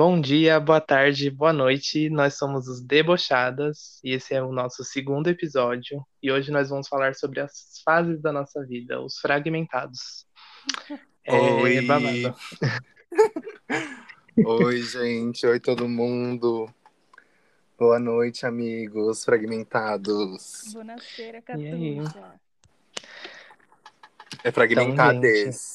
Bom 0.00 0.18
dia, 0.18 0.58
boa 0.58 0.80
tarde, 0.80 1.30
boa 1.30 1.52
noite. 1.52 2.08
Nós 2.08 2.32
somos 2.38 2.66
os 2.66 2.80
Debochadas 2.80 4.00
e 4.02 4.14
esse 4.14 4.32
é 4.32 4.42
o 4.42 4.50
nosso 4.50 4.82
segundo 4.82 5.28
episódio. 5.28 6.02
E 6.22 6.32
hoje 6.32 6.50
nós 6.50 6.70
vamos 6.70 6.88
falar 6.88 7.14
sobre 7.14 7.38
as 7.38 7.82
fases 7.84 8.18
da 8.22 8.32
nossa 8.32 8.64
vida, 8.64 8.98
os 8.98 9.18
fragmentados. 9.18 10.26
É 11.22 11.38
Oi. 11.38 11.82
babado. 11.82 12.34
Oi, 14.42 14.80
gente. 14.80 15.46
Oi, 15.46 15.60
todo 15.60 15.86
mundo. 15.86 16.74
Boa 17.78 17.98
noite, 17.98 18.46
amigos 18.46 19.22
fragmentados. 19.22 20.72
Buonasera, 20.72 21.42
E 21.58 21.66
aí? 21.66 21.96
Catuxa. 21.98 22.40
É 24.42 24.50
fragmentades. 24.50 25.74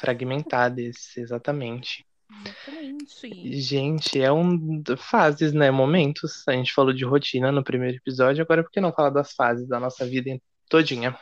Fragmentados, 0.00 1.14
exatamente. 1.18 2.06
Exatamente. 2.30 3.60
Gente, 3.60 4.20
é 4.20 4.32
um 4.32 4.82
fases, 4.96 5.52
né? 5.52 5.70
Momentos. 5.70 6.46
A 6.48 6.52
gente 6.52 6.72
falou 6.72 6.92
de 6.92 7.04
rotina 7.04 7.52
no 7.52 7.62
primeiro 7.62 7.96
episódio, 7.96 8.42
agora 8.42 8.62
por 8.62 8.70
que 8.70 8.80
não 8.80 8.92
falar 8.92 9.10
das 9.10 9.32
fases 9.32 9.68
da 9.68 9.78
nossa 9.78 10.04
vida 10.06 10.30
todinha? 10.68 11.16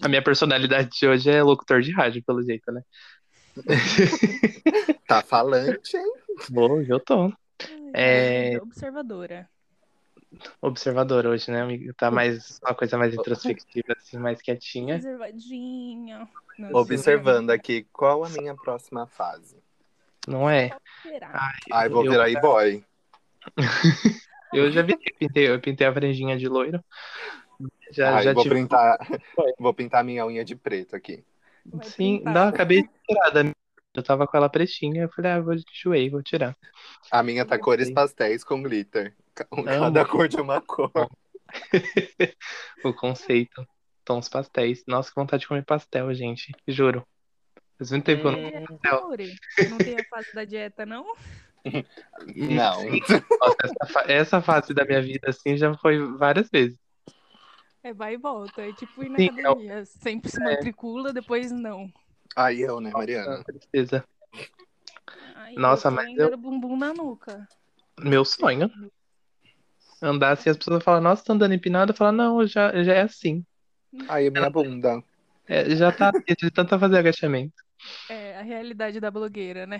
A 0.00 0.08
minha 0.08 0.22
personalidade 0.22 0.90
de 0.90 1.06
hoje 1.06 1.30
é 1.30 1.42
locutor 1.42 1.80
de 1.80 1.92
rádio, 1.92 2.22
pelo 2.24 2.42
jeito, 2.42 2.70
né? 2.72 2.82
Tá 5.06 5.22
falante, 5.22 5.96
hein? 5.96 6.12
Hoje 6.54 6.90
eu 6.90 7.00
tô. 7.00 7.32
É- 7.94 8.58
Observadora. 8.62 9.48
Observador 10.60 11.26
hoje, 11.26 11.50
né, 11.50 11.62
amigo? 11.62 11.92
Tá 11.94 12.10
mais 12.10 12.60
uma 12.62 12.74
coisa 12.74 12.96
mais 12.96 13.14
introspectiva, 13.14 13.94
assim, 13.96 14.18
mais 14.18 14.40
quietinha. 14.40 14.96
Reservadinha. 14.96 16.28
Não 16.58 16.74
Observando 16.74 17.50
aqui, 17.50 17.86
qual 17.92 18.24
a 18.24 18.28
minha 18.28 18.54
próxima 18.54 19.06
fase? 19.06 19.56
Não 20.26 20.48
é? 20.48 20.70
Ai, 21.22 21.52
Ai, 21.72 21.88
vou 21.88 22.04
eu, 22.04 22.12
virar 22.12 22.30
e-boy. 22.30 22.84
eu 24.52 24.70
já 24.70 24.82
vi, 24.82 24.92
eu 24.92 25.16
pintei, 25.18 25.48
eu 25.48 25.60
pintei 25.60 25.86
a 25.86 25.92
franjinha 25.92 26.36
de 26.36 26.48
loiro. 26.48 26.82
Já, 27.90 28.16
Ai, 28.16 28.24
já 28.24 28.32
vou 28.32 28.42
tive. 28.42 28.54
pintar, 28.54 28.98
vou 29.58 29.74
pintar 29.74 30.04
minha 30.04 30.26
unha 30.26 30.44
de 30.44 30.54
preto 30.56 30.96
aqui. 30.96 31.24
Vai 31.66 31.86
Sim, 31.86 32.18
pintar. 32.18 32.34
não, 32.34 32.48
acabei 32.48 32.82
de 32.82 32.90
tirar 33.06 33.30
da 33.30 33.42
minha. 33.42 33.61
Eu 33.94 34.02
tava 34.02 34.26
com 34.26 34.36
ela 34.36 34.48
pretinha, 34.48 35.02
eu 35.02 35.10
falei, 35.10 35.32
ah, 35.32 35.40
vou 35.40 35.54
enjoei, 35.54 36.08
vou 36.10 36.22
tirar. 36.22 36.56
A 37.10 37.22
minha 37.22 37.44
tá 37.44 37.58
cores 37.58 37.90
pastéis 37.90 38.42
com 38.42 38.62
glitter. 38.62 39.14
Ca- 39.34 39.46
Cada 39.64 40.04
cor 40.04 40.28
de 40.28 40.40
uma 40.40 40.60
cor. 40.62 40.90
O 42.84 42.92
conceito. 42.94 43.66
Tons 44.04 44.28
pastéis. 44.28 44.82
Nossa, 44.86 45.10
que 45.10 45.14
vontade 45.20 45.42
de 45.42 45.48
comer 45.48 45.64
pastel, 45.64 46.12
gente. 46.14 46.52
Juro. 46.66 47.06
Faz 47.78 47.90
muito 47.90 48.04
tempo 48.04 48.22
que 48.22 48.28
eu 48.28 48.32
não. 48.32 48.38
É, 48.38 48.66
Não. 48.84 49.00
Core, 49.00 49.34
Não 49.70 49.78
tem 49.78 49.96
a 49.98 50.04
fase 50.04 50.32
da 50.32 50.44
dieta, 50.44 50.86
não? 50.86 51.04
Não. 52.36 52.84
Nossa, 52.84 53.56
essa, 53.64 53.86
fa- 53.92 54.04
essa 54.08 54.42
fase 54.42 54.74
da 54.74 54.84
minha 54.84 55.02
vida, 55.02 55.28
assim, 55.30 55.56
já 55.56 55.76
foi 55.78 55.98
várias 56.16 56.48
vezes. 56.50 56.78
É 57.82 57.92
vai 57.92 58.14
e 58.14 58.16
volta. 58.16 58.62
É 58.62 58.72
tipo 58.72 59.02
ir 59.02 59.08
na 59.10 59.18
Sim, 59.18 59.28
academia. 59.28 59.84
Sempre 59.84 60.30
se 60.30 60.40
matricula, 60.40 61.12
depois 61.12 61.50
não. 61.50 61.92
Ai, 62.36 62.62
eu, 62.62 62.80
né, 62.80 62.90
Mariana? 62.90 63.42
Tristeza. 63.44 64.04
Ai, 65.36 65.54
Nossa, 65.56 65.90
mas 65.90 66.16
eu- 66.18 66.28
era 66.28 66.36
bumbum 66.36 66.76
na 66.76 66.92
nuca. 66.92 67.46
Meu 68.00 68.24
sonho. 68.24 68.70
Andar 70.00 70.32
assim, 70.32 70.50
as 70.50 70.56
pessoas 70.56 70.82
falam, 70.82 71.00
nossa, 71.00 71.24
tá 71.24 71.32
andando 71.32 71.54
empinado. 71.54 71.92
Eu 71.92 71.96
falo, 71.96 72.12
não, 72.12 72.46
já, 72.46 72.82
já 72.82 72.94
é 72.94 73.02
assim. 73.02 73.44
Ai, 74.08 74.26
a 74.26 74.30
minha 74.30 74.50
bunda. 74.50 75.02
É, 75.46 75.76
já 75.76 75.92
tá 75.92 76.10
de 76.38 76.50
tanto 76.50 76.78
fazer 76.78 76.98
agachamento. 76.98 77.54
É 78.08 78.38
a 78.38 78.42
realidade 78.42 79.00
da 79.00 79.10
blogueira, 79.10 79.66
né? 79.66 79.78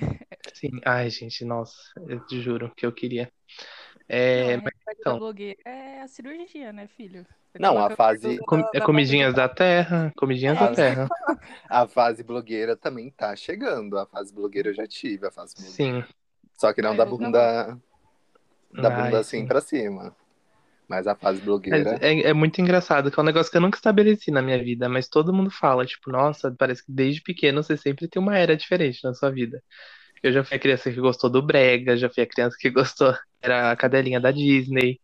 Sim. 0.54 0.80
Ai, 0.84 1.10
gente, 1.10 1.44
nossa, 1.44 1.76
eu 2.08 2.20
te 2.26 2.40
juro 2.40 2.72
que 2.76 2.86
eu 2.86 2.92
queria. 2.92 3.32
É, 4.12 4.56
Não, 4.56 4.62
mas 4.64 4.72
então. 4.98 5.18
da 5.18 5.56
é 5.64 6.00
a 6.02 6.08
cirurgia, 6.08 6.72
né, 6.72 6.86
filho? 6.86 7.26
Você 7.52 7.58
Não, 7.58 7.78
a 7.78 7.90
fase- 7.90 8.38
com- 8.46 8.58
da- 8.58 8.70
é 8.74 8.78
da 8.78 8.86
comidinhas 8.86 9.34
da 9.34 9.48
terra, 9.48 10.12
comidinhas 10.16 10.58
da 10.58 10.68
Ah, 10.68 10.74
terra. 10.74 11.08
A 11.68 11.88
fase 11.88 12.22
blogueira 12.22 12.76
também 12.76 13.10
tá 13.10 13.34
chegando. 13.36 13.98
A 13.98 14.06
fase 14.06 14.32
blogueira 14.34 14.70
eu 14.70 14.74
já 14.74 14.86
tive, 14.86 15.26
a 15.26 15.30
fase 15.30 15.54
blogueira. 15.56 15.76
Sim. 15.76 16.04
Só 16.58 16.72
que 16.72 16.82
não 16.82 16.90
Ai, 16.90 16.96
da 16.96 17.04
bunda, 17.06 17.78
da 18.72 18.90
Ai, 18.90 18.90
bunda 18.90 19.18
assim 19.20 19.40
sim. 19.40 19.46
pra 19.46 19.60
cima. 19.60 20.16
Mas 20.88 21.06
a 21.06 21.14
fase 21.14 21.40
blogueira. 21.42 21.98
é, 22.00 22.20
é 22.30 22.32
muito 22.34 22.60
engraçado, 22.60 23.10
que 23.10 23.18
é 23.18 23.22
um 23.22 23.26
negócio 23.26 23.50
que 23.50 23.56
eu 23.56 23.60
nunca 23.60 23.76
estabeleci 23.78 24.30
na 24.30 24.42
minha 24.42 24.62
vida, 24.62 24.88
mas 24.88 25.08
todo 25.08 25.32
mundo 25.32 25.50
fala, 25.50 25.86
tipo, 25.86 26.10
nossa, 26.10 26.54
parece 26.58 26.84
que 26.84 26.92
desde 26.92 27.22
pequeno 27.22 27.62
você 27.62 27.76
sempre 27.76 28.08
tem 28.08 28.20
uma 28.20 28.36
era 28.36 28.56
diferente 28.56 29.02
na 29.04 29.14
sua 29.14 29.30
vida. 29.30 29.62
Eu 30.22 30.32
já 30.32 30.44
fui 30.44 30.56
a 30.56 30.60
criança 30.60 30.90
que 30.90 31.00
gostou 31.00 31.28
do 31.28 31.42
Brega, 31.42 31.96
já 31.96 32.08
fui 32.08 32.22
a 32.22 32.26
criança 32.26 32.56
que 32.58 32.70
gostou, 32.70 33.12
era 33.40 33.72
a 33.72 33.76
cadelinha 33.76 34.20
da 34.20 34.30
Disney. 34.30 35.00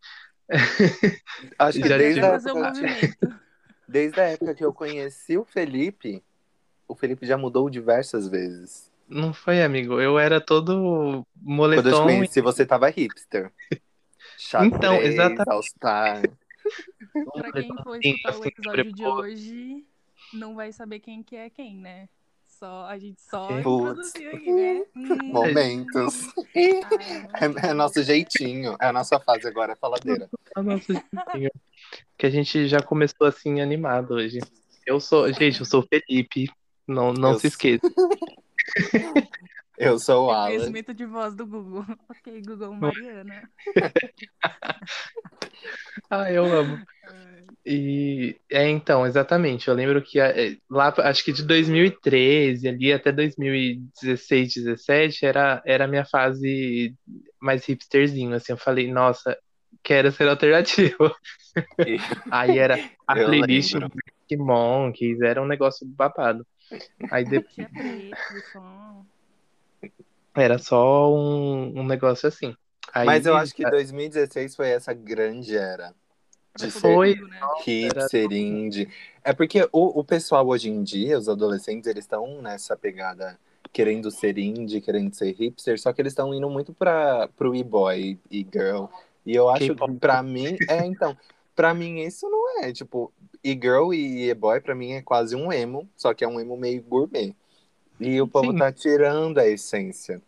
Acho 1.58 1.80
que 1.80 1.88
já 1.88 1.98
desde 1.98 2.20
a, 2.20 2.28
época, 2.34 2.72
desde 3.88 4.20
a 4.20 4.24
época 4.24 4.54
que 4.54 4.64
eu 4.64 4.72
conheci 4.72 5.36
o 5.36 5.44
Felipe, 5.44 6.22
o 6.86 6.94
Felipe 6.94 7.26
já 7.26 7.36
mudou 7.36 7.68
diversas 7.68 8.28
vezes. 8.28 8.90
Não 9.08 9.32
foi, 9.32 9.62
amigo? 9.62 10.00
Eu 10.00 10.18
era 10.18 10.40
todo 10.40 10.72
Quando 10.74 10.84
eu 11.16 11.24
te 11.24 11.46
moletom. 11.48 12.10
e- 12.10 12.16
conheci, 12.16 12.40
você 12.40 12.64
tava 12.64 12.88
hipster. 12.88 13.52
Então, 14.60 14.94
Xadrez, 14.94 15.14
exatamente. 15.14 15.50
All-Star. 15.50 16.22
Pra 17.32 17.52
quem 17.52 17.74
for 17.82 17.96
escutar 17.96 18.28
o 18.30 18.40
assim, 18.40 18.48
episódio 18.48 18.92
de 18.92 19.04
hoje, 19.04 19.84
não 20.32 20.54
vai 20.54 20.72
saber 20.72 21.00
quem 21.00 21.22
que 21.22 21.34
é 21.36 21.50
quem, 21.50 21.76
né? 21.76 22.08
Só, 22.58 22.86
a 22.86 22.98
gente 22.98 23.20
só 23.20 23.44
Ok. 23.44 23.58
introduziu 23.60 24.30
aqui, 24.32 24.52
né? 24.52 24.84
Hum, 24.96 25.32
Momentos. 25.32 26.28
ai, 27.32 27.48
É, 27.64 27.70
é 27.70 27.72
nosso 27.74 28.02
jeitinho. 28.02 28.76
É 28.80 28.86
a 28.88 28.92
nossa 28.92 29.20
fase 29.20 29.46
agora, 29.46 29.72
é 29.72 29.76
faladeira. 29.76 30.28
Ah, 30.56 30.62
nossa, 30.62 30.92
jeitinho. 30.92 31.50
que 32.16 32.26
a 32.26 32.30
gente 32.30 32.66
já 32.66 32.82
começou 32.82 33.26
assim 33.28 33.60
animado 33.60 34.14
hoje. 34.14 34.38
Eu 34.84 34.98
sou, 34.98 35.30
gente, 35.32 35.60
eu 35.60 35.66
sou 35.66 35.82
o 35.82 35.86
Felipe. 35.86 36.50
Não, 36.86 37.12
não 37.12 37.32
Eu 37.32 37.34
se 37.38 37.42
sou- 37.42 37.48
esqueça. 37.50 37.86
Eu 39.76 39.98
sou 40.00 40.26
o 40.26 40.30
Alan. 40.30 40.46
Conhecimento 40.46 40.92
de 40.94 41.04
voz 41.06 41.34
do 41.36 41.46
Google. 41.46 41.84
Ok, 42.08 42.42
Google 42.42 42.74
Mariana. 42.74 43.48
Ah, 46.10 46.32
eu 46.32 46.44
amo. 46.46 46.80
E 47.70 48.40
é 48.50 48.66
então, 48.66 49.06
exatamente. 49.06 49.68
Eu 49.68 49.74
lembro 49.74 50.00
que 50.00 50.18
é, 50.18 50.56
lá, 50.70 50.94
acho 51.00 51.22
que 51.22 51.34
de 51.34 51.42
2013 51.42 52.66
ali 52.66 52.90
até 52.94 53.12
2016, 53.12 54.54
17 54.54 55.26
era 55.26 55.62
era 55.66 55.84
a 55.84 55.88
minha 55.88 56.06
fase 56.06 56.94
mais 57.38 57.66
hipsterzinho, 57.66 58.34
assim. 58.34 58.52
Eu 58.52 58.56
falei, 58.56 58.90
nossa, 58.90 59.36
quero 59.82 60.10
ser 60.10 60.28
alternativo. 60.28 61.14
Aí 62.32 62.58
era 62.58 62.78
a 63.06 63.18
Eu 63.18 63.26
playlist. 63.26 63.74
Black 63.74 64.36
Monkeys, 64.38 65.20
era 65.20 65.42
um 65.42 65.46
negócio 65.46 65.86
babado. 65.86 66.46
Aí 67.10 67.24
depois 67.26 67.68
de 67.68 68.10
era 70.34 70.56
só 70.56 71.14
um, 71.14 71.80
um 71.80 71.86
negócio 71.86 72.28
assim. 72.28 72.56
Aí, 72.94 73.04
Mas 73.04 73.26
eu 73.26 73.36
acho 73.36 73.54
que 73.54 73.68
2016 73.68 74.56
foi 74.56 74.70
essa 74.70 74.94
grande 74.94 75.54
era. 75.54 75.92
De 76.56 76.70
ser 76.70 76.80
Foi. 76.80 77.14
Tudo, 77.14 77.28
né? 77.28 77.40
hipster, 77.64 78.32
indie. 78.32 78.88
É 79.22 79.32
porque 79.32 79.68
o, 79.72 80.00
o 80.00 80.04
pessoal 80.04 80.46
hoje 80.46 80.70
em 80.70 80.82
dia, 80.82 81.18
os 81.18 81.28
adolescentes, 81.28 81.86
eles 81.88 82.04
estão 82.04 82.40
nessa 82.42 82.76
pegada 82.76 83.38
querendo 83.72 84.10
ser 84.10 84.38
indie, 84.38 84.80
querendo 84.80 85.14
ser 85.14 85.32
hipster, 85.32 85.78
só 85.78 85.92
que 85.92 86.00
eles 86.00 86.12
estão 86.12 86.34
indo 86.34 86.48
muito 86.48 86.72
para 86.72 87.28
pro 87.36 87.54
e-boy 87.54 88.18
e 88.30 88.38
girl. 88.52 88.86
E 89.26 89.34
eu 89.34 89.48
acho 89.48 89.74
que 89.74 89.92
pra 89.98 90.22
mim, 90.22 90.56
é 90.68 90.84
então, 90.86 91.16
pra 91.54 91.74
mim 91.74 92.00
isso 92.00 92.28
não 92.28 92.62
é, 92.62 92.72
tipo, 92.72 93.12
e-girl 93.44 93.92
e 93.92 94.30
e-boy 94.30 94.60
pra 94.60 94.74
mim 94.74 94.92
é 94.92 95.02
quase 95.02 95.36
um 95.36 95.52
emo, 95.52 95.88
só 95.96 96.14
que 96.14 96.24
é 96.24 96.28
um 96.28 96.40
emo 96.40 96.56
meio 96.56 96.82
gourmet. 96.82 97.34
E 98.00 98.20
o 98.20 98.26
povo 98.26 98.52
Sim. 98.52 98.58
tá 98.58 98.72
tirando 98.72 99.38
a 99.38 99.46
essência. 99.46 100.22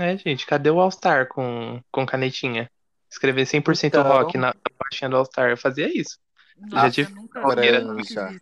É, 0.00 0.16
gente, 0.16 0.46
cadê 0.46 0.70
o 0.70 0.80
All 0.80 0.90
Star 0.90 1.28
com, 1.28 1.80
com 1.92 2.06
canetinha? 2.06 2.70
Escrever 3.10 3.46
100% 3.46 3.84
Então- 3.88 4.02
rock 4.02 4.38
na, 4.38 4.54
na 5.02 5.08
pastinha 5.08 5.10
do 5.10 5.16
All 5.16 5.24
Star. 5.24 5.50
Eu 5.50 5.56
fazia 5.56 5.88
isso. 5.88 6.18
Nossa, 6.56 6.90
tive 6.90 7.12
nunca, 7.12 7.40
franja. 7.40 7.80
nunca 7.80 8.40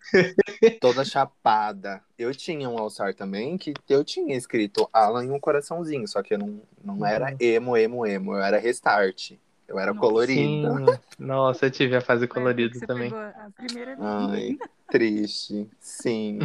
toda 0.81 1.05
chapada. 1.05 2.03
Eu 2.19 2.35
tinha 2.35 2.69
um 2.69 2.79
All-Star 2.79 3.15
também, 3.15 3.57
que 3.57 3.73
eu 3.89 4.05
tinha 4.05 4.37
escrito 4.37 4.89
Alan 4.93 5.25
em 5.25 5.31
um 5.31 5.41
coraçãozinho, 5.41 6.07
só 6.07 6.23
que 6.23 6.35
eu 6.35 6.39
não, 6.39 6.61
não 6.85 7.07
era 7.07 7.35
emo, 7.41 7.77
emo, 7.77 8.07
emo, 8.07 8.35
eu 8.35 8.43
era 8.43 8.59
restart. 8.59 9.33
Eu 9.67 9.79
era 9.79 9.95
Nossa. 9.95 10.01
colorido. 10.01 10.93
Sim. 10.93 10.99
Nossa, 11.19 11.67
eu 11.67 11.71
tive 11.71 11.97
a 11.97 12.01
fase 12.03 12.29
colorida 12.29 12.79
você 12.79 12.87
também. 12.87 13.11
pegou 13.11 13.19
a 13.19 13.51
primeira 13.57 13.97
Ai, 13.99 14.59
triste. 14.91 15.67
Sim. 15.81 16.41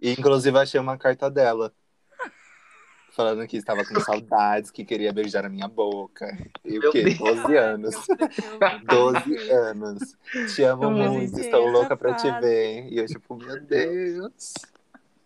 E, 0.00 0.12
inclusive, 0.12 0.58
achei 0.58 0.80
uma 0.80 0.96
carta 0.96 1.30
dela. 1.30 1.70
Falando 3.18 3.44
que 3.48 3.56
estava 3.56 3.84
com 3.84 3.98
saudades, 3.98 4.70
que 4.70 4.84
queria 4.84 5.12
beijar 5.12 5.44
a 5.44 5.48
minha 5.48 5.66
boca. 5.66 6.38
E 6.64 6.78
o 6.78 6.92
quê? 6.92 7.02
Deus. 7.02 7.18
12 7.18 7.56
anos. 7.56 8.06
12 8.84 9.36
anos. 9.50 10.16
Te 10.54 10.62
amo 10.62 10.84
Eu 10.84 10.90
muito, 10.92 11.40
estou 11.40 11.40
essa 11.40 11.56
louca 11.58 11.96
pra 11.96 12.14
te 12.14 12.30
ver. 12.40 12.86
E 12.92 12.96
eu, 12.96 13.06
tipo, 13.06 13.34
meu 13.34 13.58
Deus. 13.60 14.52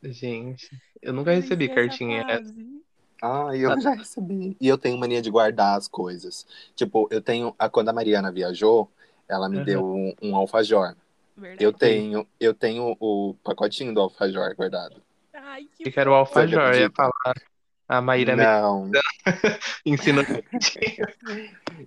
Gente, 0.02 0.70
eu 1.02 1.12
nunca 1.12 1.32
recebi 1.32 1.66
essa 1.66 1.74
cartinha. 1.74 2.24
fase. 2.24 2.82
Ah, 3.20 3.50
eu 3.54 3.78
já 3.78 3.90
recebi. 3.90 4.56
E 4.58 4.66
eu 4.66 4.78
tenho 4.78 4.96
mania 4.96 5.20
de 5.20 5.30
guardar 5.30 5.76
as 5.76 5.86
coisas. 5.86 6.46
Tipo, 6.74 7.06
eu 7.10 7.20
tenho. 7.20 7.54
A, 7.58 7.68
quando 7.68 7.90
a 7.90 7.92
Mariana 7.92 8.32
viajou, 8.32 8.90
ela 9.28 9.50
me 9.50 9.58
Uhum. 9.58 9.64
deu 9.64 9.84
um, 9.84 10.14
um 10.22 10.34
alfajor. 10.34 10.96
Verdade. 11.36 11.62
Eu 11.62 11.74
tenho, 11.74 12.26
eu 12.40 12.54
tenho 12.54 12.96
o 12.98 13.34
pacotinho 13.44 13.92
do 13.92 14.00
alfajor 14.00 14.56
guardado. 14.56 15.02
Ai, 15.34 15.68
que 15.76 15.86
Eu 15.86 15.92
quero 15.92 16.10
o 16.12 16.14
alfajor, 16.14 16.72
eu 16.72 16.80
ia 16.80 16.90
falar. 16.90 17.51
A 17.88 18.00
Maíra 18.00 18.36
Não. 18.36 18.90
ensinou. 19.84 20.24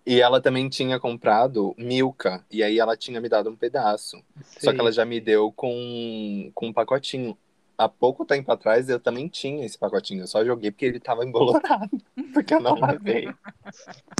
E 0.05 0.21
ela 0.21 0.41
também 0.41 0.69
tinha 0.69 0.99
comprado 0.99 1.73
Milka. 1.77 2.43
E 2.51 2.63
aí 2.63 2.79
ela 2.79 2.95
tinha 2.95 3.19
me 3.19 3.29
dado 3.29 3.49
um 3.49 3.55
pedaço. 3.55 4.21
Só 4.59 4.73
que 4.73 4.79
ela 4.79 4.91
já 4.91 5.05
me 5.05 5.19
deu 5.19 5.51
com, 5.51 6.51
com 6.53 6.67
um 6.67 6.73
pacotinho. 6.73 7.37
Há 7.77 7.89
pouco 7.89 8.25
tempo 8.25 8.49
atrás 8.51 8.87
eu 8.89 8.99
também 8.99 9.27
tinha 9.27 9.65
esse 9.65 9.77
pacotinho. 9.77 10.23
Eu 10.23 10.27
só 10.27 10.45
joguei 10.45 10.71
porque 10.71 10.85
ele 10.85 10.99
tava 10.99 11.25
embolorado. 11.25 11.89
Porque 12.33 12.53
eu 12.53 12.59
não 12.59 12.77
lavei. 12.79 13.29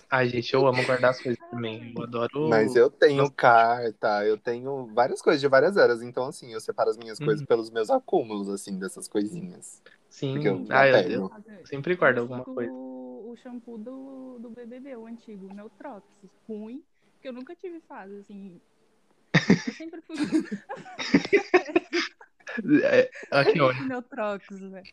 Ai, 0.10 0.30
gente, 0.30 0.54
eu 0.54 0.66
amo 0.66 0.86
guardar 0.86 1.12
as 1.12 1.22
coisas 1.22 1.39
também. 1.50 1.94
Eu 1.95 2.04
adoro. 2.04 2.48
Mas 2.50 2.75
eu 2.75 2.89
tenho 2.89 3.30
carta, 3.30 4.25
eu 4.25 4.38
tenho 4.38 4.89
várias 4.94 5.22
coisas 5.22 5.42
de 5.42 5.48
várias 5.48 5.75
eras. 5.75 6.01
Então, 6.01 6.25
assim, 6.25 6.54
eu 6.54 6.62
separo 6.62 6.89
as 6.89 6.98
minhas 6.98 7.18
coisas 7.18 7.42
Uhum. 7.42 7.45
pelos 7.45 7.69
meus 7.69 7.89
acúmulos, 7.89 8.48
assim, 8.50 8.77
dessas 8.80 9.07
coisinhas. 9.07 9.81
Sim. 10.15 10.45
Eu 10.45 10.65
Ah, 10.71 10.88
eu, 10.88 11.29
eu 11.59 11.65
sempre 11.65 11.94
guardo 11.95 12.19
alguma 12.19 12.45
coisa. 12.45 12.71
O, 12.71 13.31
o 13.31 13.35
shampoo 13.35 13.77
do, 13.77 14.39
do 14.39 14.50
BBB, 14.50 14.95
o 14.95 15.07
antigo, 15.07 15.45
o 15.45 15.53
Neutrox. 15.53 16.06
Ruim, 16.47 16.81
porque 17.15 17.27
eu 17.27 17.33
nunca 17.33 17.53
tive 17.53 17.81
fase, 17.81 18.19
assim. 18.19 18.62
Eu 19.67 19.73
sempre 19.73 20.01
fui. 20.01 20.15
É, 22.85 23.09
aqui, 23.31 23.59
olha. 23.59 23.75
Neutrox, 23.83 24.47
velho. 24.47 24.85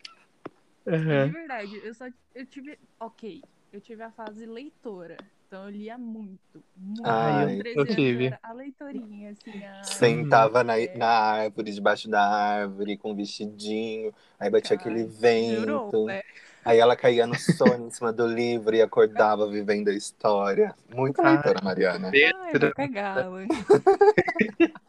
De 0.84 0.90
Uhum. 0.90 1.32
verdade, 1.32 1.80
eu 1.84 1.94
só 1.94 2.06
eu 2.34 2.44
tive. 2.44 2.76
Ok, 2.98 3.40
eu 3.72 3.80
tive 3.80 4.02
a 4.02 4.10
fase 4.10 4.44
leitora. 4.46 5.16
Então 5.52 5.64
eu 5.64 5.70
lia 5.70 5.98
muito. 5.98 6.64
Muito. 6.74 7.02
Com 7.02 7.08
eu 7.50 7.58
13 7.58 7.78
anos 7.78 7.94
tive. 7.94 8.38
a 8.42 8.52
leitorinha, 8.54 9.32
assim. 9.32 9.62
A... 9.66 9.82
Sentava 9.84 10.64
na, 10.64 10.80
É. 10.80 10.96
na 10.96 11.06
árvore, 11.10 11.72
debaixo 11.72 12.08
da 12.08 12.26
árvore, 12.26 12.96
com 12.96 13.12
um 13.12 13.14
vestidinho. 13.14 14.14
Aí 14.40 14.48
batia 14.48 14.78
Cara, 14.78 14.88
aquele 14.90 15.04
vento. 15.04 15.60
Jurou, 15.60 16.06
né? 16.06 16.22
Aí 16.64 16.78
ela 16.78 16.96
caía 16.96 17.26
no 17.26 17.38
sono 17.38 17.86
em 17.88 17.90
cima 17.90 18.10
do 18.14 18.26
livro 18.26 18.74
e 18.74 18.80
acordava 18.80 19.46
vivendo 19.46 19.88
a 19.88 19.92
história. 19.92 20.74
Muito 20.88 21.20
Ah. 21.20 21.32
leitora, 21.32 21.60
Mariana. 21.62 22.10
Ai, 22.10 23.28
mano. 23.28 23.48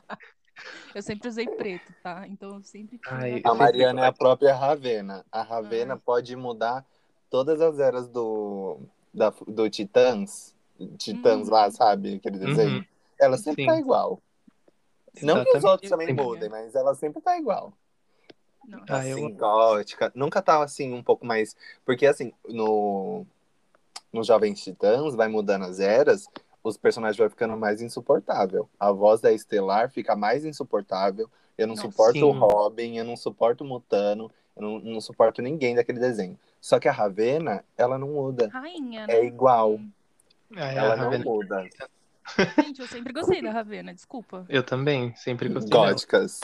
Eu 0.96 1.02
sempre 1.02 1.28
usei 1.28 1.46
preto, 1.46 1.92
tá? 2.02 2.26
Então 2.26 2.56
eu 2.56 2.64
sempre 2.64 2.98
tive 3.00 3.14
Ai, 3.14 3.42
A 3.44 3.54
Mariana 3.54 4.06
é 4.06 4.08
a 4.08 4.14
própria 4.14 4.56
Ravena. 4.56 5.26
A 5.30 5.42
Ravena 5.42 5.96
Ai. 5.96 6.00
pode 6.06 6.34
mudar 6.38 6.86
todas 7.30 7.60
as 7.60 7.80
eras 7.80 8.08
do, 8.08 8.80
da, 9.14 9.34
do 9.48 9.70
Titãs. 9.70 10.53
Titãs 10.98 11.48
Uhum. 11.48 11.54
lá, 11.54 11.72
sabe? 11.72 12.16
Aquele 12.16 12.38
desenho. 12.40 12.78
Uhum. 12.80 12.86
Ela 13.20 13.38
sempre 13.38 13.64
Sim. 13.64 13.68
tá 13.68 13.78
igual. 13.78 14.20
Não 15.22 15.36
que 15.36 15.42
os 15.42 15.64
Exatamente. 15.64 15.66
outros 15.68 15.90
também 15.90 16.14
mudem, 16.14 16.50
mas 16.50 16.74
ela 16.76 16.96
sempre 16.96 17.22
tá 17.22 17.38
igual. 17.38 17.74
Não, 18.68 18.80
Ah, 18.90 19.06
eu- 19.08 19.18
assim, 19.18 19.34
gótica. 19.34 20.12
Nunca 20.16 20.42
tá 20.42 20.64
assim, 20.64 20.94
um 20.94 21.04
pouco 21.04 21.26
mais. 21.26 21.56
Porque 21.86 22.06
assim, 22.08 22.32
no, 22.48 23.26
no 24.12 24.24
Jovens 24.24 24.64
Titãs, 24.64 25.14
vai 25.16 25.28
mudando 25.28 25.66
as 25.66 25.80
eras, 25.80 26.28
os 26.64 26.78
personagens 26.78 27.18
vão 27.18 27.30
ficando 27.30 27.56
mais 27.58 27.82
insuportável. 27.82 28.68
A 28.80 28.92
voz 28.92 29.22
da 29.22 29.32
Estelar 29.32 29.92
fica 29.92 30.16
mais 30.16 30.46
insuportável. 30.46 31.30
Eu 31.58 31.68
não 31.68 31.76
Nossa. 31.76 31.90
suporto 31.90 32.26
o 32.28 32.34
Sim. 32.34 32.40
Robin, 32.40 32.98
eu 32.98 33.06
não 33.06 33.16
suporto 33.16 33.64
o 33.64 33.68
Mutano, 33.68 34.32
eu 34.56 34.62
não, 34.64 34.80
não 34.80 35.02
suporto 35.02 35.42
ninguém 35.42 35.76
daquele 35.76 36.00
desenho. 36.00 36.40
Só 36.60 36.80
que 36.80 36.88
a 36.88 36.92
Ravena, 36.92 37.64
ela 37.78 37.98
não 37.98 38.08
muda. 38.08 38.48
Rainha, 38.48 39.06
né? 39.06 39.14
É 39.18 39.26
igual. 39.26 39.80
Ai, 40.56 40.78
Ela 40.78 40.96
não 40.96 41.06
Ravena- 41.06 41.24
muda. 41.26 41.70
Gente, 42.64 42.80
eu 42.80 42.88
sempre 42.88 43.12
gostei 43.14 43.42
da 43.42 43.52
Ravena, 43.52 43.94
desculpa. 43.94 44.46
Eu 44.48 44.64
também, 44.64 45.14
sempre 45.16 45.50
gostei 45.50 45.70
dela. 45.72 45.88
Góticas. 45.90 46.40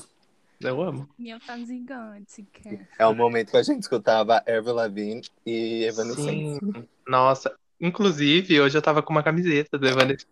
Eu 0.59 0.81
amo. 0.81 1.09
Minha 1.17 1.39
fase 1.39 1.79
gótica. 1.79 2.85
É 2.97 3.07
o 3.07 3.15
momento 3.15 3.51
que 3.51 3.57
a 3.57 3.63
gente 3.63 3.81
escutava 3.83 4.39
Avril 4.39 4.73
Lavigne 4.73 5.21
e 5.45 5.85
Evanescence. 5.85 6.59
Sim. 6.59 6.87
Nossa, 7.07 7.55
inclusive, 7.79 8.59
hoje 8.59 8.77
eu 8.77 8.81
tava 8.81 9.01
com 9.01 9.13
uma 9.13 9.23
camiseta 9.23 9.77
do 9.77 9.87
Evanescence 9.87 10.27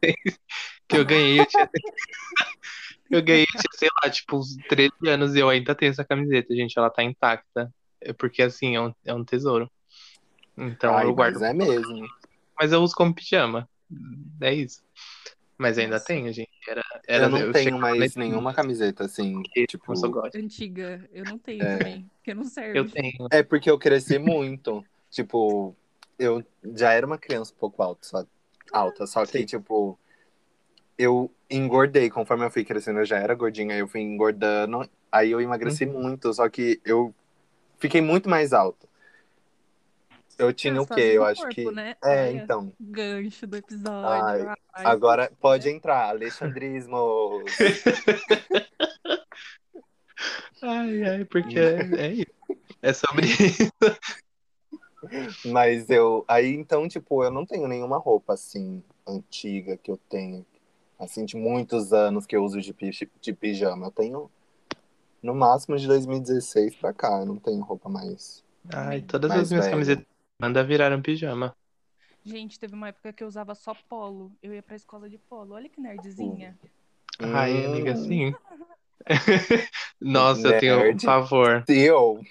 que 0.86 0.98
eu 0.98 1.06
ganhei. 1.06 1.40
Eu, 1.40 1.46
tinha... 1.46 1.70
eu 3.10 3.24
ganhei, 3.24 3.46
tinha, 3.46 3.62
sei 3.72 3.88
lá, 4.04 4.10
tipo, 4.10 4.36
uns 4.38 4.58
13 4.68 4.92
anos 5.08 5.34
e 5.34 5.40
eu 5.40 5.48
ainda 5.48 5.74
tenho 5.74 5.92
essa 5.92 6.04
camiseta, 6.04 6.54
gente. 6.54 6.78
Ela 6.78 6.90
tá 6.90 7.02
intacta. 7.04 7.74
É 8.02 8.12
porque, 8.12 8.42
assim, 8.42 8.76
é 8.76 8.82
um, 8.82 8.94
é 9.06 9.14
um 9.14 9.24
tesouro. 9.24 9.72
Então 10.58 10.94
Ai, 10.98 11.06
eu 11.06 11.16
guardo. 11.16 11.40
mas 11.40 11.42
é 11.44 11.54
mesmo. 11.54 12.06
Mas 12.59 12.71
eu 12.71 12.81
uso 12.81 12.95
como 12.95 13.13
pijama. 13.13 13.69
É 14.42 14.54
isso. 14.54 14.83
Mas 15.57 15.77
ainda 15.77 15.95
Nossa. 15.95 16.06
tenho, 16.06 16.31
gente. 16.31 16.50
Era, 16.68 16.83
era, 17.07 17.25
eu 17.25 17.30
não 17.30 17.51
tenho 17.51 17.63
chegava 17.63 17.81
mais 17.81 18.00
nesse 18.00 18.19
nenhuma 18.19 18.54
camiseta 18.54 19.06
assim, 19.06 19.33
porque, 19.42 19.65
tipo, 19.65 19.94
eu. 19.94 20.21
Antiga, 20.36 21.09
eu 21.12 21.25
não 21.25 21.38
tenho 21.39 21.63
É. 21.63 21.77
também, 21.77 22.09
porque 22.18 22.33
não 22.33 22.44
serve. 22.44 22.77
Eu 22.77 22.89
tenho. 22.89 23.27
É 23.31 23.42
porque 23.42 23.69
eu 23.69 23.80
cresci 23.80 24.19
muito. 24.19 24.86
tipo, 25.09 25.75
eu 26.19 26.44
já 26.75 26.94
era 26.94 27.07
uma 27.07 27.18
criança 27.18 27.54
um 27.54 27.57
pouco 27.57 27.81
alta, 27.81 28.06
só, 28.07 28.25
alta, 28.71 29.07
só 29.07 29.25
que, 29.25 29.39
Sim. 29.39 29.45
tipo, 29.45 29.98
eu 30.98 31.31
engordei. 31.50 32.09
Conforme 32.09 32.45
eu 32.45 32.51
fui 32.51 32.63
crescendo, 32.63 33.00
eu 33.00 33.06
já 33.06 33.18
era 33.18 33.33
gordinha, 33.33 33.74
aí 33.74 33.80
eu 33.80 33.88
fui 33.88 34.01
engordando, 34.01 34.88
aí 35.12 35.31
eu 35.31 35.42
emagreci 35.42 35.86
Uhum. 35.86 36.01
muito, 36.04 36.31
só 36.33 36.48
que 36.50 36.80
eu 36.86 37.15
fiquei 37.80 38.01
muito 38.01 38.30
mais 38.30 38.54
alto. 38.54 38.87
Eu 40.38 40.54
tinha 40.54 40.80
o 40.81 40.86
quê? 40.86 41.01
Eu 41.16 41.22
do 41.22 41.28
acho 41.28 41.42
corpo, 41.42 41.56
que. 41.56 41.72
né? 41.72 41.95
É, 42.04 42.31
então. 42.31 42.72
Gancho 42.80 43.48
do 43.48 43.57
episódio. 43.57 44.24
Ai, 44.24 44.45
Ai, 44.74 44.86
Agora 44.86 45.24
fofo, 45.28 45.38
pode 45.42 45.68
né? 45.68 45.72
entrar, 45.75 46.10
Alexandrismo. 46.10 47.44
Ai, 50.62 51.04
ai, 51.04 51.25
porque 51.25 51.60
é, 51.60 51.80
é 51.98 52.13
isso. 52.13 52.31
É 52.81 52.94
sobre 52.94 53.28
isso. 53.30 53.72
Mas 55.51 55.89
eu. 55.89 56.25
Aí 56.28 56.54
então, 56.56 56.88
tipo, 56.88 57.24
eu 57.24 57.31
não 57.31 57.45
tenho 57.45 57.68
nenhuma 57.68 57.98
roupa 57.98 58.33
assim, 58.33 58.83
antiga 59.07 59.78
que 59.78 59.92
eu 59.92 59.98
tenho. 60.10 60.45
Assim, 61.00 61.25
de 61.25 61.36
muitos 61.38 61.94
anos 61.94 62.25
que 62.25 62.36
eu 62.36 62.44
uso 62.44 62.60
de, 62.60 62.76
de 63.21 63.33
pijama. 63.33 63.88
Eu 63.88 63.92
tenho 63.92 64.31
no 65.21 65.35
máximo 65.35 65.78
de 65.78 65.85
2016 65.88 66.76
pra 66.76 66.92
cá. 66.92 67.19
Eu 67.19 67.26
não 67.28 67.38
tenho 67.38 67.62
roupa 67.62 67.88
mais. 67.88 68.44
Ai, 68.73 69.02
todas 69.02 69.30
Mais 69.30 69.44
as 69.44 69.50
minhas 69.52 69.66
velha. 69.66 69.76
camisetas 69.76 70.06
manda 70.40 70.64
viraram 70.64 71.02
pijama. 71.02 71.56
Gente, 72.24 72.60
teve 72.60 72.74
uma 72.74 72.90
época 72.90 73.14
que 73.14 73.24
eu 73.24 73.28
usava 73.28 73.56
só 73.56 73.74
polo. 73.90 74.32
Eu 74.42 74.54
ia 74.54 74.62
pra 74.62 74.76
escola 74.76 75.10
de 75.10 75.18
polo. 75.18 75.56
Olha 75.56 75.70
que 75.70 75.80
nerdzinha. 75.80 76.58
Ai, 77.20 77.64
Hum, 77.64 77.66
amiga, 77.66 77.96
sim. 77.96 78.36
Nossa, 80.02 80.50
eu 80.50 80.60
tenho 80.60 80.76
um 80.76 80.84
Nerd. 80.84 81.06
pavor. 81.06 81.64
Eu. 81.68 82.22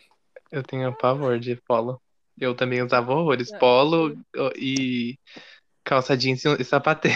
Eu 0.53 0.63
tenho 0.63 0.95
pavor 0.97 1.39
de 1.39 1.57
polo. 1.57 2.01
Eu 2.39 2.55
também 2.55 2.83
usava 2.83 3.13
horrores. 3.13 3.51
Polo 3.53 4.17
e 4.57 5.19
calça 5.83 6.17
jeans 6.17 6.45
e 6.45 6.65
sapatê. 6.65 7.09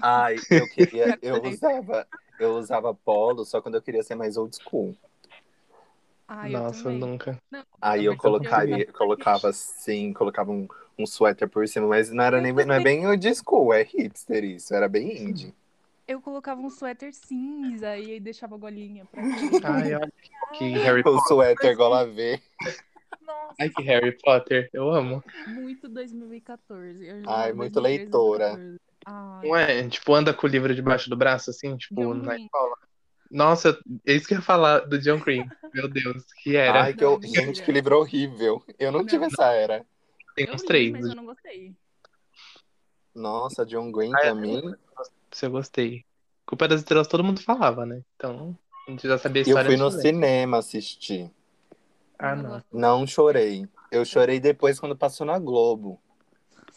Ai, 0.00 0.36
eu 0.50 0.66
queria. 0.68 1.18
Eu 1.22 1.42
usava. 1.44 2.06
Eu 2.38 2.56
usava 2.56 2.94
polo 2.94 3.44
só 3.44 3.60
quando 3.60 3.76
eu 3.76 3.82
queria 3.82 4.02
ser 4.02 4.14
mais 4.14 4.36
old 4.36 4.56
school. 4.56 4.96
Eu 6.42 6.50
Nossa, 6.52 6.88
também. 6.88 7.00
nunca. 7.00 7.38
Aí 7.80 8.00
Também 8.00 8.06
eu 8.06 8.16
colocaria, 8.16 8.90
colocava 8.92 9.48
assim, 9.50 10.12
colocava 10.12 10.50
um, 10.50 10.66
um 10.98 11.06
suéter 11.06 11.48
por 11.48 11.66
cima, 11.68 11.86
mas 11.88 12.10
não 12.10 12.24
era 12.24 12.40
nem 12.40 12.54
bem- 12.54 12.66
não 12.66 12.74
é 12.74 12.80
bem 12.80 13.06
old 13.06 13.34
school, 13.34 13.72
é 13.72 13.82
hipster 13.82 14.44
isso, 14.44 14.74
era 14.74 14.88
bem 14.88 15.16
indie. 15.28 15.54
Eu 16.06 16.20
colocava 16.22 16.60
um 16.60 16.70
suéter 16.70 17.12
cinza 17.12 17.96
e 17.98 18.12
aí 18.12 18.20
deixava 18.20 18.54
a 18.54 18.58
golinha 18.58 19.04
pra 19.06 19.22
Ai, 19.64 19.94
olha 19.94 20.12
que 20.52 20.78
Harry 20.78 21.02
O 21.04 21.12
Potter. 21.12 21.28
suéter 21.28 21.76
gola 21.76 22.06
V. 22.06 22.40
Nossa, 23.20 23.58
Ai, 23.60 23.70
que 23.70 23.82
Harry 23.82 24.12
Potter. 24.18 24.70
Eu 24.72 24.90
amo. 24.90 25.22
muito 25.46 25.88
2014. 25.88 27.06
Eu 27.06 27.22
Ai, 27.26 27.52
muito 27.52 27.80
2013, 27.80 27.80
leitora. 27.80 28.60
2014. 28.60 28.80
Ai, 29.04 29.48
Não 29.48 29.56
é? 29.56 29.88
Tipo, 29.88 30.14
anda 30.14 30.34
com 30.34 30.46
o 30.46 30.50
livro 30.50 30.74
debaixo 30.74 31.10
do 31.10 31.16
braço, 31.16 31.50
assim, 31.50 31.76
tipo, 31.76 31.94
John 32.00 32.14
na 32.16 32.36
escola. 32.36 32.76
Nossa, 33.30 33.78
é 34.06 34.12
isso 34.12 34.26
que 34.28 34.34
eu 34.34 34.38
ia 34.38 34.42
falar 34.42 34.80
do 34.80 34.98
John 34.98 35.18
Green. 35.18 35.48
Meu 35.74 35.88
Deus, 35.88 36.24
que 36.42 36.56
era. 36.56 36.82
Ai, 36.82 36.94
que 36.94 37.04
eu, 37.04 37.18
Não, 37.20 37.28
gente, 37.28 37.62
que 37.62 37.72
livro 37.72 37.98
horrível. 37.98 38.62
Eu 38.78 38.92
não, 38.92 39.00
Não. 39.00 39.06
tive 39.06 39.24
essa 39.26 39.52
era. 39.52 39.84
Tem 40.34 40.46
eu 40.48 40.54
uns 40.54 40.62
três. 40.62 40.92
mas 40.92 41.06
eu 41.06 41.14
não 41.14 41.24
gostei. 41.26 41.74
Nossa, 43.14 43.64
John 43.64 43.90
Green 43.90 44.12
Ah, 44.14 44.18
é? 44.18 44.20
pra 44.26 44.34
mim. 44.34 44.74
Se 45.32 45.46
eu 45.46 45.50
gostei. 45.50 46.04
Culpa 46.44 46.68
das 46.68 46.80
Estrelas 46.80 47.08
todo 47.08 47.24
mundo 47.24 47.40
falava, 47.42 47.84
né? 47.84 48.02
Então, 48.16 48.56
a 48.86 48.90
gente 48.90 49.06
já 49.08 49.18
sabia 49.18 49.42
a 49.42 49.44
Eu 49.44 49.48
história. 49.48 49.66
fui 49.70 49.76
no 49.76 49.90
cinema 49.90 50.58
assistir. 50.58 51.30
Ah, 52.18 52.30
Eu 52.32 52.36
não. 52.36 52.64
Não 52.72 53.06
chorei. 53.06 53.68
Eu 53.90 54.04
chorei 54.04 54.38
depois 54.38 54.78
quando 54.78 54.96
passou 54.96 55.26
na 55.26 55.38
Globo. 55.38 56.00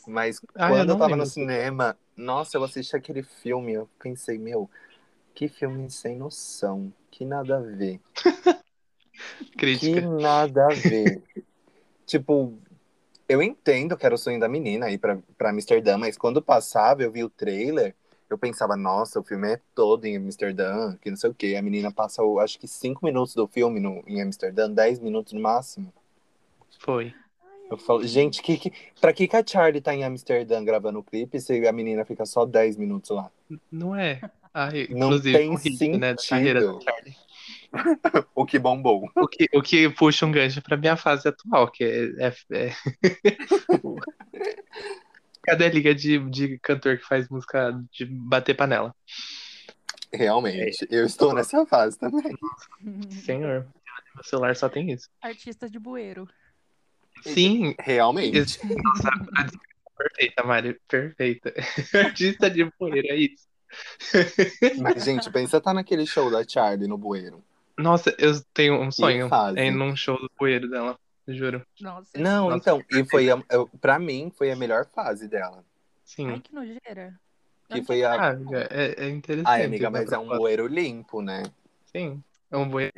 Mas 0.07 0.41
Ah, 0.55 0.65
eu 0.65 0.69
quando 0.69 0.79
eu, 0.79 0.85
não 0.85 0.97
tava 0.97 1.11
lembro. 1.11 1.25
no 1.25 1.29
cinema, 1.31 1.97
nossa, 2.15 2.57
eu 2.57 2.63
assisti 2.63 2.95
aquele 2.95 3.21
filme, 3.21 3.73
eu 3.73 3.87
pensei, 4.01 4.37
meu, 4.39 4.69
que 5.39 5.47
filme 5.47 5.89
sem 5.89 6.17
noção. 6.17 6.91
Que 7.09 7.23
nada 7.23 7.59
a 7.59 7.61
ver. 7.61 8.01
Que 9.41 9.51
Crítica. 9.57 10.01
nada 10.01 10.65
a 10.65 10.73
ver. 10.73 11.21
tipo, 12.05 12.57
Eu 13.27 13.41
entendo 13.41 13.95
que 13.97 14.05
era 14.05 14.15
o 14.15 14.17
sonho 14.17 14.39
da 14.39 14.49
menina 14.49 14.89
ir 14.89 14.97
pra, 14.97 15.17
pra 15.37 15.51
Amsterdã, 15.51 15.97
mas 15.97 16.17
quando 16.17 16.41
passava, 16.41 17.03
eu 17.03 17.11
vi 17.11 17.23
o 17.23 17.29
trailer, 17.29 17.95
eu 18.29 18.37
pensava, 18.37 18.75
nossa, 18.75 19.19
o 19.19 19.23
filme 19.23 19.53
é 19.53 19.61
todo 19.73 20.05
em 20.05 20.17
Amsterdã, 20.17 20.97
que 20.97 21.09
não 21.09 21.17
sei 21.17 21.29
o 21.29 21.33
quê. 21.33 21.55
A 21.57 21.61
menina 21.61 21.91
passa, 21.91 22.21
acho 22.41 22.59
que 22.59 22.67
cinco 22.67 23.05
minutos 23.05 23.33
do 23.33 23.47
filme 23.47 23.79
no, 23.79 24.03
em 24.07 24.21
Amsterdã, 24.21 24.69
dez 24.69 24.99
minutos 24.99 25.33
no 25.33 25.39
máximo. 25.41 25.93
Foi. 26.79 27.13
Eu 27.71 27.77
falo, 27.77 28.05
gente, 28.05 28.41
que, 28.41 28.57
que, 28.57 28.73
pra 28.99 29.13
que, 29.13 29.27
que 29.27 29.35
a 29.37 29.45
Charlie 29.45 29.81
tá 29.81 29.93
em 29.93 30.03
Amsterdã 30.03 30.63
gravando 30.63 30.99
o 30.99 31.03
clipe 31.03 31.39
se 31.39 31.65
a 31.67 31.71
menina 31.71 32.03
fica 32.03 32.25
só 32.25 32.45
10 32.45 32.77
minutos 32.77 33.11
lá? 33.11 33.31
Não 33.71 33.95
é. 33.95 34.19
Ai, 34.53 34.87
Não 34.89 35.07
inclusive, 35.07 35.37
tem 35.37 35.49
um 35.49 35.55
hit, 35.55 35.87
né, 35.97 36.13
da 36.13 36.21
sentido. 36.21 36.29
carreira 36.29 36.61
da 36.61 36.79
Charlie. 36.81 37.15
O 38.33 38.45
que 38.45 38.57
bombou. 38.57 39.07
O 39.15 39.27
que, 39.27 39.47
o 39.53 39.61
que 39.61 39.89
puxa 39.89 40.25
um 40.25 40.31
gancho 40.31 40.59
pra 40.61 40.75
minha 40.75 40.97
fase 40.97 41.27
atual, 41.27 41.69
que 41.69 41.83
é. 41.83 42.27
é- 42.27 42.33
é- 42.51 42.75
Cadê 45.43 45.65
a 45.65 45.69
liga 45.69 45.95
de, 45.95 46.19
de 46.29 46.59
cantor 46.59 46.97
que 46.97 47.05
faz 47.05 47.29
música 47.29 47.71
de 47.91 48.05
bater 48.05 48.55
panela? 48.55 48.93
Realmente. 50.11 50.87
Eu 50.89 51.05
estou 51.05 51.33
nessa 51.33 51.65
fase 51.65 51.97
também. 51.97 52.35
Senhor, 53.09 53.67
meu 54.15 54.23
celular 54.23 54.55
só 54.55 54.67
tem 54.67 54.91
isso. 54.91 55.07
Artista 55.21 55.69
de 55.69 55.79
bueiro. 55.79 56.27
Sim, 57.21 57.75
Realmente. 57.79 58.59
Nossa, 58.83 59.09
perfeita, 59.97 60.43
Mari, 60.43 60.79
perfeita. 60.87 61.53
Artista 61.93 62.49
de 62.49 62.69
poeira, 62.71 63.07
é 63.13 63.17
isso. 63.17 63.47
Mas, 64.81 65.03
gente, 65.03 65.29
pensa 65.31 65.61
tá 65.61 65.73
naquele 65.73 66.05
show 66.05 66.29
da 66.31 66.43
Charlie 66.47 66.87
no 66.87 66.97
bueiro. 66.97 67.43
Nossa, 67.77 68.13
eu 68.19 68.33
tenho 68.53 68.79
um 68.81 68.91
sonho 68.91 69.29
é 69.55 69.67
ir 69.67 69.71
num 69.71 69.95
show 69.95 70.19
do 70.19 70.29
poeiro 70.31 70.69
dela, 70.69 70.99
juro. 71.27 71.65
Nossa. 71.79 72.09
Não, 72.17 72.49
Nossa, 72.49 72.57
então, 72.57 72.83
e 72.91 73.05
foi, 73.05 73.29
a, 73.31 73.41
eu- 73.49 73.67
pra 73.79 73.97
mim, 73.97 74.31
foi 74.35 74.51
a 74.51 74.55
melhor 74.55 74.85
fase 74.85 75.27
dela. 75.27 75.63
Sim. 76.03 76.27
Ai, 76.31 76.39
que 76.41 76.53
nojeira. 76.53 77.19
Que 77.69 77.83
foi 77.83 78.03
a. 78.03 78.13
Ah, 78.15 78.29
amiga, 78.31 78.67
é, 78.71 79.05
é 79.05 79.09
interessante. 79.09 79.47
Ai, 79.47 79.63
amiga, 79.63 79.89
mas 79.89 80.11
é 80.11 80.17
um 80.17 80.27
bueiro 80.27 80.67
limpo, 80.67 81.21
né? 81.21 81.43
Sim, 81.85 82.21
é 82.51 82.57
um 82.57 82.67
bueiro, 82.67 82.93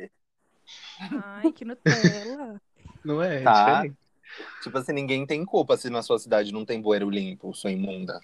Ai, 0.98 1.52
que 1.52 1.64
Nutella. 1.64 2.60
não 3.04 3.22
é? 3.22 3.40
É 3.40 3.44
Tá. 3.44 3.74
diferente. 3.74 3.96
Tipo 4.62 4.78
assim, 4.78 4.92
ninguém 4.92 5.26
tem 5.26 5.44
culpa 5.44 5.76
se 5.76 5.90
na 5.90 6.02
sua 6.02 6.18
cidade 6.18 6.52
não 6.52 6.64
tem 6.64 6.80
bueiro 6.80 7.10
limpo, 7.10 7.52
sua 7.54 7.70
imunda. 7.70 8.20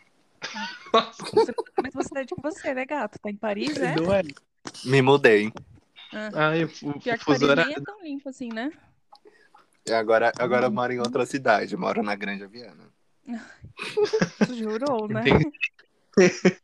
Você- 1.35 1.55
Mas 1.83 1.93
você 1.95 2.19
é 2.19 2.25
de 2.25 2.35
você, 2.43 2.75
né, 2.75 2.85
gato? 2.87 3.19
Tá 3.21 3.31
em 3.31 3.37
Paris, 3.37 3.77
é? 3.77 3.95
não 3.97 4.13
é. 4.13 4.23
Me 4.85 5.03
mudei. 5.03 5.53
Ah. 6.13 6.31
Ai, 6.51 6.65
o 6.65 6.69
Pior 6.69 7.19
que 7.19 7.25
fuso 7.25 7.47
Paris 7.47 7.67
nem 7.67 7.75
é 7.77 7.81
tão 7.81 8.03
limpo 8.03 8.29
assim, 8.29 8.49
né? 8.53 8.73
E 9.87 9.93
agora, 9.93 10.33
agora 10.39 10.67
eu 10.67 10.71
moro 10.71 10.93
em 10.93 10.99
outra 10.99 11.25
cidade, 11.27 11.75
eu 11.75 11.79
moro 11.81 12.03
na 12.03 12.15
Grande 12.15 12.45
Aviana. 12.45 12.89
Jurou, 14.55 15.09
né? 15.09 15.23
Entendi, 15.27 15.53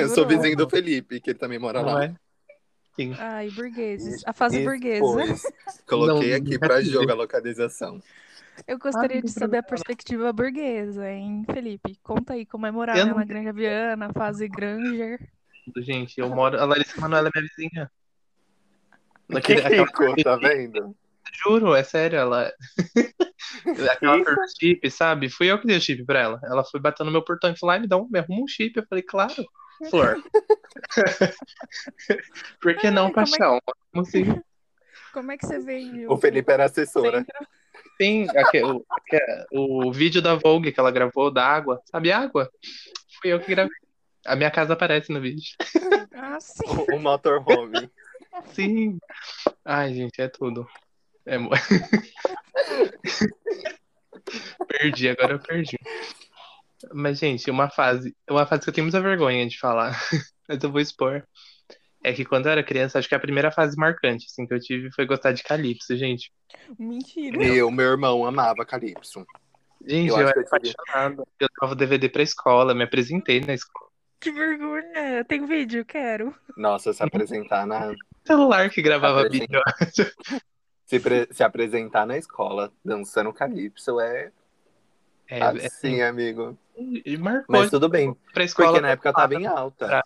Eu 0.00 0.08
sou 0.08 0.26
vizinho 0.26 0.56
do 0.56 0.68
Felipe, 0.68 1.20
que 1.20 1.30
ele 1.30 1.38
também 1.38 1.58
mora 1.58 1.80
não 1.82 1.92
lá. 1.94 2.04
é? 2.06 2.14
Sim. 2.96 3.14
Ai, 3.18 3.50
burgueses. 3.50 4.22
A 4.26 4.32
fase 4.32 4.60
E 4.60 4.64
burguesa. 4.64 5.00
coloquei 5.86 6.30
Não, 6.30 6.36
aqui 6.38 6.50
nunca 6.54 6.66
pra 6.66 6.82
tive. 6.82 6.98
Eu 8.66 8.78
gostaria 8.78 9.18
Ah, 9.18 9.22
de 9.22 9.30
saber 9.30 9.58
a 9.58 9.62
perspectiva 9.62 10.32
burguesa, 10.32 11.10
hein, 11.10 11.44
Felipe? 11.52 11.98
Conta 12.02 12.34
aí 12.34 12.44
como 12.46 12.66
é 12.66 12.70
morar 12.70 12.96
Eu 12.98 13.14
na 13.14 13.24
Grande 13.24 13.48
Aviana, 13.48 14.12
fase 14.12 14.48
Granger. 14.48 15.18
Gente, 15.76 16.18
eu 16.20 16.28
moro. 16.30 16.58
A 16.60 16.64
Larissa 16.64 17.00
Manoela 17.00 17.28
é 17.28 17.30
minha 17.40 17.48
vizinha. 17.48 17.90
Que 19.26 19.34
Naquele, 19.34 19.60
aquela, 19.60 19.84
rico, 19.86 20.22
tá 20.22 20.36
vendo? 20.36 20.96
juro, 21.44 21.74
é 21.74 21.84
sério, 21.84 22.18
ela. 22.18 22.50
Aquela 23.92 24.24
chip, 24.58 24.90
sabe? 24.90 25.28
Fui 25.28 25.46
eu 25.50 25.60
que 25.60 25.66
dei 25.66 25.76
o 25.76 25.80
chip 25.80 26.04
pra 26.04 26.20
ela. 26.20 26.40
Ela 26.44 26.64
foi 26.64 26.80
batendo 26.80 27.06
no 27.06 27.12
meu 27.12 27.22
portão 27.22 27.50
e 27.50 27.58
falou: 27.58 27.72
ai, 27.74 27.80
me, 27.80 27.86
dá 27.86 27.96
um, 27.96 28.08
me 28.08 28.18
arruma 28.18 28.42
um 28.42 28.48
chip. 28.48 28.76
Eu 28.78 28.86
falei, 28.88 29.02
claro, 29.02 29.44
Flor. 29.90 30.16
Por 32.60 32.74
que 32.76 32.90
não, 32.90 33.06
Ai, 33.06 33.12
como 33.12 33.26
é 33.26 33.30
que- 33.30 33.38
paixão? 33.38 33.60
Como 33.92 34.02
assim? 34.06 34.24
Como 35.12 35.32
é 35.32 35.38
que 35.38 35.46
você 35.46 35.58
vende 35.58 36.06
O 36.06 36.16
Felipe 36.18 36.52
era 36.52 36.66
assessora. 36.66 37.18
centro? 37.18 37.48
Tem 37.98 38.28
aque- 38.30 38.62
o, 39.52 39.88
o 39.88 39.92
vídeo 39.92 40.22
da 40.22 40.34
Vogue 40.34 40.72
que 40.72 40.80
ela 40.80 40.90
gravou 40.90 41.30
da 41.30 41.44
água. 41.44 41.80
Sabe 41.90 42.12
água? 42.12 42.50
Fui 43.20 43.32
eu 43.32 43.40
que 43.40 43.50
gravei. 43.50 43.72
A 44.26 44.36
minha 44.36 44.50
casa 44.50 44.74
aparece 44.74 45.12
no 45.12 45.20
vídeo. 45.20 45.54
Ah, 46.14 46.38
sim. 46.40 46.64
O, 46.66 46.96
o 46.96 47.00
motorhome. 47.00 47.90
Sim. 48.52 48.98
Ai, 49.64 49.94
gente, 49.94 50.20
é 50.20 50.28
tudo. 50.28 50.66
É 51.26 51.36
perdi, 54.68 55.08
agora 55.08 55.34
eu 55.34 55.38
perdi. 55.38 55.78
Mas, 56.92 57.18
gente, 57.18 57.50
uma 57.50 57.68
fase, 57.68 58.14
uma 58.30 58.46
fase 58.46 58.62
que 58.62 58.70
eu 58.70 58.74
tenho 58.74 58.84
muita 58.84 59.00
vergonha 59.00 59.48
de 59.48 59.58
falar, 59.58 59.92
mas 60.48 60.62
eu 60.62 60.70
vou 60.70 60.80
expor. 60.80 61.26
É 62.02 62.12
que 62.12 62.24
quando 62.24 62.46
eu 62.46 62.52
era 62.52 62.62
criança, 62.62 62.98
acho 62.98 63.08
que 63.08 63.14
a 63.14 63.18
primeira 63.20 63.50
fase 63.50 63.76
marcante 63.76 64.26
assim, 64.30 64.46
que 64.46 64.54
eu 64.54 64.60
tive 64.60 64.90
foi 64.92 65.04
gostar 65.04 65.32
de 65.32 65.42
Calypso, 65.42 65.96
gente. 65.96 66.32
Mentira. 66.78 67.42
Eu, 67.42 67.70
meu 67.70 67.90
irmão, 67.90 68.24
amava 68.24 68.64
Calypso. 68.64 69.26
Gente, 69.84 70.08
Eu 70.10 70.18
eu, 70.18 70.28
era 70.28 70.32
que 70.32 70.40
eu 70.40 71.68
o 71.68 71.74
DVD 71.74 72.08
pra 72.08 72.22
escola, 72.22 72.74
me 72.74 72.84
apresentei 72.84 73.40
na 73.40 73.54
escola. 73.54 73.88
Que 74.20 74.30
vergonha. 74.32 75.24
Tem 75.26 75.44
vídeo, 75.46 75.84
quero. 75.84 76.34
Nossa, 76.56 76.92
se 76.92 77.02
apresentar 77.02 77.66
na. 77.66 77.94
Celular 78.26 78.68
que 78.70 78.82
gravava 78.82 79.22
Apresentei. 79.22 79.46
vídeo. 79.46 80.12
Se, 80.84 80.98
pre- 81.00 81.28
se 81.30 81.42
apresentar 81.44 82.06
na 82.06 82.16
escola 82.18 82.72
dançando 82.84 83.32
Calypso 83.32 84.00
é 84.00 84.30
É, 85.28 85.38
é, 85.38 85.66
assim, 85.66 86.00
amigo. 86.02 86.58
e 86.76 87.16
marcou 87.16 87.44
Mas 87.48 87.70
tudo 87.70 87.88
bem, 87.88 88.14
pra 88.32 88.44
escola. 88.44 88.68
porque 88.68 88.80
na 88.82 88.90
época 88.90 89.08
eu 89.08 89.12
tava 89.12 89.34
em 89.34 89.46
alta. 89.46 90.02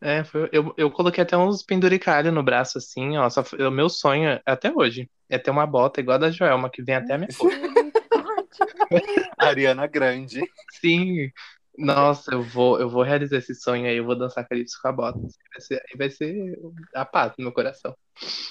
É, 0.00 0.22
foi- 0.24 0.48
eu, 0.52 0.72
eu 0.76 0.90
coloquei 0.90 1.22
até 1.24 1.36
uns 1.36 1.62
penduricalhos 1.62 2.32
no 2.32 2.42
braço, 2.42 2.78
assim, 2.78 3.16
ó. 3.16 3.28
Só, 3.28 3.42
foi- 3.44 3.66
o 3.66 3.70
meu 3.70 3.88
sonho, 3.88 4.40
até 4.46 4.72
hoje, 4.72 5.10
é 5.28 5.38
ter 5.38 5.50
uma 5.50 5.66
bota 5.66 6.00
igual 6.00 6.16
a 6.16 6.18
da 6.18 6.30
Joelma, 6.30 6.70
que 6.70 6.82
vem 6.82 6.94
até 6.94 7.14
a 7.14 7.18
minha 7.18 7.28
boca. 7.36 7.56
Ariana 9.38 9.86
Grande. 9.86 10.48
Sim. 10.80 11.30
Nossa, 11.76 12.32
eu 12.32 12.42
vou, 12.42 12.80
eu 12.80 12.88
vou 12.90 13.02
realizar 13.02 13.36
esse 13.38 13.54
sonho 13.54 13.86
aí, 13.86 13.96
eu 13.96 14.04
vou 14.04 14.16
dançar 14.18 14.46
calypso 14.48 14.78
com 14.82 14.88
a 14.88 14.92
bota. 14.92 15.18
Vai 15.20 15.60
ser, 15.60 15.74
aí 15.90 15.96
vai 15.96 16.10
ser 16.10 16.58
a 16.94 17.04
paz 17.04 17.32
no 17.38 17.44
meu 17.44 17.52
coração. 17.52 17.96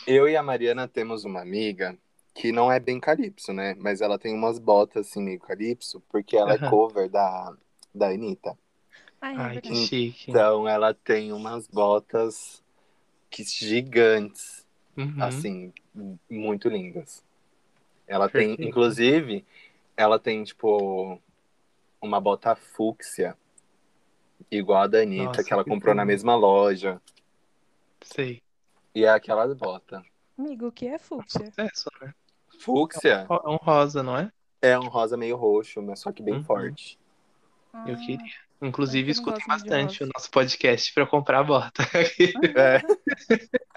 Eu 0.08 0.28
e 0.28 0.36
a 0.36 0.44
Mariana 0.44 0.88
temos 0.88 1.26
uma 1.26 1.42
amiga 1.42 1.98
que 2.34 2.52
não 2.52 2.72
é 2.72 2.80
bem 2.80 3.00
Calypso, 3.00 3.52
né? 3.54 3.76
Mas 3.76 4.00
ela 4.02 4.18
tem 4.18 4.34
umas 4.34 4.60
botas 4.60 5.08
assim 5.08 5.22
meio 5.22 5.40
Calypso, 5.40 6.02
porque 6.10 6.38
ela 6.38 6.54
é 6.54 6.58
Aham. 6.58 6.70
cover 6.70 7.10
da, 7.10 7.54
da 7.94 8.08
Anitta. 8.10 8.58
Ai, 9.22 9.36
é 9.36 9.40
Ai, 9.42 9.60
que 9.62 9.74
chique. 9.76 10.30
Então 10.30 10.68
ela 10.68 10.94
tem 10.94 11.32
umas 11.32 11.68
botas 11.68 12.64
que 13.30 13.44
gigantes, 13.44 14.66
Uhum. 14.98 15.22
assim, 15.22 15.74
muito 16.30 16.70
lindas. 16.70 17.24
Ela 18.08 18.30
tem, 18.30 18.54
Perfeito. 18.54 18.68
inclusive, 18.70 19.46
ela 19.96 20.20
tem 20.20 20.44
tipo 20.44 21.20
uma 22.02 22.20
bota 22.22 22.56
fúcsia 22.56 23.38
igual 24.52 24.84
a 24.84 24.88
da 24.88 25.00
Anitta, 25.02 25.28
Nossa, 25.28 25.44
que 25.44 25.54
ela 25.54 25.64
que 25.64 25.70
comprou 25.70 25.94
na 25.96 26.04
lindo. 26.04 26.06
mesma 26.06 26.36
loja. 26.36 27.02
Sei. 28.04 28.42
E 28.96 29.04
é 29.06 29.10
aquela 29.10 29.48
bota. 29.56 30.04
Amigo, 30.38 30.68
o 30.68 30.72
que 30.72 30.88
é 30.88 30.98
fúcsia? 30.98 31.52
Sucesso, 31.52 31.90
né? 32.02 32.14
Fúcsia 32.60 33.28
É 33.30 33.50
um 33.50 33.56
rosa, 33.58 34.02
não 34.04 34.18
é? 34.18 34.32
é 34.62 34.78
um 34.78 34.88
rosa 34.88 35.18
meio 35.18 35.36
roxo, 35.36 35.82
mas 35.82 36.00
só 36.00 36.12
que 36.12 36.22
bem 36.24 36.36
Uhum. 36.36 36.44
forte. 36.46 36.98
Eu 37.86 37.96
Ah, 37.96 37.98
queria. 37.98 38.47
Inclusive, 38.62 39.10
eu 39.10 39.12
escutem 39.12 39.44
bastante 39.48 40.04
o 40.04 40.08
nosso 40.08 40.32
podcast 40.32 40.94
pra 40.94 41.04
eu 41.04 41.08
comprar 41.08 41.40
a 41.40 41.44
bota. 41.44 41.84
É. 42.58 42.82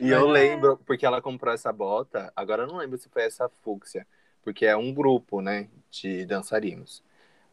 E 0.00 0.10
eu 0.10 0.28
É. 0.28 0.32
lembro, 0.32 0.76
porque 0.84 1.06
ela 1.06 1.22
comprou 1.22 1.54
essa 1.54 1.72
bota, 1.72 2.32
agora 2.34 2.64
eu 2.64 2.66
não 2.66 2.76
lembro 2.76 2.98
se 2.98 3.08
foi 3.08 3.22
essa 3.22 3.48
fúcsia, 3.62 4.06
porque 4.42 4.66
é 4.66 4.76
um 4.76 4.92
grupo, 4.92 5.40
né, 5.40 5.68
de 5.90 6.26
dançarinos. 6.26 7.02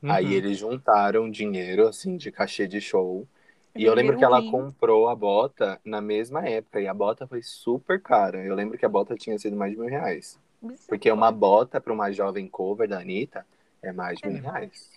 Aí 0.03 0.25
Uhum. 0.25 0.31
eles 0.31 0.57
juntaram 0.57 1.29
dinheiro, 1.29 1.88
assim, 1.88 2.17
de 2.17 2.31
cachê 2.31 2.67
de 2.67 2.81
show. 2.81 3.27
E 3.75 3.81
Ele 3.81 3.89
eu 3.89 3.93
lembro 3.93 4.17
que 4.17 4.25
ela 4.25 4.41
comprou 4.41 5.07
a 5.07 5.15
bota 5.15 5.79
na 5.85 6.01
mesma 6.01 6.45
época, 6.47 6.81
e 6.81 6.88
a 6.88 6.93
bota 6.93 7.27
foi 7.27 7.43
super 7.43 8.01
cara. 8.01 8.43
Eu 8.43 8.55
lembro 8.55 8.77
que 8.77 8.85
a 8.85 8.89
bota 8.89 9.15
tinha 9.15 9.38
sido 9.38 9.55
mais 9.55 9.71
de 9.71 9.77
mil 9.77 9.88
reais. 9.89 10.39
Porque 10.88 11.11
uma 11.11 11.31
bota 11.31 11.79
para 11.79 11.93
uma 11.93 12.11
jovem 12.11 12.47
cover 12.47 12.88
da 12.88 13.00
Anitta 13.00 13.45
é 13.81 13.91
mais 13.91 14.19
de 14.19 14.27
mil 14.27 14.41
reais. 14.41 14.89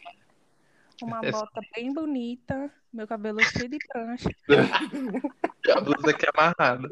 Uma 1.02 1.20
Essa- 1.22 1.40
bota 1.40 1.60
bem 1.74 1.92
bonita, 1.92 2.70
meu 2.92 3.06
cabelo 3.06 3.40
cheio 3.42 3.68
de 3.68 3.78
prancha. 3.88 4.30
A 5.74 5.80
blusa 5.80 6.10
aqui 6.10 6.26
é 6.26 6.30
amarrada. 6.34 6.88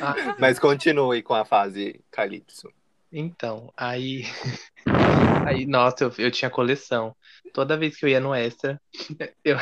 Ah, 0.00 0.36
Mas 0.38 0.58
continue 0.58 1.22
com 1.22 1.34
a 1.34 1.44
fase 1.44 2.00
Calypso. 2.10 2.72
então, 3.12 3.72
aí. 3.76 4.22
Aí, 5.46 5.64
nossa, 5.64 6.02
eu, 6.04 6.12
eu 6.18 6.30
tinha 6.30 6.50
coleção. 6.50 7.14
Toda 7.52 7.76
vez 7.76 7.96
que 7.96 8.04
eu 8.04 8.08
ia 8.08 8.18
no 8.18 8.34
extra, 8.34 8.80
eu, 9.44 9.56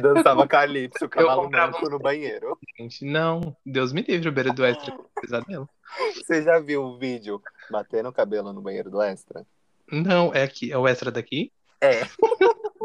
Dançava 0.00 0.46
calypso, 0.48 1.08
cavalo 1.08 1.42
comprava 1.42 1.72
manco 1.72 1.88
no 1.88 1.98
banheiro. 1.98 2.58
Gente, 2.76 3.04
não. 3.04 3.56
Deus 3.64 3.92
me 3.92 4.02
livre, 4.02 4.28
o 4.28 4.32
beira 4.32 4.52
do 4.52 4.64
extra. 4.64 4.96
Pesadelo. 5.20 5.68
Você 6.14 6.42
já 6.42 6.58
viu 6.58 6.82
o 6.82 6.98
vídeo 6.98 7.40
batendo 7.70 8.08
o 8.08 8.12
cabelo 8.12 8.52
no 8.52 8.60
banheiro 8.60 8.90
do 8.90 9.00
Extra? 9.00 9.46
Não, 9.90 10.32
é 10.34 10.42
aqui. 10.42 10.72
É 10.72 10.78
o 10.78 10.86
extra 10.86 11.10
daqui? 11.10 11.52
É. 11.80 12.02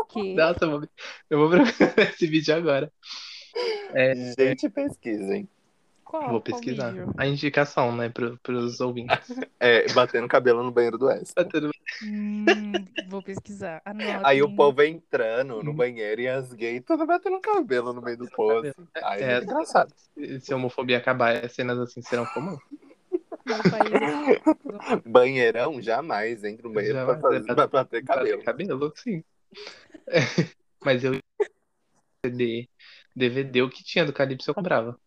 Que... 0.10 0.34
Nossa, 0.36 0.66
eu 0.66 0.72
vou, 0.72 0.90
eu 1.30 1.40
vou 1.40 1.50
procurar 1.50 2.10
esse 2.12 2.28
vídeo 2.28 2.56
agora. 2.56 2.92
É, 3.94 4.34
Gente, 4.38 4.70
pesquisem. 4.70 5.48
Qual? 6.04 6.30
vou 6.30 6.42
pesquisar. 6.42 6.94
A 7.18 7.26
indicação, 7.26 7.96
né, 7.96 8.10
pro, 8.10 8.38
pros 8.44 8.82
ouvintes. 8.82 9.18
É, 9.58 9.90
batendo 9.94 10.28
cabelo 10.28 10.62
no 10.62 10.72
banheiro 10.72 10.98
do 10.98 11.10
Extra. 11.10 11.46
Tá 11.46 11.50
tudo 11.50 11.72
Hum, 12.04 12.44
vou 13.08 13.22
pesquisar. 13.22 13.82
Anotem. 13.86 14.20
Aí 14.24 14.42
o 14.42 14.54
povo 14.54 14.82
entrando 14.82 15.62
no 15.64 15.74
banheiro 15.74 16.22
e 16.22 16.28
as 16.28 16.52
gays 16.52 16.84
tudo 16.86 17.06
batendo 17.06 17.40
cabelo 17.40 17.94
no 17.94 18.02
meio 18.02 18.18
do 18.18 18.30
poço. 18.30 18.74
Aí 19.04 19.22
é, 19.22 19.34
É. 19.34 19.38
engraçado. 19.44 19.94
Se 20.42 20.52
a 20.52 20.56
homofobia 20.58 20.98
acabar, 20.98 21.50
cenas 21.50 21.80
assim 21.80 22.02
serão 22.02 22.26
comuns. 22.26 22.60
País 23.44 24.42
Banheirão, 25.06 25.82
jamais 25.82 26.44
entra 26.44 26.68
no 26.68 26.74
banheiro 26.74 26.96
pra, 26.96 27.06
Jamais, 27.16 27.22
fazer, 27.22 27.38
é 27.38 27.56
pra- 27.56 27.68
pra 27.68 27.84
bater 27.84 28.04
cabelo. 28.04 28.44
Cabelo, 28.44 28.94
sim. 28.96 29.24
Mas 30.84 31.04
eu 31.04 31.18
CD, 32.26 32.70
DVD, 33.16 33.62
o 33.62 33.70
que 33.70 33.84
tinha 33.84 34.06
do 34.06 34.14
Calypso 34.14 34.50
eu 34.50 34.56
comprava. 34.56 35.00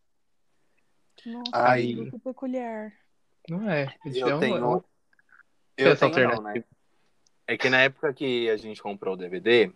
Nossa, 1.24 1.50
Ai. 1.52 2.08
que 2.10 2.18
peculiar. 2.18 2.92
Não 3.48 3.70
é? 3.70 3.94
Eu 4.04 4.28
é 4.28 4.34
um- 4.34 4.40
tenho. 4.40 4.84
Eu 5.76 5.96
tenho 5.96 6.28
não, 6.28 6.42
né? 6.42 6.64
É 7.46 7.56
que 7.56 7.68
na 7.68 7.80
época 7.82 8.12
que 8.12 8.48
a 8.48 8.56
gente 8.56 8.82
comprou 8.82 9.14
o 9.14 9.16
DVD, 9.16 9.70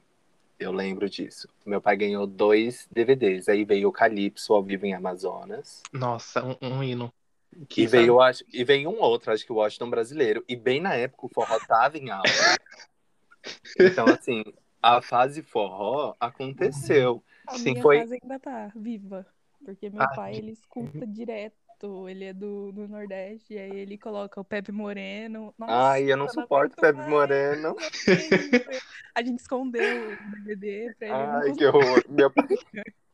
eu 0.59 0.73
lembro 0.73 1.09
disso. 1.09 1.49
Meu 1.65 1.81
pai 1.81 1.97
ganhou 1.97 2.27
dois 2.27 2.89
DVDs. 2.91 3.49
Aí 3.49 3.65
veio 3.65 3.89
o 3.89 3.93
Calypso 3.93 4.55
ao 4.55 4.63
vivo 4.63 4.87
em 4.87 4.95
Amazonas. 4.95 5.83
Nossa, 5.93 6.45
um, 6.45 6.57
um 6.61 6.83
hino. 6.83 7.13
E 7.57 7.67
Que 7.67 7.87
veio, 7.87 8.21
acho, 8.21 8.45
e 8.53 8.63
veio 8.65 8.91
um 8.91 9.01
outro, 9.01 9.33
acho 9.33 9.45
que 9.45 9.53
o 9.53 9.57
Washington 9.57 9.91
brasileiro. 9.91 10.45
E 10.49 10.55
bem 10.57 10.81
na 10.81 10.95
época 10.95 11.27
o 11.27 11.29
forró 11.29 11.59
tava 11.67 11.99
em 11.99 12.11
alta. 12.11 12.29
Então, 13.79 14.07
assim, 14.07 14.45
a 14.83 15.01
fase 15.01 15.43
forró 15.43 16.15
aconteceu. 16.21 17.23
A 17.47 17.57
Sim, 17.57 17.71
minha 17.71 17.83
foi- 17.83 17.99
casa 18.01 18.17
ainda 18.21 18.39
tá 18.39 18.71
viva. 18.75 19.25
Porque 19.65 19.89
meu 19.89 20.03
Ah, 20.03 20.09
pai, 20.09 20.35
ele 20.37 20.51
escuta 20.53 21.07
direto. 21.07 22.09
Ele 22.09 22.25
é 22.25 22.33
do, 22.33 22.73
do 22.73 22.89
Nordeste. 22.89 23.55
E 23.55 23.59
aí 23.59 23.77
ele 23.77 23.97
coloca 23.97 24.41
o 24.41 24.45
Pepe 24.45 24.73
Moreno. 24.73 25.55
Nossa, 25.57 25.73
Ai, 25.93 26.13
eu 26.13 26.17
não 26.17 26.29
suporto 26.29 26.73
aguento 26.73 26.81
Pepe 26.81 26.99
mais. 26.99 27.09
Moreno. 27.11 27.77
A 29.15 29.23
gente 29.23 29.39
escondeu 29.39 30.13
o 30.13 30.17
DVD 30.17 30.95
pra 30.99 31.09
ele 31.09 31.17
Ai, 31.49 31.53
que 31.53 31.65
horror. 31.67 32.05
Meu 32.09 32.31
pai... 32.31 32.45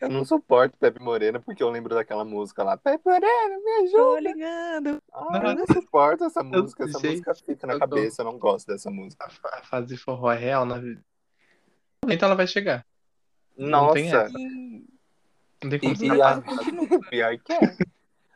Eu 0.00 0.08
não 0.08 0.24
suporto 0.24 0.76
Pepe 0.78 1.00
Moreno 1.02 1.40
porque 1.40 1.62
eu 1.62 1.68
lembro 1.70 1.94
daquela 1.94 2.24
música 2.24 2.62
lá. 2.62 2.76
Pepe 2.76 3.02
Moreno, 3.04 3.62
me 3.62 3.90
Tô 3.90 4.14
ajuda. 4.14 4.20
ligando. 4.20 5.02
Ai, 5.12 5.50
eu 5.50 5.54
não 5.56 5.66
suporto 5.66 6.24
essa 6.24 6.42
música. 6.42 6.84
Essa 6.84 6.98
Gente, 6.98 7.10
música 7.10 7.34
fica 7.34 7.66
na 7.66 7.74
eu 7.74 7.78
tô- 7.80 7.86
cabeça. 7.86 8.22
Eu 8.22 8.26
não 8.26 8.38
gosto 8.38 8.66
dessa 8.68 8.90
música. 8.90 9.24
A, 9.26 9.28
fa- 9.30 9.58
a 9.58 9.62
fase 9.62 9.96
forró 9.96 10.32
é 10.32 10.36
real 10.38 10.64
na 10.64 10.78
vida. 10.78 11.02
Então 12.08 12.26
ela 12.28 12.36
vai 12.36 12.46
chegar. 12.46 12.84
Não 13.56 13.92
tem 13.92 14.10
Nossa, 14.10 14.30
E 14.38 14.84
Não 15.62 15.70
tem 15.70 15.78
como 15.78 15.94
E- 16.02 16.06
e 16.16 16.22
a- 16.22 16.42
pior 17.10 17.38
que 17.38 17.52
é. 17.52 17.76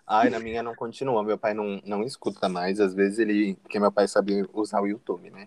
Ai, 0.06 0.28
na 0.28 0.38
minha 0.38 0.62
não 0.62 0.74
continua. 0.74 1.22
Meu 1.22 1.38
pai 1.38 1.54
não, 1.54 1.80
não 1.86 2.02
escuta 2.02 2.46
mais. 2.50 2.78
Às 2.80 2.92
vezes 2.92 3.18
ele. 3.18 3.54
Porque 3.62 3.80
meu 3.80 3.90
pai 3.90 4.06
sabe 4.06 4.44
usar 4.52 4.82
o 4.82 4.86
YouTube, 4.86 5.30
né? 5.30 5.46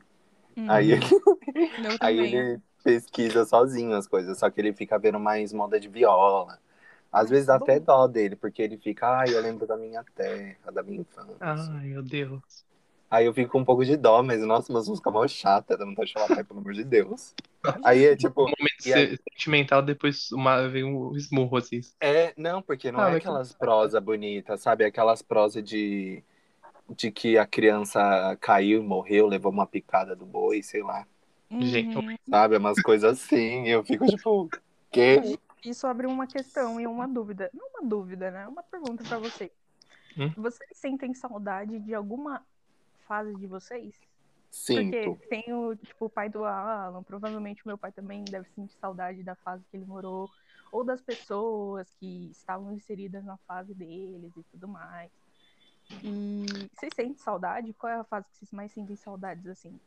Hum, 0.57 0.65
Aí, 0.71 0.93
eu 0.93 0.97
aí 2.01 2.17
ele 2.19 2.59
pesquisa 2.87 3.45
sozinho 3.45 3.95
as 3.95 4.07
coisas. 4.07 4.37
Só 4.39 4.49
que 4.49 4.61
ele 4.61 4.73
fica 4.73 4.97
vendo 4.99 5.19
mais 5.19 5.53
moda 5.53 5.79
de 5.79 5.89
viola. 5.89 6.59
Às 7.11 7.29
vezes 7.29 7.47
dá 7.47 7.55
até 7.55 7.79
dó 7.79 8.07
dele, 8.07 8.35
porque 8.35 8.61
ele 8.61 8.77
fica, 8.77 9.07
ai, 9.19 9.33
eu 9.35 9.41
lembro 9.41 9.67
da 9.67 9.77
minha 9.77 10.03
terra, 10.15 10.71
da 10.71 10.83
minha 10.83 11.01
infância. 11.01 11.39
Ai, 11.39 11.87
meu 11.89 12.03
Deus. 12.03 12.63
Aí 13.09 13.25
eu 13.25 13.33
fico 13.33 13.51
com 13.51 13.59
um 13.59 13.65
pouco 13.65 13.85
de 13.85 13.95
dó, 13.95 14.21
mas 14.23 14.41
nossa, 14.41 14.71
umas 14.71 14.87
músicas 14.87 15.13
mó 15.13 15.27
chata, 15.27 15.77
dá 15.77 15.85
vontade 15.85 16.09
de 16.09 16.13
pai, 16.27 16.43
pelo 16.43 16.59
amor 16.59 16.73
de 16.73 16.83
Deus. 16.83 17.33
Aí 17.81 18.05
é 18.05 18.15
tipo, 18.15 18.41
Um 18.45 18.51
momento 18.59 18.91
aí? 18.93 19.07
se- 19.07 19.17
sentimental, 19.29 19.81
depois 19.81 20.31
uma, 20.31 20.67
vem 20.67 20.83
um 20.83 21.15
esmurro 21.15 21.57
assim. 21.57 21.81
é, 21.99 22.33
não, 22.37 22.61
porque 22.61 22.91
não 22.91 23.01
Ah, 23.01 23.09
é 23.09 23.11
mas 23.11 23.13
aquelas 23.13 23.53
prosa 23.53 23.99
bonitas, 24.01 24.61
sabe? 24.61 24.85
Aquelas 24.85 25.21
prosa 25.21 25.61
de, 25.61 26.23
de 26.95 27.11
que 27.11 27.37
a 27.37 27.47
criança 27.47 28.37
caiu 28.41 28.81
e 28.83 28.87
morreu, 28.87 29.27
levou 29.27 29.51
uma 29.51 29.67
picada 29.67 30.15
do 30.15 30.25
boi, 30.25 30.63
sei 30.63 30.83
lá. 30.83 31.07
Gente, 31.49 31.97
Uhum. 31.97 32.15
Sabe? 32.29 32.57
Umas 32.57 32.81
coisas 32.81 33.19
assim. 33.21 33.67
Eu 33.67 33.83
fico 33.83 34.05
tipo, 34.05 34.49
quê? 34.91 35.39
Isso 35.63 35.87
abre 35.87 36.07
uma 36.07 36.27
questão 36.27 36.79
e 36.79 36.87
uma 36.87 37.07
dúvida. 37.07 37.49
Não 37.53 37.67
uma 37.69 37.89
dúvida, 37.89 38.31
né? 38.31 38.47
Uma 38.47 38.63
pergunta 38.63 39.03
pra 39.03 39.17
vocês. 39.17 39.51
Hum? 40.17 40.31
Vocês 40.35 40.69
sentem 40.73 41.13
saudade 41.13 41.79
de 41.79 41.93
alguma 41.93 42.43
fase 43.07 43.35
de 43.35 43.47
vocês? 43.47 43.93
Sinto. 44.49 44.91
Porque 44.91 45.27
tem 45.27 45.53
o, 45.53 45.75
tipo, 45.75 46.05
o 46.05 46.09
pai 46.09 46.29
do 46.29 46.43
Alan, 46.43 47.03
provavelmente 47.03 47.63
o 47.63 47.67
meu 47.67 47.77
pai 47.77 47.91
também 47.91 48.23
deve 48.23 48.49
sentir 48.49 48.75
saudade 48.79 49.23
da 49.23 49.35
fase 49.35 49.63
que 49.69 49.77
ele 49.77 49.85
morou, 49.85 50.29
ou 50.71 50.83
das 50.83 51.01
pessoas 51.01 51.87
que 51.99 52.29
estavam 52.31 52.73
inseridas 52.73 53.23
na 53.23 53.37
fase 53.37 53.73
deles 53.73 54.31
e 54.35 54.43
tudo 54.51 54.67
mais. 54.67 55.11
E 56.03 56.45
vocês 56.73 56.93
sentem 56.95 57.17
saudade? 57.17 57.73
Qual 57.73 57.91
é 57.91 57.97
a 57.97 58.03
fase 58.03 58.27
que 58.29 58.37
vocês 58.37 58.51
mais 58.51 58.71
sentem 58.71 58.95
saudades, 58.95 59.45
assim? 59.47 59.79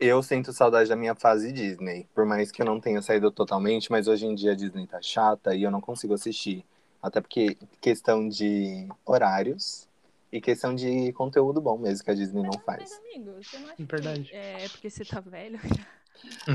Eu 0.00 0.22
sinto 0.22 0.50
saudade 0.50 0.88
da 0.88 0.96
minha 0.96 1.14
fase 1.14 1.52
Disney. 1.52 2.08
Por 2.14 2.24
mais 2.24 2.50
que 2.50 2.62
eu 2.62 2.66
não 2.66 2.80
tenha 2.80 3.02
saído 3.02 3.30
totalmente, 3.30 3.90
mas 3.90 4.08
hoje 4.08 4.24
em 4.24 4.34
dia 4.34 4.52
a 4.52 4.54
Disney 4.54 4.86
tá 4.86 5.00
chata 5.02 5.54
e 5.54 5.62
eu 5.62 5.70
não 5.70 5.80
consigo 5.80 6.14
assistir. 6.14 6.64
Até 7.02 7.20
porque 7.20 7.58
questão 7.82 8.26
de 8.26 8.88
horários 9.04 9.86
e 10.32 10.40
questão 10.40 10.74
de 10.74 11.12
conteúdo 11.12 11.60
bom 11.60 11.76
mesmo 11.76 12.02
que 12.02 12.10
a 12.10 12.14
Disney 12.14 12.42
não 12.42 12.50
Mas, 12.54 12.64
faz. 12.64 13.00
amigo, 13.00 13.32
você 13.42 13.58
não 13.58 13.68
acha 13.68 13.84
Verdade. 13.84 14.22
que 14.22 14.34
é 14.36 14.68
porque 14.70 14.88
você 14.88 15.04
tá 15.04 15.20
velho? 15.20 15.60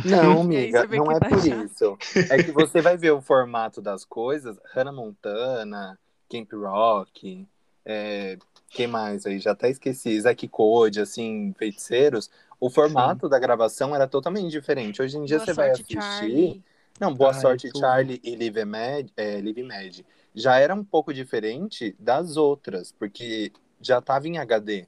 Não, 0.05 0.41
amiga, 0.41 0.85
não 0.85 1.11
é 1.11 1.19
tá 1.19 1.27
por 1.27 1.39
chato. 1.41 1.65
isso. 1.65 1.97
É 2.29 2.37
que 2.37 2.51
você 2.51 2.81
vai 2.81 2.95
ver 2.97 3.11
o 3.11 3.21
formato 3.21 3.81
das 3.81 4.05
coisas, 4.05 4.59
Hannah 4.71 4.91
Montana, 4.91 5.97
Camp 6.29 6.51
Rock, 6.53 7.47
é, 7.83 8.37
quem 8.69 8.87
mais 8.87 9.25
aí? 9.25 9.39
Já 9.39 9.51
até 9.51 9.69
esqueci, 9.69 10.19
Zack 10.19 10.47
Code, 10.49 10.99
assim, 10.99 11.53
feiticeiros. 11.57 12.29
O 12.65 12.69
formato 12.71 13.29
da 13.29 13.37
gravação 13.37 13.93
era 13.95 14.07
totalmente 14.07 14.49
diferente. 14.49 15.01
Hoje 15.01 15.17
em 15.17 15.23
dia 15.25 15.39
Boa 15.39 15.39
você 15.39 15.53
vai 15.53 15.69
sorte, 15.69 15.85
assistir. 15.85 16.51
Charlie. 16.51 16.63
Não, 16.99 17.13
Boa 17.13 17.31
Ai, 17.31 17.33
Sorte 17.33 17.71
tudo. 17.71 17.77
Charlie 17.77 18.19
e 18.23 18.35
Live 18.35 18.65
Mad, 18.65 19.09
é, 19.15 19.39
Live 19.41 19.63
Mad 19.63 19.99
já 20.33 20.57
era 20.57 20.73
um 20.73 20.83
pouco 20.83 21.13
diferente 21.13 21.95
das 21.99 22.37
outras, 22.37 22.91
porque 22.91 23.51
já 23.79 24.01
tava 24.01 24.27
em 24.27 24.37
HD. 24.39 24.87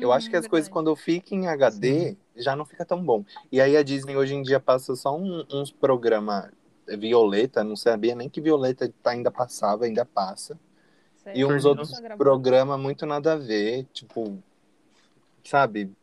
Eu 0.00 0.12
acho 0.12 0.28
que 0.28 0.36
as 0.36 0.46
Hum, 0.46 0.48
coisas 0.48 0.68
verdade. 0.68 0.68
quando 0.68 0.94
ficam 0.96 1.38
em 1.38 1.46
HD 1.48 2.16
já 2.36 2.54
não 2.54 2.66
fica 2.66 2.84
tão 2.84 3.02
bom. 3.02 3.24
E 3.50 3.58
aí 3.60 3.76
a 3.76 3.82
Disney 3.82 4.16
hoje 4.16 4.34
em 4.34 4.42
dia 4.42 4.60
passa 4.60 4.94
só 4.94 5.16
um- 5.16 5.44
uns 5.50 5.70
programas 5.72 6.50
Violeta, 6.98 7.64
não 7.64 7.76
sabia 7.76 8.14
nem 8.14 8.28
que 8.28 8.40
Violeta 8.42 8.92
tá- 9.02 9.12
ainda 9.12 9.30
passava, 9.30 9.86
ainda 9.86 10.04
passa. 10.04 10.58
Sério, 11.16 11.42
E 11.42 11.44
uns 11.44 11.64
outros 11.64 12.00
programas 12.16 12.80
muito 12.80 13.06
nada 13.06 13.34
a 13.34 13.36
ver, 13.36 13.86
tipo, 13.92 14.42
sabe? 15.44 15.94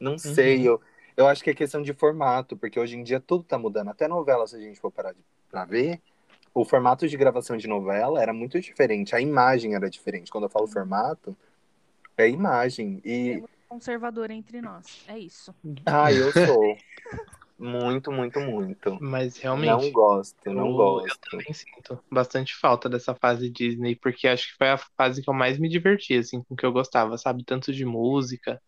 Não 0.00 0.12
Uhum. 0.12 0.18
sei, 0.18 0.66
eu, 0.66 0.80
eu 1.16 1.26
acho 1.28 1.42
que 1.44 1.50
é 1.50 1.54
questão 1.54 1.82
de 1.82 1.92
formato, 1.92 2.56
porque 2.56 2.80
hoje 2.80 2.96
em 2.96 3.02
dia 3.04 3.20
tudo 3.20 3.44
tá 3.44 3.58
mudando. 3.58 3.90
Até 3.90 4.08
novela, 4.08 4.46
se 4.46 4.56
a 4.56 4.60
gente 4.60 4.80
for 4.80 4.90
parar 4.90 5.12
de, 5.12 5.20
pra 5.50 5.64
ver, 5.64 6.00
o 6.54 6.64
formato 6.64 7.06
de 7.08 7.16
gravação 7.16 7.56
de 7.56 7.68
novela 7.68 8.22
era 8.22 8.32
muito 8.32 8.60
diferente, 8.60 9.14
a 9.14 9.20
imagem 9.20 9.74
era 9.74 9.90
diferente. 9.90 10.30
Quando 10.30 10.44
eu 10.44 10.50
falo 10.50 10.66
formato, 10.66 11.36
é 12.16 12.28
imagem. 12.28 13.00
E, 13.04 13.36
um 13.36 13.46
conservador 13.68 14.30
entre 14.30 14.60
nós. 14.60 15.04
É 15.06 15.18
isso. 15.18 15.54
ah, 15.86 16.12
eu 16.12 16.32
sou. 16.32 16.76
Muito, 17.58 18.10
muito, 18.10 18.40
muito. 18.40 18.98
Mas 19.00 19.36
Não 19.36 19.42
realmente, 19.42 19.92
gosto, 19.92 20.50
não 20.50 20.68
eu- 20.68 20.76
gosto. 20.76 21.08
eu 21.26 21.30
também 21.30 21.52
sinto 21.52 22.02
bastante 22.10 22.54
falta 22.56 22.88
dessa 22.88 23.14
fase 23.14 23.50
Disney, 23.50 23.96
porque 23.96 24.26
acho 24.28 24.48
que 24.48 24.56
foi 24.56 24.70
a 24.70 24.78
fase 24.96 25.22
que 25.22 25.28
eu 25.28 25.34
mais 25.34 25.58
me 25.58 25.68
diverti, 25.68 26.14
assim, 26.14 26.42
com 26.44 26.56
que 26.56 26.64
eu 26.64 26.72
gostava, 26.72 27.18
sabe? 27.18 27.44
Tanto 27.44 27.72
de 27.72 27.84
música, 27.84 28.60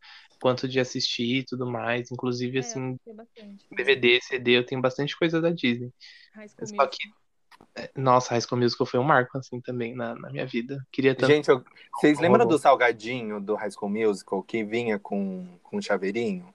quanto 0.43 0.67
de 0.69 0.81
assistir 0.81 1.39
e 1.39 1.45
tudo 1.45 1.65
mais. 1.65 2.11
Inclusive, 2.11 2.59
É, 2.59 2.61
assim. 2.61 2.99
DVD, 3.71 4.21
CD, 4.21 4.59
eu 4.59 4.67
tenho 4.67 4.83
bastante 4.83 5.17
coisa 5.17 5.41
da 5.41 5.51
Disney. 5.51 5.91
Só 6.65 6.87
que, 6.87 6.99
é, 7.77 7.91
nossa, 7.97 8.31
High 8.31 8.41
School 8.41 8.61
Musical 8.61 8.87
foi 8.87 8.99
um 8.99 9.05
marco, 9.05 9.39
assim, 9.39 9.61
também 9.61 9.95
na, 9.95 10.17
na 10.17 10.31
minha 10.31 10.45
vida. 10.45 10.85
Queria 10.91 11.15
tanto. 11.15 11.31
Gente, 11.33 11.49
eu- 11.49 11.65
vocês 11.95 12.19
lembram 12.19 12.47
do 12.47 12.59
salgadinho 12.59 13.41
do 13.41 13.55
High 13.55 13.71
School 13.71 13.89
Musical 13.91 14.43
que 14.43 14.65
vinha 14.65 14.99
com, 14.99 15.47
com 15.63 15.81
chaveirinho? 15.81 16.53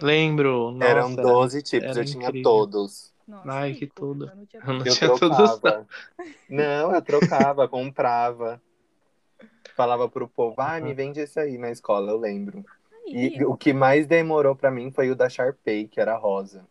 Lembro. 0.00 0.70
Lembro, 0.70 0.70
nossa. 0.72 0.86
Eram 0.86 1.14
12 1.14 1.62
tipos, 1.62 1.90
era 1.90 2.00
eu 2.00 2.04
tinha 2.04 2.28
incrível. 2.28 2.42
todos. 2.50 3.12
Nossa, 3.28 3.50
Ai, 3.50 3.74
que 3.74 3.80
rico, 3.80 3.94
tudo. 3.94 4.30
eu 4.30 4.36
não 4.36 4.46
tinha 4.46 4.62
Eu 4.66 4.72
não 4.72 4.86
Eu 4.86 4.94
tinha 4.96 5.08
todos 5.08 5.38
os 5.38 5.58
trocava. 5.60 5.86
Não, 6.48 6.94
eu 6.94 7.02
trocava, 7.02 7.68
comprava. 7.68 8.60
Falava 9.76 10.08
pro 10.08 10.28
povo, 10.28 10.56
ah, 10.58 10.80
me 10.80 10.92
vende 10.92 11.20
esse 11.20 11.38
aí 11.40 11.56
na 11.56 11.70
escola, 11.70 12.10
eu 12.10 12.18
lembro. 12.18 12.64
Aí, 13.06 13.38
E 13.38 13.44
o 13.44 13.56
que 13.56 13.72
mais 13.72 14.06
demorou 14.06 14.56
pra 14.56 14.70
mim 14.70 14.90
foi 14.92 15.10
o 15.10 15.16
da 15.16 15.28
Sharpay, 15.28 15.88
que 15.88 16.00
era 16.00 16.16
rosa. 16.16 16.66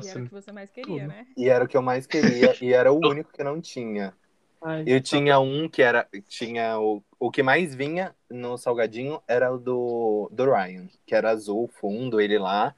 E 0.00 0.06
era 0.08 0.18
Nossa. 0.18 0.20
o 0.20 0.22
que 0.22 0.30
você 0.32 0.50
mais 0.52 0.70
queria, 0.70 1.06
tudo. 1.06 1.08
né? 1.08 1.26
E 1.36 1.48
era 1.48 1.64
o 1.64 1.68
que 1.68 1.76
eu 1.76 1.82
mais 1.82 2.06
queria, 2.06 2.56
e 2.60 2.72
era 2.72 2.92
o 2.92 2.98
único 3.00 3.32
que 3.32 3.44
não 3.44 3.60
tinha. 3.60 4.14
Ai, 4.60 4.84
Eu 4.86 5.00
tinha 5.02 5.38
um 5.40 5.68
que 5.68 5.82
era. 5.82 6.08
Tinha 6.28 6.78
o, 6.80 7.02
o 7.18 7.30
que 7.30 7.42
mais 7.42 7.74
vinha 7.74 8.16
no 8.30 8.58
salgadinho 8.58 9.22
era 9.28 9.52
o 9.52 9.58
do, 9.58 10.28
do 10.32 10.44
Ryan, 10.52 10.88
que 11.06 11.14
era 11.14 11.30
azul, 11.30 11.68
fundo, 11.68 12.20
ele 12.20 12.38
lá. 12.38 12.74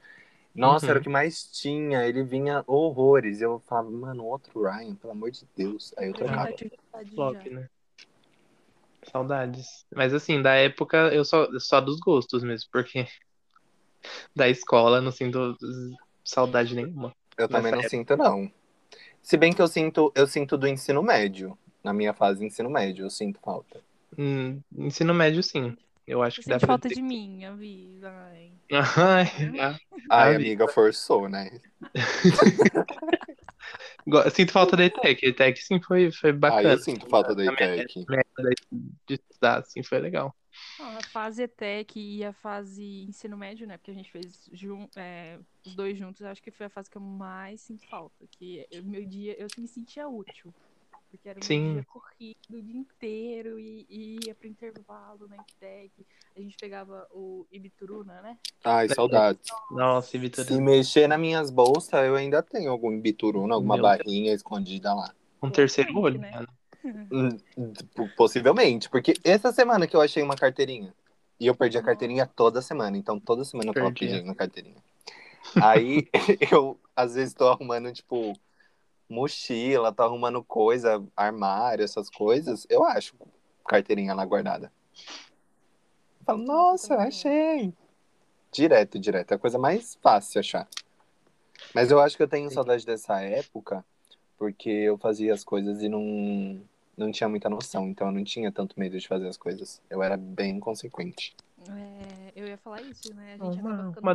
Nossa, 0.55 0.91
Uhum. 0.91 0.93
era 0.93 0.99
o 0.99 1.03
que 1.03 1.09
mais 1.09 1.43
tinha. 1.51 2.05
Ele 2.07 2.23
vinha 2.23 2.63
horrores. 2.67 3.41
Eu 3.41 3.59
falava, 3.61 3.91
mano, 3.91 4.25
outro 4.25 4.63
Ryan, 4.63 4.95
pelo 4.95 5.13
amor 5.13 5.31
de 5.31 5.45
Deus. 5.55 5.93
Aí 5.97 6.07
eu 6.09 6.15
trocava. 6.15 6.49
flop, 7.15 7.45
né? 7.51 7.69
Saudades. 9.03 9.85
Mas 9.93 10.13
assim, 10.13 10.41
da 10.41 10.53
época 10.55 10.97
eu 11.13 11.25
só, 11.25 11.47
só 11.59 11.81
dos 11.81 11.99
gostos 11.99 12.43
mesmo, 12.43 12.69
porque 12.71 13.07
da 14.35 14.47
escola 14.47 15.01
não 15.01 15.11
sinto 15.11 15.57
saudade 16.23 16.75
nenhuma. 16.75 17.13
Eu 17.37 17.47
também 17.47 17.71
não 17.71 17.79
época. 17.79 17.89
sinto, 17.89 18.17
não. 18.17 18.51
Se 19.21 19.37
bem 19.37 19.53
que 19.53 19.61
eu 19.61 19.67
sinto, 19.67 20.11
eu 20.15 20.27
sinto 20.27 20.57
do 20.57 20.67
ensino 20.67 21.01
médio. 21.01 21.57
Na 21.83 21.93
minha 21.93 22.13
fase 22.13 22.45
ensino 22.45 22.69
médio, 22.69 23.05
eu 23.05 23.09
sinto 23.09 23.39
falta. 23.41 23.81
Hum, 24.17 24.61
ensino 24.77 25.13
médio, 25.13 25.41
sim. 25.41 25.75
Eu 26.11 26.21
acho 26.21 26.37
Você 26.37 26.43
que 26.43 26.49
dá 26.49 26.59
pra 26.59 26.67
falta 26.67 26.89
de 26.89 27.01
mim, 27.01 27.45
avisa. 27.45 28.11
Ai. 28.11 28.51
Ai, 28.73 29.25
ah, 29.61 29.79
Ai, 30.09 30.33
Ah, 30.33 30.35
amiga, 30.35 30.67
forçou, 30.67 31.29
né? 31.29 31.61
go- 34.05 34.29
sinto 34.29 34.51
falta 34.51 34.75
da 34.75 34.83
ETEC. 34.83 35.25
A 35.25 35.29
ETEC 35.29 35.63
sim 35.63 35.79
foi, 35.81 36.11
foi 36.11 36.31
Ai, 36.31 36.35
bacana. 36.35 36.73
eu 36.73 36.77
sinto 36.79 37.07
falta 37.09 37.33
da 37.33 37.45
Na 37.45 37.53
minha 37.53 37.75
ITEC. 37.77 38.01
época 38.01 38.23
de 39.07 39.13
estudar, 39.13 39.59
assim, 39.59 39.81
foi 39.81 39.99
legal. 39.99 40.35
Não, 40.77 40.97
a 40.97 41.01
fase 41.03 41.43
ETEC 41.43 41.97
e 41.97 42.25
a 42.25 42.33
fase 42.33 43.05
ensino 43.07 43.37
médio, 43.37 43.65
né? 43.65 43.77
Porque 43.77 43.91
a 43.91 43.93
gente 43.93 44.11
fez 44.11 44.49
jun 44.51 44.89
é, 44.97 45.39
os 45.65 45.73
dois 45.75 45.97
juntos, 45.97 46.21
acho 46.23 46.43
que 46.43 46.51
foi 46.51 46.65
a 46.65 46.69
fase 46.69 46.89
que 46.89 46.97
eu 46.97 47.01
mais 47.01 47.61
sinto 47.61 47.87
falta. 47.87 48.25
Que 48.31 48.67
o 48.73 48.83
meu 48.83 49.05
dia, 49.05 49.33
eu 49.39 49.47
me 49.57 49.65
sentia 49.67 50.09
útil. 50.09 50.53
Porque 51.11 51.27
era 51.27 51.37
meu 51.37 51.45
Sim. 51.45 51.73
dia 51.73 51.85
corrido 51.85 52.57
o 52.57 52.61
dia 52.61 52.77
inteiro 52.77 53.59
e, 53.59 53.85
e 53.89 54.19
ia 54.25 54.33
pro 54.33 54.47
intervalo 54.47 55.27
na 55.27 55.35
ETEC. 55.35 55.91
A 56.35 56.39
gente 56.39 56.55
pegava 56.57 57.05
o 57.11 57.45
Ibituruna, 57.51 58.21
né? 58.21 58.37
Ai, 58.63 58.87
saudades. 58.87 59.43
Nossa, 59.69 60.17
Vitor, 60.17 60.45
Se 60.45 60.59
mexer 60.61 61.07
nas 61.07 61.19
minhas 61.19 61.51
bolsas, 61.51 62.05
eu 62.05 62.15
ainda 62.15 62.41
tenho 62.41 62.71
algum 62.71 62.97
bituruna, 62.99 63.55
alguma 63.55 63.75
Meu 63.75 63.83
barrinha 63.83 64.33
escondida 64.33 64.93
lá. 64.93 65.13
um 65.43 65.51
terceiro 65.51 65.97
olho, 65.99 66.19
né? 66.19 66.31
né? 66.31 66.47
Hum, 67.11 67.73
Possivelmente, 68.15 68.89
porque 68.89 69.13
essa 69.23 69.51
semana 69.51 69.85
que 69.85 69.95
eu 69.95 70.01
achei 70.01 70.23
uma 70.23 70.35
carteirinha. 70.35 70.93
E 71.39 71.47
eu 71.47 71.55
perdi 71.55 71.77
a 71.77 71.83
carteirinha 71.83 72.25
toda 72.25 72.61
semana, 72.61 72.95
então 72.97 73.19
toda 73.19 73.43
semana 73.43 73.71
eu 73.71 73.73
tava 73.73 73.91
pedindo 73.91 74.31
a 74.31 74.35
carteirinha. 74.35 74.77
Aí 75.61 76.07
eu, 76.51 76.79
às 76.95 77.15
vezes, 77.15 77.33
tô 77.33 77.47
arrumando, 77.47 77.91
tipo, 77.91 78.33
mochila, 79.11 79.91
tô 79.91 80.03
arrumando 80.03 80.43
coisa, 80.43 81.03
armário, 81.15 81.83
essas 81.83 82.09
coisas. 82.09 82.65
Eu 82.69 82.83
acho 82.83 83.15
carteirinha 83.67 84.13
lá 84.13 84.25
guardada. 84.25 84.71
Eu 86.19 86.25
falo, 86.25 86.43
nossa, 86.43 86.95
achei. 86.95 87.73
Direto, 88.51 88.99
direto. 88.99 89.31
É 89.31 89.35
a 89.35 89.39
coisa 89.39 89.57
mais 89.57 89.95
fácil 90.01 90.39
achar. 90.39 90.67
Mas 91.73 91.91
eu 91.91 91.99
acho 91.99 92.17
que 92.17 92.23
eu 92.23 92.27
tenho 92.27 92.49
saudade 92.51 92.85
dessa 92.85 93.21
época, 93.21 93.85
porque 94.37 94.69
eu 94.69 94.97
fazia 94.97 95.33
as 95.33 95.43
coisas 95.43 95.81
e 95.81 95.89
não, 95.89 96.61
não 96.97 97.11
tinha 97.11 97.29
muita 97.29 97.49
noção. 97.49 97.87
Então 97.87 98.07
eu 98.07 98.13
não 98.13 98.23
tinha 98.23 98.51
tanto 98.51 98.79
medo 98.79 98.97
de 98.97 99.07
fazer 99.07 99.27
as 99.27 99.37
coisas. 99.37 99.81
Eu 99.89 100.01
era 100.01 100.17
bem 100.17 100.59
consequente. 100.59 101.35
É, 101.69 102.31
eu 102.35 102.47
ia 102.47 102.57
falar 102.57 102.81
isso, 102.81 103.13
né? 103.13 103.37
A 103.39 103.45
gente 103.45 103.59
acaba 103.59 103.69
Uma, 103.69 103.73
uma 103.99 104.11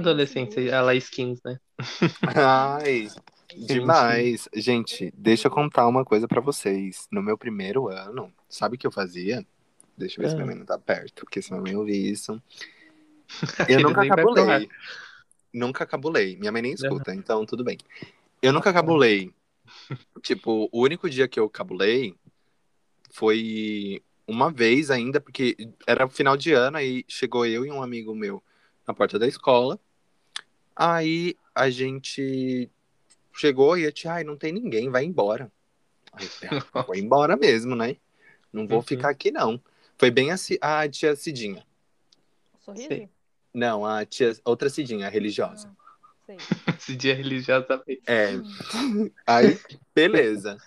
inseguro. 0.56 0.68
ela 0.68 0.94
skins, 0.94 1.40
né? 1.44 1.58
Ai, 2.34 3.08
demais. 3.66 4.48
Gente, 4.54 5.12
deixa 5.16 5.46
eu 5.48 5.50
contar 5.52 5.86
uma 5.86 6.04
coisa 6.04 6.26
pra 6.26 6.40
vocês. 6.40 7.06
No 7.10 7.22
meu 7.22 7.38
primeiro 7.38 7.88
ano, 7.88 8.32
sabe 8.48 8.76
o 8.76 8.78
que 8.78 8.86
eu 8.86 8.92
fazia? 8.92 9.46
Deixa 9.96 10.20
eu 10.20 10.22
ver 10.24 10.28
se 10.28 10.34
Ah. 10.34 10.36
minha 10.36 10.46
mãe 10.46 10.56
não 10.56 10.66
tá 10.66 10.78
perto, 10.78 11.24
porque 11.24 11.40
se 11.40 11.50
minha 11.50 11.62
mãe 11.62 11.74
ouvir 11.76 12.10
isso. 12.10 12.40
Eu 13.68 13.80
nunca 13.80 14.06
cabulei. 14.06 14.68
Nunca 15.52 15.86
cabulei. 15.86 16.36
Minha 16.36 16.52
mãe 16.52 16.62
nem 16.62 16.72
escuta, 16.72 17.14
então 17.14 17.44
tudo 17.46 17.64
bem. 17.64 17.78
Eu 18.42 18.52
nunca 18.52 18.72
cabulei. 18.72 19.32
Tipo, 20.22 20.68
o 20.70 20.82
único 20.82 21.08
dia 21.10 21.26
que 21.26 21.40
eu 21.40 21.48
cabulei 21.50 22.14
foi 23.10 24.00
uma 24.26 24.50
vez 24.50 24.90
ainda, 24.90 25.20
porque 25.20 25.56
era 25.86 26.08
final 26.08 26.36
de 26.36 26.52
ano, 26.52 26.76
aí 26.76 27.04
chegou 27.08 27.46
eu 27.46 27.64
e 27.64 27.70
um 27.70 27.82
amigo 27.82 28.14
meu 28.14 28.42
na 28.86 28.92
porta 28.94 29.18
da 29.18 29.26
escola. 29.26 29.78
Aí 30.74 31.36
a 31.54 31.70
gente 31.70 32.70
chegou 33.32 33.76
e 33.78 33.86
a 33.86 33.92
tia, 33.92 34.12
ai, 34.14 34.24
não 34.24 34.36
tem 34.36 34.52
ninguém, 34.52 34.90
vai 34.90 35.04
embora. 35.04 35.50
Aí 36.12 36.28
ah, 36.74 36.84
vou 36.86 36.94
embora 36.96 37.36
mesmo, 37.36 37.74
né? 37.76 37.96
Não 38.52 38.66
vou 38.66 38.78
Uhum. 38.78 38.82
ficar 38.84 39.10
aqui, 39.10 39.30
não. 39.30 39.60
Foi 39.98 40.10
bem 40.10 40.30
a, 40.30 40.36
a 40.60 40.88
tia 40.88 41.14
Cidinha. 41.16 41.66
Sorriso? 42.64 43.08
Não, 43.54 43.86
a 43.86 44.04
tia, 44.04 44.36
outra 44.44 44.68
Cidinha, 44.68 45.06
a 45.06 45.10
religiosa. 45.10 45.70
Sei. 46.26 46.36
Esse 46.78 46.94
dia 46.96 47.14
religiosamente. 47.14 48.02
É, 48.06 48.36
Hum. 48.36 49.10
aí, 49.26 49.58
beleza. 49.94 50.58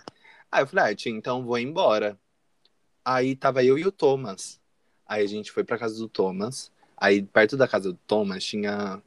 Aí 0.51 0.63
eu 0.63 0.67
falei, 0.67 0.91
ah, 0.93 0.95
tia, 0.95 1.11
então 1.11 1.45
vou 1.45 1.57
embora. 1.59 2.17
Aí 3.11 3.35
tava 3.35 3.63
eu 3.63 3.75
e 3.75 3.87
o 3.87 3.91
Thomas. 3.91 4.61
Aí 5.07 5.23
a 5.23 5.27
gente 5.27 5.51
foi 5.51 5.63
pra 5.63 5.79
casa 5.79 5.97
do 5.97 6.07
Thomas. 6.07 6.71
Aí 6.95 7.23
perto 7.23 7.57
da 7.57 7.67
casa 7.67 7.91
do 7.91 7.97
Thomas 8.05 8.43
tinha 8.43 9.01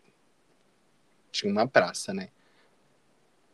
tinha 1.31 1.53
uma 1.53 1.69
praça, 1.69 2.13
né? 2.13 2.31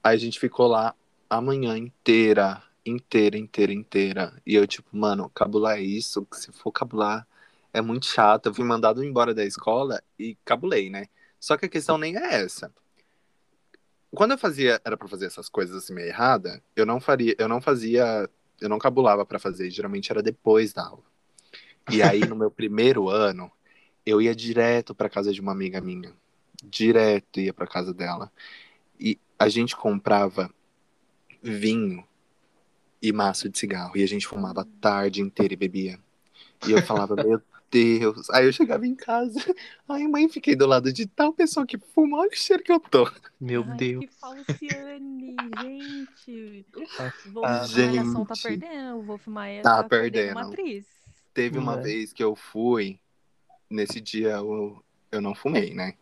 Aí 0.03 0.17
a 0.17 0.19
gente 0.19 0.41
ficou 0.41 0.67
lá 0.67 0.95
a 1.29 1.39
manhã 1.43 1.77
inteira, 1.77 2.63
inteira, 2.87 3.37
inteira, 3.37 3.75
inteira. 3.75 4.43
E 4.47 4.55
eu 4.55 4.67
tipo, 4.67 4.89
mano, 4.97 5.29
cabular 5.35 5.77
é 5.77 5.83
isso, 5.83 6.27
se 6.33 6.51
for 6.51 6.73
cabular 6.73 7.29
é 7.71 7.83
muito 7.83 8.07
chato. 8.07 8.47
Eu 8.47 8.55
fui 8.55 8.65
mandado 8.65 9.05
embora 9.05 9.35
da 9.35 9.45
escola 9.45 10.03
e 10.19 10.35
cabulei, 10.47 10.89
né? 10.89 11.09
Só 11.39 11.59
que 11.59 11.67
a 11.67 11.69
questão 11.69 11.99
nem 11.99 12.17
é 12.17 12.37
essa. 12.43 12.73
Quando 14.15 14.31
eu 14.31 14.39
fazia, 14.39 14.81
era 14.83 14.97
pra 14.97 15.09
fazer 15.09 15.27
essas 15.27 15.51
coisas 15.51 15.77
assim 15.77 15.93
meio 15.93 16.09
errada, 16.09 16.63
eu 16.75 16.87
não 16.87 16.99
faria, 16.99 17.35
eu 17.39 17.49
não 17.49 17.61
fazia, 17.61 18.31
eu 18.61 18.69
não 18.69 18.79
cabulava 18.79 19.25
pra 19.25 19.39
fazer, 19.39 19.71
geralmente 19.71 20.11
era 20.11 20.23
depois 20.23 20.73
da 20.73 20.87
aula. 20.87 21.05
E 21.91 22.03
aí 22.03 22.21
no 22.21 22.37
meu 22.37 22.51
primeiro 22.51 23.09
ano, 23.09 23.51
eu 24.05 24.21
ia 24.21 24.35
direto 24.35 24.95
pra 24.95 25.09
casa 25.09 25.33
de 25.33 25.41
uma 25.41 25.53
amiga 25.53 25.81
minha. 25.81 26.13
Direto 26.63 27.41
ia 27.41 27.53
pra 27.53 27.67
casa 27.67 27.95
dela. 27.95 28.31
E 28.99 29.19
a 29.39 29.49
gente 29.49 29.77
comprava 29.77 30.53
vinho 31.43 32.05
e 33.01 33.13
maço 33.13 33.49
de 33.49 33.59
cigarro 33.59 33.97
e 33.97 34.03
a 34.03 34.09
gente 34.09 34.27
fumava 34.27 34.63
a 34.63 34.67
tarde 34.81 35.21
inteira 35.21 35.55
e 35.55 35.57
bebia. 35.57 35.99
E 36.67 36.73
eu 36.73 36.83
falava, 36.83 37.15
meu 37.15 37.41
Deus. 37.71 38.31
Aí 38.31 38.47
eu 38.47 38.53
chegava 38.53 38.87
em 38.87 38.95
casa, 38.95 39.39
ai 39.89 40.07
mãe, 40.07 40.29
fiquei 40.29 40.57
do 40.57 40.67
lado 40.67 40.93
de 40.93 41.07
tal 41.07 41.33
pessoa 41.33 41.67
que 41.67 41.79
fuma, 41.79 42.19
olha 42.19 42.31
o 42.31 42.37
cheiro 42.37 42.63
que 42.63 42.73
eu 42.73 42.81
tô. 42.81 43.11
Meu 43.41 43.65
Ai, 43.69 43.77
Deus. 43.77 44.05
que 44.05 44.11
falciane, 44.15 45.37
gente. 45.63 46.67
Wolf 47.33 47.45
Ah, 47.45 47.67
Malhação 47.69 48.25
tá 48.25 48.35
gente. 48.35 48.43
perdendo. 48.61 48.97
O 48.99 49.03
Wolf 49.03 49.27
Maia 49.27 49.63
Tá 49.63 49.83
tá 49.83 49.89
perdendo 49.89 50.13
perdendo. 50.13 50.37
uma 50.39 50.49
atriz. 50.49 50.87
Teve 51.35 51.59
uma 51.59 51.79
É. 51.79 51.83
vez 51.83 52.13
que 52.13 52.23
eu 52.25 52.35
fui, 52.35 52.99
nesse 53.71 54.01
dia 54.01 54.31
eu, 54.31 54.83
eu 55.13 55.21
não 55.21 55.35
fumei, 55.35 55.75
né? 55.75 55.95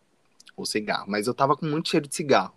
O 0.57 0.65
cigarro, 0.65 1.05
mas 1.09 1.27
eu 1.27 1.35
tava 1.35 1.57
com 1.57 1.67
muito 1.67 1.89
cheiro 1.91 2.09
de 2.09 2.15
cigarro. 2.15 2.55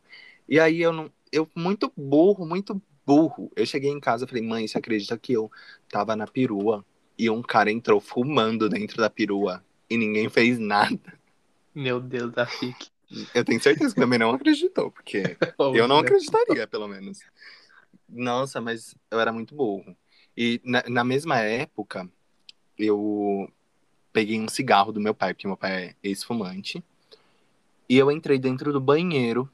E 0.48 0.60
aí 0.60 0.82
eu 0.82 0.93
não. 0.93 1.12
Eu, 1.32 1.48
muito 1.54 1.91
burro, 1.98 2.45
muito 2.45 2.82
burro. 3.06 3.52
Eu 3.56 3.65
cheguei 3.65 3.91
em 3.91 4.00
casa 4.00 4.24
e 4.24 4.28
falei, 4.28 4.41
mãe, 4.43 4.67
você 4.67 4.78
acredita 4.78 5.17
que 5.17 5.34
eu 5.34 5.52
tava 5.89 6.15
na 6.15 6.26
perua 6.26 6.86
e 7.19 7.29
um 7.29 7.41
cara 7.41 7.69
entrou 7.69 7.99
fumando 7.99 8.69
dentro 8.69 8.95
da 8.95 9.10
perua 9.10 9.62
e 9.89 9.97
ninguém 9.97 10.29
fez 10.29 10.58
nada? 10.58 11.19
Meu 11.75 11.99
Deus, 11.99 12.32
da 12.32 12.45
FIC. 12.45 12.88
Eu 13.36 13.43
tenho 13.43 13.62
certeza 13.62 13.93
que 13.93 13.99
também 13.99 14.17
não 14.17 14.32
acreditou, 14.32 14.89
porque 14.89 15.36
eu 15.75 15.86
não 15.86 15.97
acreditaria, 15.99 16.65
pelo 16.65 16.88
menos. 16.88 17.19
Nossa, 18.08 18.62
mas 18.62 18.95
eu 19.12 19.19
era 19.19 19.34
muito 19.34 19.53
burro. 19.53 19.97
E 20.38 20.62
na, 20.63 20.84
na 20.88 21.03
mesma 21.03 21.39
época, 21.39 22.10
eu 22.77 23.51
peguei 24.13 24.39
um 24.39 24.47
cigarro 24.47 24.93
do 24.93 25.01
meu 25.01 25.13
pai, 25.13 25.34
porque 25.34 25.47
meu 25.47 25.58
pai 25.58 25.71
é 25.71 25.95
ex-fumante. 26.01 26.82
E 27.89 27.97
eu 27.97 28.10
entrei 28.10 28.39
dentro 28.39 28.71
do 28.71 28.79
banheiro, 28.79 29.49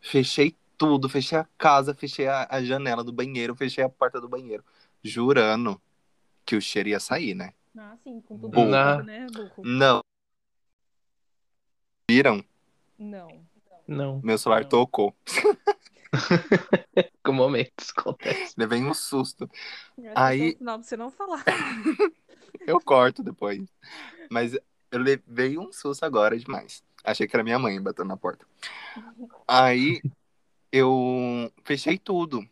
fechei 0.00 0.56
tudo, 0.78 1.08
fechei 1.08 1.36
a 1.36 1.46
casa, 1.58 1.92
fechei 1.92 2.28
a, 2.28 2.46
a 2.48 2.64
janela 2.64 3.04
do 3.04 3.12
banheiro, 3.12 3.54
fechei 3.54 3.84
a 3.84 3.88
porta 3.90 4.20
do 4.20 4.28
banheiro, 4.28 4.64
jurando 5.02 5.78
que 6.50 6.56
o 6.56 6.60
cheiro 6.60 6.88
ia 6.88 6.98
sair, 6.98 7.32
né? 7.34 7.52
Ah, 7.78 7.96
sim, 8.02 8.20
com 8.22 8.36
tudo 8.36 8.48
Burro. 8.48 8.68
né, 9.04 9.26
burro? 9.32 9.62
Não. 9.64 10.00
Viram? 12.10 12.44
Não. 12.98 13.48
Não, 13.86 14.20
Meu 14.22 14.36
celular 14.36 14.62
Não. 14.62 14.68
tocou. 14.68 15.14
com 17.24 17.32
momentos 17.32 17.92
acontece. 17.96 18.54
Levei 18.58 18.82
um 18.82 18.92
susto. 18.92 19.48
Eu 19.96 20.12
Aí- 20.16 20.38
que 20.38 20.44
esse 20.46 20.54
o 20.56 20.58
sinal 20.58 20.78
pra 20.78 20.88
você 20.88 20.96
não 20.96 21.10
falar. 21.12 21.44
Eu 22.66 22.80
corto 22.80 23.22
depois. 23.22 23.62
Mas 24.28 24.54
eu 24.90 24.98
levei 24.98 25.56
um 25.56 25.72
susto 25.72 26.04
agora 26.04 26.36
demais. 26.36 26.82
Achei 27.04 27.26
que 27.28 27.34
era 27.34 27.44
minha 27.44 27.58
mãe 27.60 27.80
batendo 27.80 28.08
na 28.08 28.16
porta. 28.16 28.44
Aí 29.46 30.02
eu 30.72 31.50
fechei 31.64 31.96
tudo. 31.96 32.44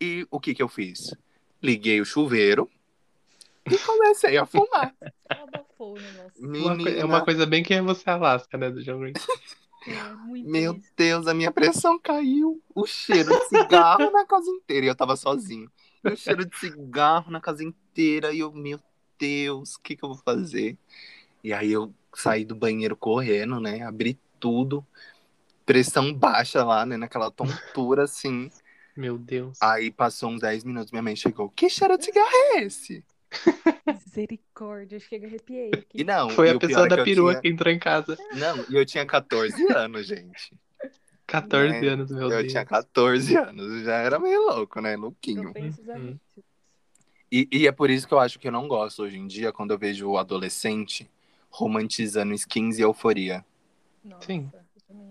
E 0.00 0.26
o 0.30 0.38
que 0.40 0.52
que 0.54 0.62
eu 0.62 0.68
fiz? 0.68 1.14
Liguei 1.62 2.00
o 2.00 2.04
chuveiro 2.04 2.68
e 3.70 3.78
comecei 3.78 4.36
a 4.36 4.46
fumar. 4.46 4.94
Abafou 5.28 5.94
o 5.96 6.00
negócio. 6.00 6.32
Uma 6.38 6.52
coi- 6.62 6.70
é 6.70 6.76
Menina, 6.76 7.06
uma 7.06 7.24
coisa 7.24 7.46
bem 7.46 7.62
que 7.62 7.74
é 7.74 7.82
você 7.82 8.08
Alasca, 8.10 8.56
né, 8.58 8.70
do 8.70 8.82
John 8.82 8.98
Green. 9.00 9.12
É, 9.86 10.42
Meu 10.42 10.72
isso. 10.76 10.88
Deus, 10.96 11.26
a 11.26 11.34
minha 11.34 11.52
pressão 11.52 11.98
caiu. 11.98 12.58
O 12.74 12.86
cheiro 12.86 13.28
de 13.38 13.48
cigarro 13.48 14.10
na 14.10 14.24
casa 14.24 14.48
inteira. 14.50 14.86
E 14.86 14.88
eu 14.88 14.94
tava 14.94 15.14
sozinho. 15.14 15.70
E 16.02 16.08
o 16.08 16.16
cheiro 16.16 16.46
de 16.46 16.56
cigarro 16.56 17.30
na 17.30 17.38
casa 17.38 17.62
inteira. 17.62 18.32
E 18.32 18.38
eu, 18.38 18.50
meu 18.50 18.80
Deus, 19.18 19.74
o 19.74 19.80
que, 19.82 19.94
que 19.94 20.02
eu 20.02 20.08
vou 20.08 20.16
fazer? 20.24 20.78
E 21.42 21.52
aí 21.52 21.70
eu 21.70 21.92
saí 22.14 22.46
do 22.46 22.54
banheiro 22.54 22.96
correndo, 22.96 23.60
né? 23.60 23.82
Abri 23.82 24.18
tudo. 24.40 24.86
Pressão 25.66 26.14
baixa 26.14 26.64
lá, 26.64 26.86
né? 26.86 26.96
Naquela 26.96 27.30
tontura 27.30 28.04
assim. 28.04 28.50
Meu 28.96 29.18
Deus. 29.18 29.58
Aí 29.60 29.90
passou 29.90 30.30
uns 30.30 30.40
10 30.40 30.64
minutos, 30.64 30.92
minha 30.92 31.02
mãe 31.02 31.14
chegou. 31.14 31.50
Que 31.50 31.68
cheiro 31.68 31.98
de 31.98 32.06
cigarro 32.06 32.30
é 32.54 32.62
esse? 32.62 33.04
Misericórdia, 33.86 34.98
chega 35.00 35.26
arrepiei 35.26 35.70
aqui. 35.72 36.00
E 36.00 36.04
não, 36.04 36.30
Foi 36.30 36.48
e 36.48 36.50
a 36.50 36.58
pessoa 36.58 36.86
é 36.86 36.88
da 36.88 36.94
que 36.96 37.00
eu 37.00 37.04
perua 37.04 37.30
tinha- 37.32 37.42
que 37.42 37.48
entrou 37.48 37.72
em 37.72 37.78
casa. 37.78 38.16
Não, 38.34 38.64
e 38.68 38.74
eu 38.76 38.84
tinha 38.86 39.04
14 39.06 39.54
anos, 39.76 40.06
gente. 40.06 40.52
14 41.26 41.80
Né? 41.80 41.88
anos, 41.88 42.10
meu 42.10 42.22
eu 42.24 42.28
Deus. 42.40 42.52
tinha 42.52 42.64
14 42.64 43.36
anos, 43.36 43.82
já 43.84 43.96
era 43.96 44.18
meio 44.18 44.40
louco, 44.46 44.80
né? 44.80 44.94
Louquinho. 44.96 45.52
Uhum. 45.56 46.18
E, 47.32 47.48
e 47.50 47.66
é 47.66 47.72
por 47.72 47.90
isso 47.90 48.06
que 48.06 48.14
eu 48.14 48.20
acho 48.20 48.38
que 48.38 48.46
eu 48.46 48.52
não 48.52 48.68
gosto 48.68 49.02
hoje 49.02 49.18
em 49.18 49.26
dia, 49.26 49.52
quando 49.52 49.72
eu 49.72 49.78
vejo 49.78 50.08
o 50.08 50.18
adolescente 50.18 51.10
romantizando 51.50 52.32
skins 52.34 52.78
e 52.78 52.82
euforia. 52.82 53.44
Nossa, 54.04 54.26
Sim. 54.26 54.50
acho 54.54 54.64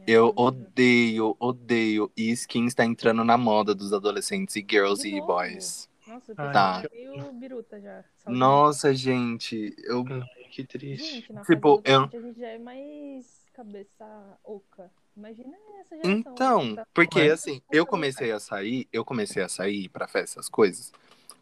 Eu 0.06 0.32
odeio, 0.36 1.36
odeio. 1.40 2.12
E 2.16 2.30
skins 2.32 2.74
tá 2.74 2.86
entrando 2.86 3.24
na 3.24 3.38
moda 3.38 3.74
dos 3.74 3.92
adolescentes 3.92 4.56
e 4.56 4.66
girls 4.70 5.06
e 5.08 5.16
novo? 5.20 5.28
boys. 5.28 5.90
Nossa, 6.14 6.32
eu 6.32 6.36
Tá. 6.36 6.82
pensei 6.82 7.10
o 7.10 7.34
biruta 7.34 7.82
já. 7.82 8.04
saudade. 8.18 8.40
Nossa, 8.40 8.94
gente, 8.94 9.76
eu. 9.80 10.06
Ai, 10.08 10.44
que 10.52 10.64
triste. 10.64 11.16
Gente, 11.16 11.34
na 11.34 11.42
Tipo, 11.42 11.82
eu- 11.84 12.04
a 12.04 12.08
gente 12.22 12.40
já 12.40 12.48
é 12.50 12.60
mais 12.60 13.46
cabeça 13.54 14.40
oca. 14.44 14.92
Imagina 15.18 15.56
essa 15.80 15.96
geração. 15.96 16.12
Então, 16.12 16.76
tá- 16.76 16.88
porque 16.94 17.20
É. 17.22 17.32
assim, 17.32 17.62
eu 17.72 17.86
comecei 17.86 18.32
a 18.32 18.40
sair, 18.40 18.88
eu 18.94 19.04
comecei 19.04 19.42
a 19.42 19.50
sair 19.50 19.90
pra 19.90 20.08
festa, 20.08 20.40
essas 20.40 20.50
coisas, 20.50 20.92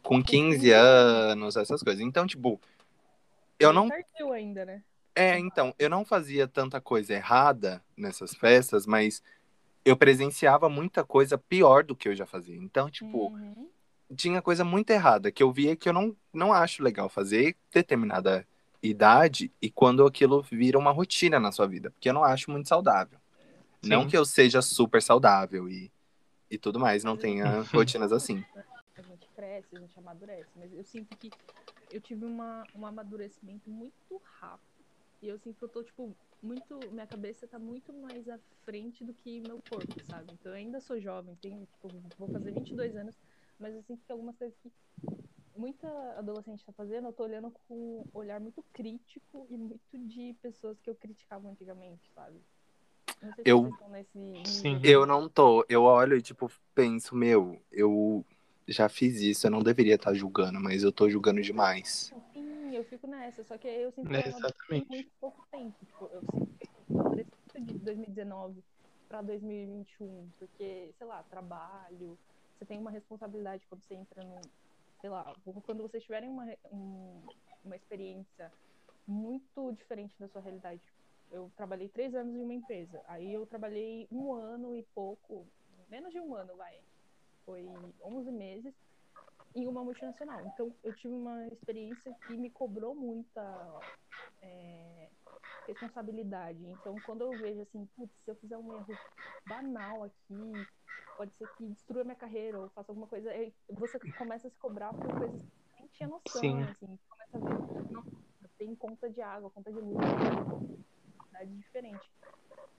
com 0.02 0.22
15 0.22 0.70
anos, 0.72 1.56
essas 1.56 1.82
coisas. 1.82 2.00
Então, 2.02 2.26
tipo, 2.26 2.58
eu 3.58 3.72
não 3.72 3.88
Tardio 3.88 4.32
ainda, 4.32 4.64
né? 4.64 4.82
É, 5.14 5.38
então, 5.38 5.74
eu 5.78 5.90
não 5.90 6.04
fazia 6.04 6.48
tanta 6.48 6.80
coisa 6.80 7.12
errada 7.12 7.82
nessas 7.96 8.34
festas, 8.34 8.86
mas 8.86 9.22
eu 9.84 9.96
presenciava 9.96 10.68
muita 10.70 11.04
coisa 11.04 11.36
pior 11.36 11.84
do 11.84 11.94
que 11.94 12.08
eu 12.08 12.14
já 12.14 12.24
fazia. 12.24 12.56
Então, 12.56 12.90
tipo, 12.90 13.26
Uhum. 13.28 13.68
Tinha 14.16 14.42
coisa 14.42 14.64
muito 14.64 14.90
errada 14.90 15.30
que 15.30 15.42
eu 15.42 15.52
via 15.52 15.76
que 15.76 15.88
eu 15.88 15.92
não, 15.92 16.16
não 16.32 16.52
acho 16.52 16.82
legal 16.82 17.08
fazer 17.08 17.56
determinada 17.72 18.46
idade 18.82 19.52
e 19.60 19.70
quando 19.70 20.04
aquilo 20.04 20.42
vira 20.42 20.78
uma 20.78 20.90
rotina 20.90 21.38
na 21.38 21.52
sua 21.52 21.66
vida, 21.66 21.90
porque 21.90 22.08
eu 22.08 22.14
não 22.14 22.24
acho 22.24 22.50
muito 22.50 22.68
saudável. 22.68 23.18
Não 23.82 24.02
Sim. 24.02 24.08
que 24.08 24.16
eu 24.16 24.24
seja 24.24 24.62
super 24.62 25.02
saudável 25.02 25.68
e, 25.68 25.90
e 26.50 26.56
tudo 26.58 26.78
mais, 26.78 27.02
não 27.02 27.16
tenha 27.16 27.62
rotinas 27.72 28.12
assim. 28.12 28.44
A 28.96 29.02
gente 29.02 29.28
cresce, 29.34 29.76
a 29.76 29.80
gente 29.80 29.98
amadurece. 29.98 30.50
Mas 30.56 30.72
eu 30.72 30.84
sinto 30.84 31.16
que 31.16 31.30
eu 31.90 32.00
tive 32.00 32.24
uma, 32.24 32.64
um 32.74 32.86
amadurecimento 32.86 33.68
muito 33.68 34.20
rápido. 34.38 34.62
E 35.20 35.28
eu 35.28 35.38
sinto 35.38 35.56
que 35.56 35.64
eu 35.64 35.68
tô, 35.68 35.82
tipo, 35.82 36.14
muito. 36.42 36.78
Minha 36.90 37.06
cabeça 37.06 37.46
tá 37.46 37.58
muito 37.58 37.92
mais 37.92 38.28
à 38.28 38.38
frente 38.64 39.04
do 39.04 39.12
que 39.14 39.40
meu 39.40 39.60
corpo, 39.68 40.04
sabe? 40.04 40.32
Então 40.32 40.52
eu 40.52 40.58
ainda 40.58 40.80
sou 40.80 41.00
jovem, 41.00 41.36
tenho, 41.40 41.66
tipo, 41.66 41.88
vou 42.18 42.28
fazer 42.28 42.52
22 42.52 42.96
anos, 42.96 43.16
mas 43.62 43.74
eu 43.74 43.82
sinto 43.84 44.04
que 44.04 44.12
algumas 44.12 44.36
coisas 44.36 44.56
que 44.62 44.70
muita 45.56 45.86
adolescente 46.18 46.64
tá 46.64 46.72
fazendo, 46.72 47.08
eu 47.08 47.12
tô 47.12 47.22
olhando 47.22 47.50
com 47.68 47.74
um 47.74 48.04
olhar 48.12 48.40
muito 48.40 48.62
crítico 48.72 49.46
e 49.48 49.56
muito 49.56 49.80
de 49.98 50.34
pessoas 50.42 50.78
que 50.80 50.90
eu 50.90 50.94
criticava 50.94 51.48
antigamente, 51.48 52.10
sabe? 52.14 52.40
Não 53.22 53.32
sei 53.34 53.44
se 53.44 53.50
Eu- 53.50 53.60
vocês 53.62 53.72
estão 53.74 53.88
nesse. 53.90 54.42
Sim. 54.50 54.80
Eu 54.82 55.06
não 55.06 55.28
tô, 55.28 55.64
eu 55.68 55.84
olho 55.84 56.16
e 56.16 56.22
tipo 56.22 56.50
penso, 56.74 57.14
meu, 57.14 57.62
eu 57.70 58.24
já 58.66 58.88
fiz 58.88 59.20
isso, 59.20 59.46
eu 59.46 59.50
não 59.50 59.62
deveria 59.62 59.94
estar 59.94 60.14
julgando, 60.14 60.58
mas 60.60 60.82
eu 60.82 60.90
tô 60.90 61.08
julgando 61.08 61.40
demais. 61.40 62.12
Sim, 62.32 62.74
eu 62.74 62.82
fico 62.84 63.06
nessa, 63.06 63.44
só 63.44 63.56
que 63.58 63.68
eu 63.68 63.92
sinto 63.92 64.08
que 64.08 64.16
É, 64.16 64.28
exatamente. 64.28 64.88
muito 64.88 65.10
pouco 65.20 65.46
tempo. 65.52 65.76
Tipo, 65.84 66.06
eu 66.06 66.22
sinto 67.52 67.52
que 67.52 67.60
de 67.60 67.78
2019 67.78 68.64
para 69.08 69.20
2021, 69.22 70.28
porque, 70.38 70.90
sei 70.96 71.06
lá, 71.06 71.22
trabalho, 71.24 72.18
você 72.62 72.66
tem 72.66 72.78
uma 72.78 72.90
responsabilidade 72.90 73.66
quando 73.66 73.82
você 73.84 73.94
entra 73.94 74.22
no, 74.22 74.40
sei 75.00 75.10
lá, 75.10 75.34
quando 75.64 75.82
vocês 75.82 76.04
tiverem 76.04 76.30
uma, 76.30 76.46
um- 76.70 77.26
uma 77.64 77.76
experiência 77.76 78.52
muito 79.06 79.72
diferente 79.72 80.16
da 80.18 80.28
sua 80.28 80.40
realidade. 80.40 80.82
Eu 81.30 81.50
trabalhei 81.56 81.88
três 81.88 82.14
anos 82.14 82.34
em 82.36 82.42
uma 82.42 82.54
empresa, 82.54 83.02
aí 83.06 83.32
eu 83.32 83.46
trabalhei 83.46 84.06
um 84.10 84.32
ano 84.32 84.76
e 84.76 84.86
pouco, 84.94 85.46
menos 85.88 86.12
de 86.12 86.20
um 86.20 86.34
ano, 86.34 86.56
vai, 86.56 86.84
foi 87.44 87.64
11 88.02 88.30
meses 88.30 88.74
em 89.54 89.66
uma 89.66 89.84
multinacional. 89.84 90.46
Então, 90.46 90.78
eu 90.82 90.92
tive 90.94 91.14
uma 91.14 91.46
experiência 91.48 92.14
que 92.26 92.38
me 92.38 92.50
cobrou 92.50 92.94
muita 92.94 93.42
é, 94.40 95.10
responsabilidade. 95.66 96.64
Então, 96.66 97.00
quando 97.00 97.22
eu 97.22 97.36
vejo 97.38 97.60
assim, 97.62 97.86
putz, 97.96 98.14
se 98.24 98.30
eu 98.30 98.36
fizer 98.36 98.56
um 98.58 98.72
erro 98.72 98.98
banal 99.46 100.04
aqui, 100.04 100.68
pode 101.22 101.34
ser 101.36 101.48
que 101.56 101.64
destrua 101.68 102.02
minha 102.02 102.16
carreira 102.16 102.58
ou 102.58 102.68
faça 102.70 102.90
alguma 102.90 103.06
coisa, 103.06 103.30
aí 103.30 103.54
você 103.68 103.96
começa 104.18 104.48
a 104.48 104.50
se 104.50 104.58
cobrar 104.58 104.92
por 104.92 105.06
coisas 105.18 105.40
que 105.40 105.48
você 105.48 105.76
nem 105.78 105.88
tinha 105.88 106.08
noção, 106.08 106.40
Sim. 106.40 106.62
assim. 106.62 106.98
Começa 107.08 107.36
a 107.36 107.40
ver, 107.40 107.92
não, 107.92 108.04
tem 108.58 108.74
conta 108.74 109.08
de 109.08 109.22
água, 109.22 109.48
conta 109.50 109.72
de 109.72 109.78
luz, 109.78 109.96
cidade 111.28 111.56
diferente. 111.56 112.12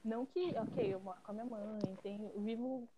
Não 0.03 0.25
que, 0.25 0.53
ok, 0.58 0.93
eu 0.93 0.99
moro 0.99 1.21
com 1.21 1.32
a 1.32 1.34
minha 1.34 1.45
mãe, 1.45 1.79
tenho, 2.01 2.32
eu 2.36 2.41
vivo 2.41 2.89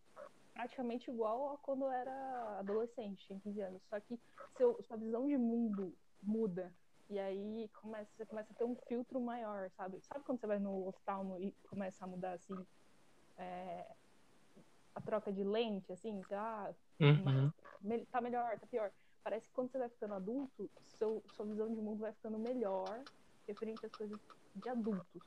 praticamente 0.51 1.12
igual 1.12 1.53
a 1.53 1.58
quando 1.60 1.86
eu 1.86 1.91
era 1.91 2.60
adolescente, 2.60 3.27
tinha 3.27 3.39
15 3.39 3.62
anos. 3.62 3.84
Só 3.88 3.99
que 3.99 4.19
seu, 4.58 4.81
sua 4.81 4.97
visão 4.97 5.27
de 5.27 5.38
mundo 5.38 5.95
muda. 6.23 6.73
E 7.08 7.19
aí 7.19 7.69
começa, 7.81 8.10
você 8.17 8.25
começa 8.25 8.51
a 8.51 8.55
ter 8.55 8.63
um 8.63 8.75
filtro 8.88 9.21
maior, 9.21 9.69
sabe? 9.77 10.01
Sabe 10.01 10.25
quando 10.25 10.39
você 10.39 10.47
vai 10.47 10.58
no 10.58 10.88
oftalmo 10.88 11.39
e 11.39 11.51
começa 11.69 12.03
a 12.03 12.08
mudar 12.08 12.34
assim 12.34 12.65
é, 13.38 13.95
a 14.95 15.01
troca 15.01 15.31
de 15.31 15.43
lente, 15.43 15.91
assim, 15.91 16.23
lá, 16.29 16.73
Uhum. 16.99 17.51
tá 18.12 18.21
melhor, 18.21 18.58
tá 18.60 18.65
pior. 18.67 18.91
Parece 19.23 19.47
que 19.47 19.53
quando 19.53 19.71
você 19.71 19.77
vai 19.77 19.89
ficando 19.89 20.13
adulto, 20.13 20.69
seu, 20.97 21.21
sua 21.36 21.45
visão 21.45 21.67
de 21.67 21.81
mundo 21.81 21.99
vai 21.99 22.13
ficando 22.13 22.39
melhor 22.39 23.03
referente 23.47 23.86
às 23.86 23.91
coisas 23.93 24.17
de 24.55 24.69
adultos. 24.69 25.21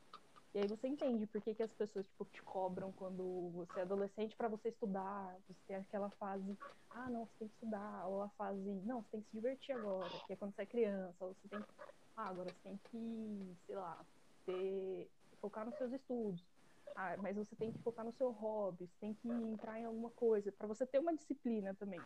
E 0.54 0.60
aí 0.60 0.66
você 0.66 0.88
entende 0.88 1.26
por 1.26 1.40
que, 1.42 1.54
que 1.54 1.62
as 1.62 1.70
pessoas 1.72 2.06
tipo, 2.06 2.24
te 2.26 2.42
cobram 2.42 2.90
quando 2.92 3.50
você 3.50 3.80
é 3.80 3.82
adolescente 3.82 4.34
para 4.36 4.48
você 4.48 4.70
estudar. 4.70 5.36
Você 5.46 5.60
tem 5.66 5.76
aquela 5.76 6.10
fase, 6.10 6.56
ah, 6.90 7.10
não, 7.10 7.26
você 7.26 7.32
tem 7.40 7.48
que 7.48 7.54
estudar. 7.54 8.06
Ou 8.06 8.22
a 8.22 8.28
fase, 8.30 8.60
não, 8.86 9.02
você 9.02 9.10
tem 9.12 9.20
que 9.20 9.30
se 9.30 9.36
divertir 9.36 9.72
agora, 9.74 10.08
que 10.26 10.32
é 10.32 10.36
quando 10.36 10.54
você 10.54 10.62
é 10.62 10.66
criança. 10.66 11.24
Ou 11.24 11.34
você 11.34 11.48
tem 11.48 11.60
que, 11.60 11.68
ah, 12.16 12.28
agora 12.28 12.50
você 12.50 12.68
tem 12.68 12.76
que, 12.90 13.56
sei 13.66 13.76
lá, 13.76 14.04
ter, 14.46 15.10
focar 15.40 15.66
nos 15.66 15.76
seus 15.76 15.92
estudos. 15.92 16.57
Ah, 16.94 17.16
mas 17.18 17.36
você 17.36 17.54
tem 17.56 17.70
que 17.72 17.78
focar 17.82 18.04
no 18.04 18.12
seu 18.12 18.30
hobby, 18.30 18.86
você 18.86 18.96
tem 19.00 19.14
que 19.14 19.28
entrar 19.28 19.78
em 19.78 19.84
alguma 19.84 20.10
coisa, 20.10 20.50
para 20.50 20.66
você 20.66 20.86
ter 20.86 20.98
uma 20.98 21.14
disciplina 21.14 21.74
também. 21.74 22.02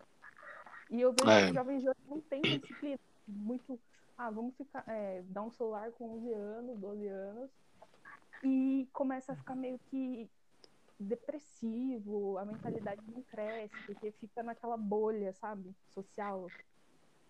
E 0.89 1.01
eu 1.01 1.11
vejo 1.13 1.29
É. 1.31 1.39
que 1.41 1.47
os 1.49 1.53
jovens 1.53 1.81
de 1.81 1.89
hoje 1.89 1.99
não 2.05 2.21
têm 2.21 2.41
uma 2.43 2.59
disciplina. 2.59 2.99
Muito, 3.27 3.79
ah, 4.17 4.29
vamos 4.29 4.55
ficar, 4.55 4.83
é, 4.87 5.23
dar 5.23 5.43
um 5.43 5.51
celular 5.51 5.91
com 5.93 6.17
11 6.17 6.31
anos, 6.33 6.79
12 6.79 7.07
anos, 7.07 7.51
e 8.43 8.87
começa 8.93 9.33
a 9.33 9.35
ficar 9.35 9.55
meio 9.55 9.79
que 9.89 10.29
depressivo, 10.99 12.37
a 12.37 12.45
mentalidade 12.45 13.01
não 13.07 13.23
cresce, 13.23 13.75
porque 13.85 14.11
fica 14.11 14.43
naquela 14.43 14.77
bolha, 14.77 15.33
sabe, 15.33 15.73
social. 15.89 16.51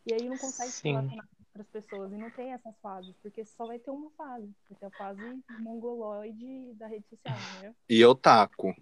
E 0.05 0.13
aí 0.13 0.27
não 0.27 0.37
consegue 0.37 0.71
se 0.71 0.83
relacionar 0.89 1.23
com 1.27 1.42
outras 1.53 1.67
pessoas, 1.67 2.11
e 2.11 2.17
não 2.17 2.29
tem 2.31 2.51
essas 2.51 2.73
fases, 2.81 3.13
porque 3.21 3.45
só 3.45 3.67
vai 3.67 3.77
ter 3.77 3.91
uma 3.91 4.09
fase, 4.17 4.49
vai 4.69 4.79
ter 4.79 4.85
a 4.87 4.91
fase 4.91 5.21
mongoloide 5.59 6.73
da 6.73 6.87
rede 6.87 7.05
social, 7.09 7.39
né? 7.61 7.73
E 7.87 8.03
otaku. 8.03 8.75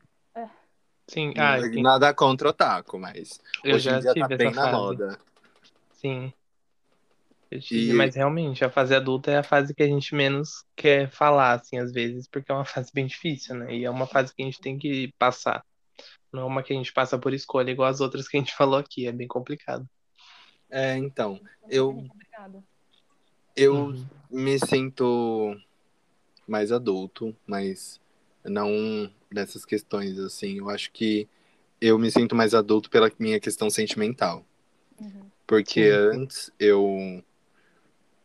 Sim, 1.08 1.34
ah, 1.38 1.62
sim. 1.62 1.82
Nada 1.82 2.14
contra 2.14 2.50
otaku, 2.50 2.98
mas 2.98 3.42
eu 3.66 3.76
hoje 3.76 3.90
já 3.90 3.98
em 3.98 4.00
dia 4.00 4.14
tive 4.14 4.28
tá 4.30 4.38
bem 4.38 4.54
na 4.54 4.62
fase. 4.62 4.76
moda. 4.78 5.20
Sim. 5.94 6.34
Eu 7.52 7.60
tive, 7.60 7.92
E- 7.92 7.94
mas 7.94 8.16
realmente, 8.16 8.64
a 8.64 8.70
fase 8.70 8.96
adulta 8.96 9.30
é 9.30 9.38
a 9.38 9.44
fase 9.44 9.76
que 9.76 9.84
a 9.84 9.88
gente 9.88 10.16
menos 10.16 10.64
quer 10.74 11.10
falar, 11.12 11.54
assim, 11.60 11.78
às 11.78 11.92
vezes, 11.92 12.26
porque 12.30 12.50
é 12.50 12.56
uma 12.56 12.64
fase 12.64 12.90
bem 12.94 13.06
difícil, 13.06 13.56
né? 13.56 13.76
E 13.76 13.84
é 13.84 13.90
uma 13.90 14.08
fase 14.08 14.34
que 14.34 14.42
a 14.42 14.46
gente 14.46 14.62
tem 14.62 14.78
que 14.78 15.14
passar. 15.20 15.62
Não 16.32 16.44
é 16.44 16.46
uma 16.46 16.64
que 16.64 16.72
a 16.72 16.76
gente 16.78 16.94
passa 16.94 17.20
por 17.20 17.34
escolha, 17.34 17.72
igual 17.72 17.90
as 17.90 18.00
outras 18.00 18.30
que 18.30 18.38
a 18.38 18.40
gente 18.40 18.54
falou 18.56 18.80
aqui. 18.80 19.06
É 19.06 19.12
bem 19.12 19.28
complicado. 19.28 19.86
É, 20.72 20.98
então, 20.98 21.40
Eu- 21.70 21.90
Obrigada. 22.10 22.64
eu 23.56 23.74
Uhum. 23.76 24.06
me 24.30 24.58
sinto 24.60 25.56
mais 26.48 26.72
adulto, 26.72 27.36
mas 27.46 28.00
não 28.44 29.12
dessas 29.32 29.64
questões, 29.66 30.18
assim. 30.20 30.58
Eu 30.58 30.70
acho 30.70 30.92
que 30.92 31.28
eu 31.80 31.98
me 32.00 32.10
sinto 32.12 32.36
mais 32.36 32.54
adulto 32.54 32.90
pela 32.90 33.12
minha 33.20 33.40
questão 33.40 33.70
sentimental. 33.70 34.46
Uhum. 35.00 35.30
Porque 35.48 35.84
Sim. 35.84 35.90
antes 36.20 36.52
eu 36.60 37.24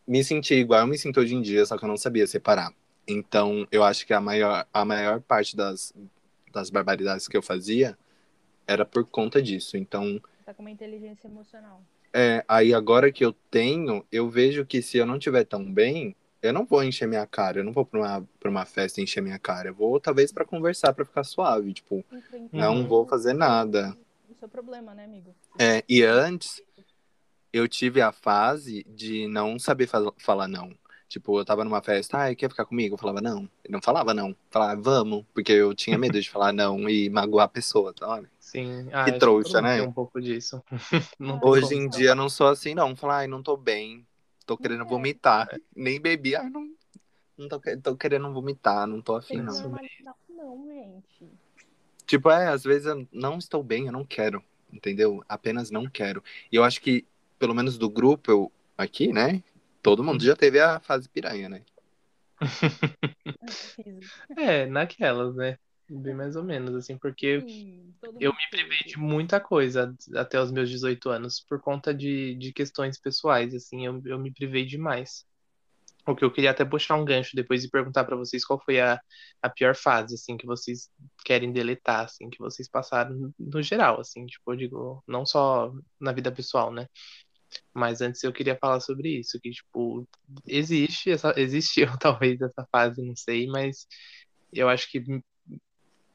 me 0.07 0.23
sentia 0.25 0.57
igual 0.59 0.81
eu 0.81 0.87
me 0.87 0.97
sinto 0.99 1.21
hoje 1.21 1.35
em 1.35 1.43
dia, 1.43 1.65
só 1.67 1.77
que 1.77 1.85
eu 1.85 1.89
não 1.89 1.97
sabia 1.97 2.27
separar. 2.27 2.73
Então, 3.09 3.67
eu 3.71 3.85
acho 3.85 4.07
que 4.07 4.13
a 4.13 4.21
maior, 4.21 4.67
a 4.73 4.85
maior 4.85 5.21
parte 5.21 5.57
das, 5.57 5.93
das 6.53 6.71
barbaridades 6.71 7.29
que 7.29 7.37
eu 7.37 7.43
fazia 7.43 7.97
era 8.67 8.85
por 8.85 9.05
conta 9.07 9.41
disso. 9.43 9.77
Então, 9.77 10.21
Tá 10.45 10.55
com 10.55 10.63
uma 10.63 10.71
inteligência 10.71 11.27
emocional. 11.29 11.83
É, 12.19 12.43
aí 12.49 12.73
agora 12.73 13.13
que 13.13 13.23
eu 13.25 13.33
tenho, 13.51 14.05
eu 14.11 14.31
vejo 14.31 14.65
que 14.65 14.81
se 14.81 14.97
eu 14.97 15.05
não 15.05 15.19
tiver 15.19 15.45
tão 15.45 15.71
bem, 15.71 16.17
eu 16.41 16.53
não 16.53 16.65
vou 16.65 16.83
encher 16.83 17.07
minha 17.07 17.27
cara, 17.27 17.59
eu 17.61 17.65
não 17.65 17.73
vou 17.73 17.85
pra 17.85 18.01
uma, 18.01 18.29
pra 18.41 18.51
uma 18.51 18.65
festa 18.65 19.01
encher 19.03 19.21
minha 19.21 19.39
cara. 19.39 19.69
Eu 19.69 19.75
vou 19.75 20.01
talvez 20.01 20.33
pra 20.33 20.45
conversar, 20.45 20.95
pra 20.95 21.05
ficar 21.05 21.25
suave, 21.25 21.75
tipo, 21.75 22.05
Enfrentar 22.11 22.49
não 22.57 22.87
vou 22.87 23.07
fazer 23.07 23.35
nada. 23.35 23.97
O 24.31 24.35
seu 24.39 24.49
problema, 24.49 24.95
né, 24.95 25.05
amigo? 25.05 25.35
É, 25.59 25.85
e 25.89 26.03
antes 26.03 26.63
eu 27.53 27.69
tive 27.69 28.01
a 28.01 28.13
fase 28.13 28.85
de 28.89 29.27
não 29.29 29.59
saber 29.59 29.87
fa- 29.87 30.13
falar 30.19 30.49
não. 30.49 30.73
Tipo, 31.09 31.39
eu 31.39 31.45
tava 31.45 31.65
numa 31.65 31.81
festa, 31.81 32.19
ai, 32.19 32.35
quer 32.35 32.51
ficar 32.51 32.65
comigo? 32.65 32.95
Eu 32.95 32.99
falava 32.99 33.21
não. 33.21 33.49
Eu 33.65 33.71
não 33.71 33.81
falava 33.81 34.13
não. 34.13 34.31
Eu 34.31 34.37
falava, 34.51 34.81
vamos, 34.81 35.25
porque 35.33 35.53
eu 35.53 35.73
tinha 35.75 35.97
medo 35.97 36.21
de 36.21 36.29
falar 36.29 36.53
não 36.53 36.89
e 36.89 37.09
magoar 37.09 37.45
a 37.47 37.49
pessoa, 37.49 37.95
tá? 37.95 38.09
Olha. 38.09 38.31
Sim. 38.41 38.89
Ah, 38.93 39.05
Que 39.05 39.19
trouxa, 39.19 39.63
né? 39.63 39.83
Um 39.83 39.93
pouco 39.93 40.21
disso. 40.21 40.63
Não 41.19 41.41
Hoje 41.43 41.75
em 41.75 41.89
dia 41.89 42.11
eu 42.11 42.15
não 42.15 42.29
sou 42.29 42.47
assim, 42.49 42.75
não. 42.75 42.95
Falar, 42.95 43.19
ai, 43.19 43.27
não 43.27 43.43
tô 43.43 43.57
bem, 43.57 44.07
tô 44.45 44.57
querendo 44.57 44.83
É. 44.83 44.87
vomitar. 44.87 45.49
Nem 45.75 46.01
bebi, 46.01 46.37
ai, 46.37 46.49
não, 46.49 46.71
não 47.37 47.49
tô, 47.49 47.61
tô 47.83 47.97
querendo 47.97 48.33
vomitar, 48.33 48.87
não 48.87 49.01
tô 49.01 49.17
afim, 49.17 49.39
não. 49.39 49.53
Normalizar. 49.63 50.15
Não, 50.29 50.65
gente. 50.67 51.33
Tipo, 52.07 52.31
é, 52.31 52.49
às 52.49 52.63
vezes 52.63 52.87
eu 52.87 53.07
não 53.13 53.39
estou 53.39 53.63
bem, 53.65 53.87
eu 53.87 53.93
não 53.93 54.05
quero, 54.05 54.43
entendeu? 54.73 55.25
Apenas 55.29 55.71
não 55.71 55.89
quero. 55.89 56.23
E 56.53 56.57
eu 56.57 56.63
acho 56.63 56.81
que, 56.81 57.05
pelo 57.39 57.55
menos 57.55 57.77
do 57.77 57.91
grupo, 57.91 58.31
eu, 58.31 58.53
aqui, 58.79 59.13
né? 59.13 59.43
Todo 59.87 60.03
mundo 60.03 60.25
já 60.25 60.35
teve 60.35 60.59
a 60.59 60.81
fase 60.81 61.09
piranha, 61.09 61.49
né? 61.49 61.63
É, 64.37 64.67
naquelas, 64.67 65.37
né? 65.37 65.57
Bem 65.89 66.13
mais 66.13 66.35
ou 66.35 66.43
menos, 66.43 66.75
assim, 66.75 66.99
porque 66.99 67.41
Sim, 67.41 67.95
eu 68.19 68.33
me 68.33 68.51
privei 68.51 68.79
de 68.85 68.99
muita 68.99 69.39
coisa 69.39 69.95
até 70.17 70.41
os 70.41 70.51
meus 70.51 70.69
18 70.69 71.09
anos, 71.09 71.39
por 71.49 71.61
conta 71.61 71.95
de, 71.95 72.35
de 72.35 72.53
questões 72.53 72.99
pessoais, 72.99 73.55
assim, 73.55 73.87
eu, 73.87 74.03
eu 74.05 74.19
me 74.19 74.33
privei 74.35 74.67
demais. 74.67 75.25
O 76.05 76.17
que 76.17 76.25
eu 76.25 76.33
queria 76.33 76.51
até 76.51 76.65
puxar 76.65 76.97
um 76.97 77.05
gancho 77.05 77.37
depois 77.37 77.63
e 77.63 77.71
perguntar 77.71 78.05
pra 78.05 78.17
vocês 78.17 78.45
qual 78.45 78.61
foi 78.61 78.81
a, 78.81 79.01
a 79.41 79.49
pior 79.49 79.77
fase, 79.77 80.17
assim, 80.17 80.37
que 80.37 80.47
vocês 80.47 80.91
querem 81.25 81.53
deletar, 81.53 82.07
assim, 82.07 82.29
que 82.29 82.41
vocês 82.41 82.69
passaram 82.69 83.15
no, 83.15 83.35
no 83.39 83.63
geral, 83.63 84.01
assim, 84.01 84.27
tipo, 84.27 84.53
eu 84.53 84.57
digo, 84.57 85.05
não 85.07 85.25
só 85.25 85.73
na 86.01 86.11
vida 86.11 86.33
pessoal, 86.33 86.73
né? 86.73 86.89
Mas 87.75 88.01
antes 88.01 88.23
eu 88.23 88.33
queria 88.33 88.57
falar 88.57 88.81
sobre 88.81 89.19
isso, 89.19 89.39
que, 89.41 89.51
tipo, 89.51 90.07
existe 90.47 91.11
essa, 91.11 91.33
existiu 91.39 91.87
talvez 92.01 92.41
essa 92.41 92.67
fase, 92.71 93.03
não 93.03 93.17
sei, 93.17 93.47
mas 93.47 93.87
eu 94.53 94.69
acho 94.69 94.91
que 94.91 95.03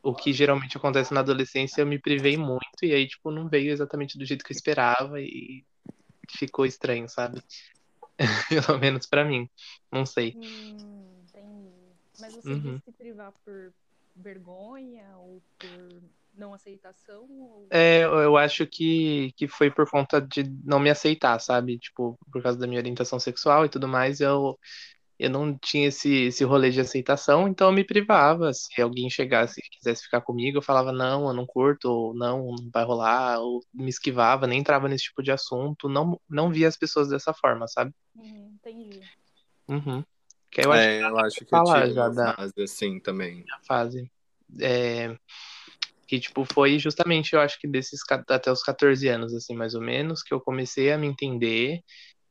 o 0.04 0.15
que 0.15 0.34
geralmente 0.34 0.78
acontece 0.78 1.13
na 1.13 1.20
adolescência 1.20 1.82
eu 1.82 1.86
me 1.86 2.00
privei 2.00 2.36
muito 2.36 2.84
e 2.84 2.94
aí, 2.94 3.08
tipo, 3.08 3.30
não 3.32 3.48
veio 3.48 3.72
exatamente 3.72 4.17
do 4.17 4.26
jeito 4.26 4.44
que 4.44 4.52
eu 4.52 4.56
esperava 4.56 5.22
e 5.22 5.63
ficou 6.30 6.65
estranho, 6.65 7.08
sabe? 7.08 7.41
Pelo 8.50 8.80
menos 8.80 9.06
pra 9.08 9.24
mim. 9.24 9.48
Não 9.91 10.06
sei. 10.06 10.36
Hum, 10.36 11.24
entendi. 11.24 11.72
Mas 12.20 12.36
você 12.36 12.50
Uhum. 12.50 12.80
se 12.80 12.91
privar 12.94 13.32
por 13.44 13.74
vergonha 14.15 15.15
ou 15.17 15.41
por 15.60 16.02
não 16.34 16.54
aceitação? 16.54 17.28
Ou... 17.30 17.67
É, 17.72 18.04
eu 18.04 18.38
acho 18.38 18.65
que, 18.67 19.32
que 19.36 19.48
foi 19.48 19.72
por 19.72 19.89
conta 19.89 20.22
de 20.22 20.44
não 20.63 20.80
me 20.80 20.89
aceitar, 20.89 21.39
sabe? 21.39 21.78
Tipo, 21.78 22.17
por 22.32 22.41
causa 22.41 22.58
da 22.58 22.67
minha 22.67 22.80
orientação 22.80 23.20
sexual 23.20 23.65
e 23.65 23.70
tudo 23.70 23.88
mais, 23.88 24.20
eu, 24.20 24.58
eu 25.20 25.30
não 25.30 25.58
tinha 25.58 25.88
esse, 25.88 26.26
esse 26.26 26.44
rolê 26.44 26.72
de 26.72 26.82
aceitação, 26.82 27.48
então 27.48 27.67
eu 27.67 27.74
me 27.74 27.84
privava. 27.86 28.52
Se 28.54 28.82
alguém 28.82 29.10
chegasse 29.10 29.60
e 29.62 29.70
quisesse 29.78 30.04
ficar 30.04 30.22
comigo, 30.22 30.58
eu 30.58 30.62
falava, 30.62 30.91
não, 30.91 31.28
eu 31.28 31.34
não 31.34 31.46
curto, 31.46 31.86
ou 31.89 32.13
não, 32.13 32.48
não 32.48 32.70
vai 32.74 32.84
rolar, 32.84 33.39
ou 33.39 33.62
me 33.74 33.89
esquivava, 33.89 34.48
nem 34.48 34.60
entrava 34.60 34.88
nesse 34.88 35.06
tipo 35.06 35.22
de 35.22 35.32
assunto, 35.32 35.88
não, 35.88 36.20
não 36.30 36.52
via 36.52 36.67
as 36.67 36.78
pessoas 36.78 37.10
dessa 37.10 37.34
forma, 37.34 37.67
sabe? 37.67 37.94
Uhum, 38.15 38.52
entendi. 38.56 39.00
Uhum. 39.67 40.04
Que 40.50 40.62
eu 40.65 40.72
acho 40.72 40.84
É, 40.84 41.02
eu 41.02 41.17
acho 41.20 41.46
que 41.46 41.56
eu 41.56 41.63
tive 41.63 41.94
já 41.94 42.10
uma 42.10 42.15
da- 42.15 42.34
fase 42.36 42.62
assim 42.63 43.00
também. 43.00 43.46
a 43.50 43.65
fase. 43.65 44.12
É, 44.60 45.15
que, 46.12 46.19
tipo, 46.19 46.43
foi 46.54 46.78
justamente, 46.80 47.34
eu 47.34 47.39
acho 47.41 47.58
que 47.60 47.67
desses 47.69 48.02
até 48.30 48.52
os 48.52 48.62
14 48.63 49.08
anos, 49.08 49.34
assim, 49.34 49.56
mais 49.56 49.76
ou 49.76 49.82
menos, 49.82 50.21
que 50.24 50.34
eu 50.34 50.41
comecei 50.41 50.91
a 50.91 50.97
me 50.97 51.08
entender. 51.08 51.82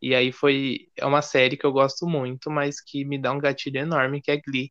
E 0.03 0.14
aí 0.14 0.33
foi. 0.33 0.88
É 0.97 1.07
uma 1.07 1.23
série 1.23 1.57
que 1.57 1.64
eu 1.66 1.73
gosto 1.73 2.07
muito, 2.07 2.51
mas 2.51 2.81
que 2.83 3.05
me 3.07 3.19
dá 3.21 3.33
um 3.33 3.38
gatilho 3.40 3.79
enorme, 3.81 4.21
que 4.23 4.31
é 4.31 4.37
Glee. 4.40 4.71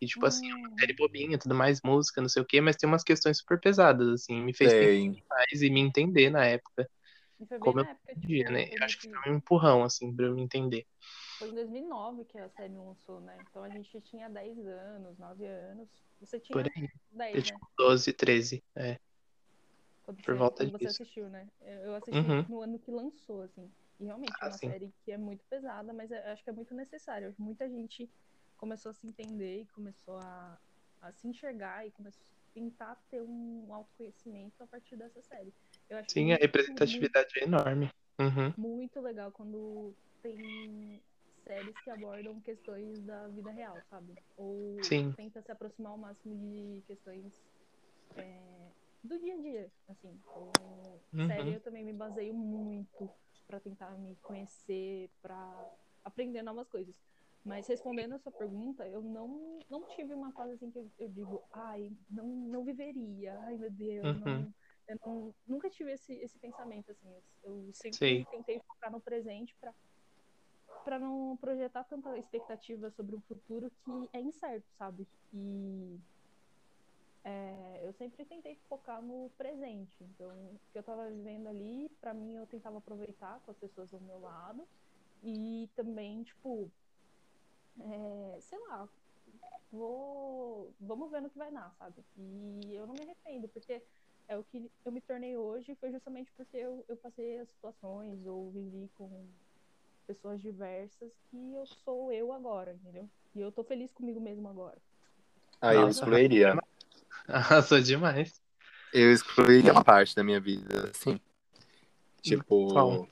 E, 0.00 0.06
tipo, 0.06 0.26
assim, 0.26 0.46
é 0.50 0.54
uma 0.56 0.70
Hum, 0.70 0.80
série 0.80 0.94
bobinha, 0.94 1.38
tudo 1.38 1.54
mais, 1.54 1.80
música, 1.84 2.20
não 2.22 2.28
sei 2.28 2.42
o 2.42 2.46
quê, 2.46 2.60
mas 2.60 2.76
tem 2.76 2.88
umas 2.88 3.04
questões 3.04 3.38
super 3.38 3.60
pesadas, 3.60 4.08
assim, 4.08 4.42
me 4.42 4.54
fez 4.56 4.74
mais 5.30 5.62
e 5.62 5.70
me 5.70 5.80
entender 5.80 6.30
na 6.30 6.44
época, 6.46 6.88
como 7.58 7.80
eu 7.80 7.84
época, 7.84 8.14
entendia, 8.14 8.44
tipo, 8.44 8.50
né? 8.50 8.66
Eu 8.70 8.84
acho 8.84 8.98
que 8.98 9.06
foi 9.22 9.32
um 9.32 9.36
empurrão, 9.38 9.84
assim, 9.84 10.14
pra 10.14 10.26
eu 10.26 10.34
me 10.34 10.42
entender. 10.42 10.86
Foi 11.38 11.48
em 11.48 11.54
2009 11.54 12.24
que 12.24 12.38
a 12.38 12.48
série 12.48 12.76
lançou, 12.76 13.20
né? 13.20 13.36
Então 13.48 13.62
a 13.62 13.68
gente 13.68 14.00
tinha 14.02 14.28
10 14.28 14.58
anos, 14.66 15.18
9 15.18 15.46
anos. 15.46 15.88
Você 16.20 16.38
tinha 16.38 16.56
Por 16.56 16.70
aí. 16.76 16.88
10, 17.12 17.34
Eu, 17.34 17.40
né? 17.40 17.42
tipo, 17.42 17.68
12, 17.76 18.12
13. 18.12 18.64
É. 18.76 18.98
Quando 20.04 20.16
por 20.22 20.34
você, 20.34 20.38
volta 20.38 20.56
quando 20.64 20.72
você 20.72 20.78
disso. 20.86 21.02
assistiu, 21.02 21.28
né? 21.28 21.48
Eu 21.62 21.94
assisti 21.94 22.18
Uhum. 22.20 22.42
no 22.48 22.60
ano 22.60 22.78
que 22.78 22.90
lançou, 22.90 23.42
assim. 23.42 23.70
E 23.98 24.04
realmente 24.04 24.32
é 24.32 24.44
Ah, 24.44 24.48
uma 24.48 24.58
sim. 24.58 24.68
série 24.68 24.92
que 25.04 25.12
é 25.12 25.16
muito 25.16 25.44
pesada, 25.46 25.92
mas 25.92 26.10
eu 26.10 26.18
acho 26.26 26.42
que 26.44 26.50
é 26.50 26.52
muito 26.52 26.74
necessária. 26.74 27.34
Muita 27.38 27.68
gente 27.68 28.08
começou 28.56 28.90
a 28.90 28.94
se 28.94 29.06
entender 29.06 29.62
e 29.62 29.66
começou 29.66 30.16
a, 30.18 30.58
a 31.00 31.12
se 31.12 31.26
enxergar 31.26 31.86
e 31.86 31.90
começou 31.90 32.22
a 32.22 32.54
tentar 32.54 32.96
ter 33.10 33.22
um 33.22 33.74
autoconhecimento 33.74 34.62
a 34.62 34.66
partir 34.66 34.96
dessa 34.96 35.20
série. 35.22 35.52
Sim, 36.08 36.26
a 36.26 36.28
muito, 36.28 36.42
representatividade 36.42 37.28
é 37.40 37.44
enorme. 37.44 37.90
Uhum. 38.20 38.54
muito 38.56 39.00
legal 39.00 39.32
quando 39.32 39.92
tem 40.22 41.02
séries 41.46 41.80
que 41.80 41.90
abordam 41.90 42.40
questões 42.40 43.02
da 43.04 43.28
vida 43.28 43.52
real, 43.52 43.82
sabe? 43.88 44.18
Ou 44.36 44.90
Sim. 44.90 45.16
tenta 45.16 45.42
se 45.42 45.52
aproximar 45.52 45.92
ao 45.92 45.98
máximo 45.98 46.36
de 46.38 46.82
questões 46.86 47.44
é, 48.16 48.72
do 49.02 49.18
dia 49.20 49.34
a 49.34 49.38
dia, 49.40 49.72
assim. 49.88 50.22
Como 50.26 51.04
Uhum. 51.12 51.28
série 51.28 51.52
eu 51.52 51.62
também 51.62 51.84
me 51.84 51.92
baseio 51.92 52.34
muito 52.34 53.12
pra 53.46 53.60
tentar 53.60 53.98
me 53.98 54.16
conhecer, 54.18 55.10
pra 55.20 55.70
aprender 56.02 56.42
novas 56.42 56.68
coisas. 56.68 57.00
Mas 57.44 57.66
respondendo 57.68 58.14
a 58.14 58.18
sua 58.18 58.32
pergunta, 58.32 58.88
eu 58.88 59.02
não, 59.02 59.64
não 59.68 59.86
tive 59.86 60.14
uma 60.14 60.32
fase 60.32 60.54
assim 60.54 60.70
que 60.70 60.78
eu, 60.78 60.90
eu 60.98 61.08
digo, 61.10 61.44
ai, 61.52 61.90
não, 62.08 62.26
não 62.26 62.64
viveria, 62.64 63.38
ai 63.40 63.58
meu 63.58 63.70
Deus, 63.70 64.14
Uhum. 64.14 64.18
não, 64.18 64.54
eu 64.88 64.96
não- 65.04 65.34
nunca 65.46 65.68
tive 65.68 65.92
esse, 65.92 66.14
esse 66.20 66.38
pensamento, 66.38 66.90
assim. 66.90 67.12
Eu, 67.12 67.24
eu 67.42 67.72
sempre 67.74 68.00
Sei. 68.00 68.26
tentei 68.30 68.60
focar 68.66 68.90
no 68.90 69.00
presente 69.02 69.54
pra, 69.60 69.74
pra 70.84 70.98
não 70.98 71.36
projetar 71.38 71.84
tanta 71.84 72.16
expectativa 72.18 72.90
sobre 72.90 73.16
um 73.16 73.22
futuro 73.22 73.70
que 73.70 74.10
é 74.12 74.20
incerto, 74.20 74.68
sabe? 74.78 75.08
E 75.32 76.00
é, 77.24 77.86
eu 77.86 77.92
sempre 77.94 78.26
tentei 78.26 78.56
focar 78.68 79.02
no 79.02 79.30
presente. 79.36 80.04
Então, 80.04 80.54
o 80.56 80.60
que 80.72 80.78
eu 80.78 80.82
tava 80.84 81.10
vivendo 81.10 81.48
ali, 81.48 81.88
pra 82.00 82.12
mim, 82.14 82.36
eu 82.36 82.46
tentava 82.46 82.78
aproveitar 82.78 83.40
com 83.42 83.50
as 83.50 83.58
pessoas 83.58 83.90
do 83.90 84.00
meu 84.00 84.18
lado. 84.20 84.68
E 85.22 85.70
também, 85.76 86.22
tipo, 86.24 86.74
é, 87.80 88.40
sei 88.40 88.58
lá, 88.68 88.88
vou, 89.70 90.76
vamos 90.80 91.10
ver 91.10 91.22
no 91.22 91.30
que 91.30 91.38
vai 91.38 91.52
dar, 91.52 91.74
sabe? 91.76 92.06
E 92.16 92.74
eu 92.74 92.86
não 92.86 92.96
me 92.96 93.04
arrependo, 93.04 93.48
porque 93.50 93.86
é 94.28 94.36
o 94.38 94.44
que 94.44 94.72
eu 94.84 94.92
me 94.92 95.02
tornei 95.02 95.36
hoje 95.36 95.76
foi 95.76 95.92
justamente 95.92 96.32
porque 96.36 96.56
eu, 96.56 96.84
eu 96.88 96.96
passei 96.98 97.38
as 97.40 97.50
situações 97.50 98.26
ou 98.26 98.52
vivi 98.52 98.90
com 98.90 99.34
pessoas 100.04 100.40
diversas 100.40 101.12
que 101.30 101.54
eu 101.54 101.66
sou 101.84 102.12
eu 102.12 102.32
agora, 102.32 102.72
entendeu? 102.72 103.08
E 103.34 103.40
eu 103.40 103.50
tô 103.50 103.64
feliz 103.64 103.92
comigo 103.92 104.20
mesmo 104.20 104.48
agora. 104.48 104.76
Aí 105.60 105.76
eu 105.76 105.86
Nossa. 105.86 106.00
excluiria. 106.00 106.58
Arrasou 107.26 107.80
demais. 107.80 108.40
Eu 108.92 109.12
excluiria 109.12 109.72
uma 109.72 109.82
parte 109.82 110.14
da 110.14 110.22
minha 110.22 110.40
vida, 110.40 110.90
assim. 110.90 111.18
Tipo, 112.22 112.72
Qual? 112.72 113.08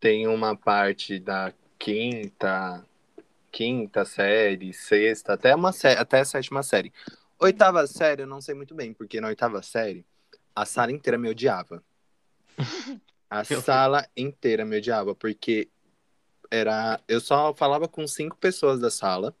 tem 0.00 0.26
uma 0.26 0.56
parte 0.56 1.18
da 1.18 1.52
quinta, 1.78 2.84
quinta 3.52 4.04
série, 4.04 4.72
sexta, 4.72 5.34
até 5.34 5.54
uma 5.54 5.72
sé- 5.72 5.98
até 5.98 6.20
a 6.20 6.24
sétima 6.24 6.62
série. 6.62 6.92
Oitava 7.38 7.86
série, 7.86 8.22
eu 8.22 8.26
não 8.26 8.40
sei 8.40 8.54
muito 8.54 8.74
bem, 8.74 8.94
porque 8.94 9.20
na 9.20 9.28
oitava 9.28 9.62
série, 9.62 10.06
a 10.54 10.64
sala 10.64 10.92
inteira 10.92 11.18
me 11.18 11.28
odiava. 11.28 11.82
A 13.28 13.42
sala 13.42 14.08
inteira 14.16 14.64
me 14.64 14.78
odiava, 14.78 15.12
porque 15.12 15.68
era. 16.50 17.00
Eu 17.08 17.20
só 17.20 17.54
falava 17.54 17.88
com 17.88 18.06
cinco 18.06 18.36
pessoas 18.36 18.80
da 18.80 18.90
sala. 18.90 19.34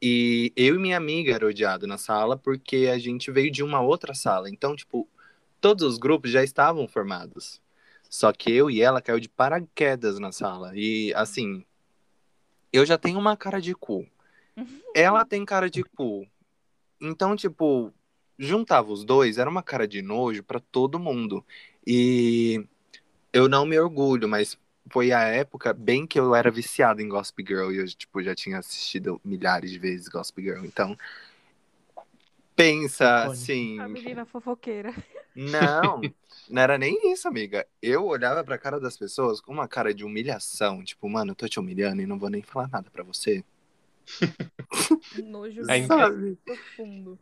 E 0.00 0.52
eu 0.56 0.74
e 0.74 0.78
minha 0.78 0.96
amiga 0.96 1.32
era 1.32 1.46
odiado 1.46 1.86
na 1.86 1.96
sala 1.96 2.36
porque 2.36 2.90
a 2.92 2.98
gente 2.98 3.30
veio 3.30 3.52
de 3.52 3.62
uma 3.62 3.80
outra 3.80 4.14
sala. 4.14 4.50
Então, 4.50 4.74
tipo, 4.74 5.08
todos 5.60 5.84
os 5.84 5.98
grupos 5.98 6.30
já 6.30 6.42
estavam 6.42 6.88
formados. 6.88 7.60
Só 8.10 8.32
que 8.32 8.50
eu 8.50 8.70
e 8.70 8.82
ela 8.82 9.00
caiu 9.00 9.20
de 9.20 9.28
paraquedas 9.28 10.18
na 10.18 10.32
sala. 10.32 10.72
E 10.74 11.14
assim, 11.14 11.64
eu 12.72 12.84
já 12.84 12.98
tenho 12.98 13.18
uma 13.18 13.36
cara 13.36 13.60
de 13.60 13.74
cu. 13.74 14.06
Ela 14.94 15.24
tem 15.24 15.44
cara 15.44 15.70
de 15.70 15.82
cu. 15.82 16.26
Então, 17.00 17.34
tipo, 17.34 17.92
juntava 18.38 18.92
os 18.92 19.04
dois, 19.04 19.38
era 19.38 19.48
uma 19.48 19.62
cara 19.62 19.86
de 19.88 20.02
nojo 20.02 20.42
para 20.42 20.60
todo 20.60 20.98
mundo. 20.98 21.44
E 21.86 22.66
eu 23.32 23.48
não 23.48 23.64
me 23.64 23.78
orgulho, 23.78 24.28
mas 24.28 24.58
foi 24.90 25.12
a 25.12 25.20
época 25.22 25.72
bem 25.72 26.06
que 26.06 26.18
eu 26.18 26.34
era 26.34 26.50
viciado 26.50 27.00
em 27.00 27.08
Gossip 27.08 27.44
Girl 27.46 27.70
e 27.70 27.78
eu, 27.78 27.86
tipo, 27.86 28.22
já 28.22 28.34
tinha 28.34 28.58
assistido 28.58 29.20
milhares 29.24 29.70
de 29.70 29.78
vezes 29.78 30.08
Gossip 30.08 30.42
Girl. 30.42 30.64
Então, 30.64 30.96
pensa 32.56 33.24
assim. 33.24 33.78
A 33.80 33.88
menina 33.88 34.24
fofoqueira. 34.24 34.94
Não, 35.34 36.00
não 36.50 36.62
era 36.62 36.76
nem 36.76 37.12
isso, 37.12 37.26
amiga. 37.26 37.66
Eu 37.80 38.04
olhava 38.06 38.44
pra 38.44 38.58
cara 38.58 38.78
das 38.78 38.96
pessoas 38.96 39.40
com 39.40 39.52
uma 39.52 39.68
cara 39.68 39.94
de 39.94 40.04
humilhação. 40.04 40.82
Tipo, 40.84 41.08
mano, 41.08 41.32
eu 41.32 41.36
tô 41.36 41.48
te 41.48 41.58
humilhando 41.58 42.02
e 42.02 42.06
não 42.06 42.18
vou 42.18 42.28
nem 42.28 42.42
falar 42.42 42.68
nada 42.68 42.90
pra 42.90 43.02
você. 43.02 43.44
Nojo 45.24 45.62
Ainda- 45.70 45.86
Sabe? 45.96 46.38
profundo. 46.44 47.18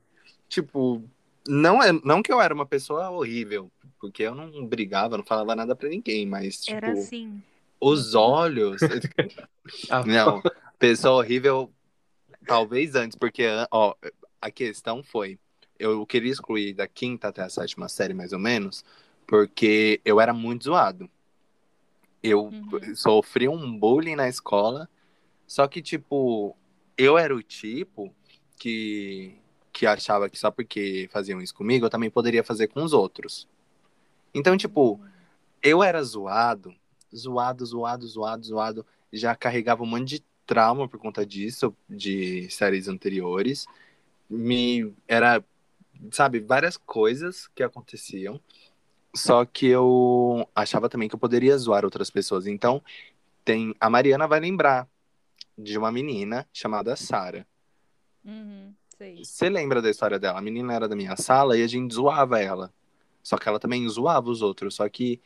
Tipo, 0.48 1.04
não, 1.46 1.82
é, 1.82 1.92
não 2.04 2.22
que 2.22 2.32
eu 2.32 2.40
era 2.40 2.52
uma 2.52 2.66
pessoa 2.66 3.08
horrível, 3.10 3.70
porque 4.00 4.22
eu 4.22 4.34
não 4.34 4.66
brigava, 4.66 5.16
não 5.18 5.24
falava 5.24 5.54
nada 5.54 5.76
pra 5.76 5.88
ninguém, 5.88 6.26
mas, 6.26 6.62
tipo, 6.62 6.76
Era 6.76 6.92
assim. 6.92 7.42
os 7.80 8.14
olhos. 8.14 8.80
Não, 10.06 10.42
pessoa 10.78 11.18
horrível, 11.18 11.70
talvez 12.46 12.94
antes, 12.94 13.16
porque, 13.16 13.44
ó, 13.70 13.94
a 14.40 14.50
questão 14.50 15.02
foi, 15.02 15.38
eu 15.78 16.04
queria 16.06 16.32
excluir 16.32 16.72
da 16.74 16.88
quinta 16.88 17.28
até 17.28 17.42
a 17.42 17.48
sétima 17.48 17.88
série, 17.88 18.14
mais 18.14 18.32
ou 18.32 18.38
menos, 18.38 18.84
porque 19.26 20.00
eu 20.04 20.20
era 20.20 20.32
muito 20.32 20.64
zoado. 20.64 21.08
Eu 22.22 22.46
Uhum. 22.46 22.94
sofri 22.94 23.48
um 23.48 23.78
bullying 23.78 24.16
na 24.16 24.28
escola, 24.28 24.88
só 25.46 25.66
que, 25.68 25.80
tipo, 25.80 26.56
eu 26.96 27.16
era 27.16 27.34
o 27.34 27.42
tipo 27.42 28.14
que, 28.58 29.34
que 29.72 29.86
achava 29.86 30.28
que 30.28 30.38
só 30.38 30.50
porque 30.50 31.08
faziam 31.12 31.40
isso 31.40 31.54
comigo, 31.54 31.86
eu 31.86 31.90
também 31.90 32.10
poderia 32.10 32.44
fazer 32.44 32.68
com 32.68 32.82
os 32.82 32.92
outros. 32.92 33.48
Então, 34.34 34.56
tipo, 34.56 35.00
eu 35.62 35.82
era 35.82 36.02
zoado, 36.02 36.74
zoado, 37.14 37.64
zoado, 37.64 38.06
zoado, 38.06 38.44
zoado. 38.44 38.86
Já 39.12 39.34
carregava 39.34 39.82
um 39.82 39.86
monte 39.86 40.16
de 40.16 40.24
trauma 40.46 40.88
por 40.88 40.98
conta 40.98 41.24
disso, 41.26 41.74
de 41.88 42.48
séries 42.50 42.88
anteriores. 42.88 43.66
Me 44.28 44.92
era, 45.06 45.44
sabe, 46.10 46.40
várias 46.40 46.76
coisas 46.76 47.48
que 47.48 47.62
aconteciam. 47.62 48.40
Só 49.14 49.44
que 49.44 49.66
eu 49.66 50.48
achava 50.54 50.88
também 50.88 51.08
que 51.08 51.14
eu 51.14 51.18
poderia 51.18 51.58
zoar 51.58 51.84
outras 51.84 52.10
pessoas. 52.10 52.46
Então, 52.46 52.82
tem 53.44 53.74
a 53.80 53.90
Mariana 53.90 54.28
vai 54.28 54.38
lembrar 54.38 54.88
de 55.58 55.76
uma 55.76 55.90
menina 55.90 56.46
chamada 56.52 56.94
Sara. 56.94 57.46
Uhum. 58.24 58.72
Você 59.22 59.48
lembra 59.48 59.80
da 59.80 59.90
história 59.90 60.18
dela? 60.18 60.38
A 60.38 60.42
menina 60.42 60.74
era 60.74 60.86
da 60.86 60.94
minha 60.94 61.16
sala 61.16 61.56
e 61.56 61.62
a 61.62 61.66
gente 61.66 61.94
zoava 61.94 62.38
ela. 62.40 62.72
Só 63.22 63.36
que 63.38 63.48
ela 63.48 63.60
também 63.60 63.88
zoava 63.88 64.30
os 64.30 64.42
outros. 64.42 64.74
Só 64.76 64.88
que 64.88 65.20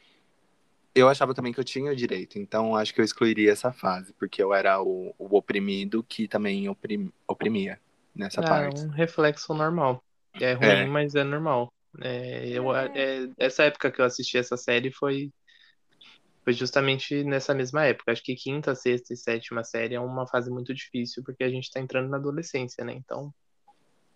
eu 0.95 1.09
achava 1.09 1.35
também 1.35 1.53
que 1.53 1.59
eu 1.61 1.65
tinha 1.65 1.91
o 1.93 1.97
direito. 1.97 2.39
Então 2.39 2.77
acho 2.77 2.95
que 2.95 3.01
eu 3.01 3.05
excluiria 3.05 3.51
essa 3.53 3.73
fase, 3.73 4.13
porque 4.15 4.43
eu 4.43 4.55
era 4.55 4.81
o, 4.81 5.15
o 5.19 5.37
oprimido 5.37 6.03
que 6.05 6.29
também 6.29 6.69
oprim- 6.69 7.13
oprimia 7.27 7.81
nessa 8.15 8.41
é 8.43 8.49
parte. 8.49 8.81
um 8.81 8.89
reflexo 8.89 9.53
normal. 9.55 10.03
É 10.41 10.53
ruim, 10.53 10.69
É. 10.69 10.87
mas 10.87 11.15
é 11.15 11.25
normal. 11.25 11.73
É, 12.01 12.49
eu, 12.49 12.75
É. 12.75 12.87
é, 12.95 13.29
essa 13.39 13.65
época 13.65 13.91
que 13.91 14.01
eu 14.01 14.05
assisti 14.05 14.37
essa 14.37 14.57
série 14.57 14.91
foi, 14.93 15.31
foi 16.45 16.53
justamente 16.53 17.25
nessa 17.25 17.55
mesma 17.55 17.85
época. 17.85 18.13
Acho 18.13 18.23
que 18.23 18.35
quinta, 18.35 18.75
sexta 18.75 19.15
e 19.15 19.17
sétima 19.17 19.65
série 19.65 19.95
é 19.95 20.01
uma 20.01 20.27
fase 20.27 20.51
muito 20.51 20.75
difícil, 20.75 21.23
porque 21.25 21.43
a 21.45 21.49
gente 21.49 21.71
tá 21.71 21.81
entrando 21.81 22.09
na 22.11 22.17
adolescência, 22.19 22.85
né? 22.85 22.93
Então 22.95 23.33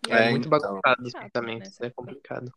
é, 0.08 0.26
É, 0.26 0.30
muito 0.30 0.46
então. 0.46 0.60
bagunçado 0.60 1.02
os 1.02 1.12
pensamentos, 1.12 1.78
né? 1.80 1.86
é 1.86 1.90
complicado. 1.90 2.52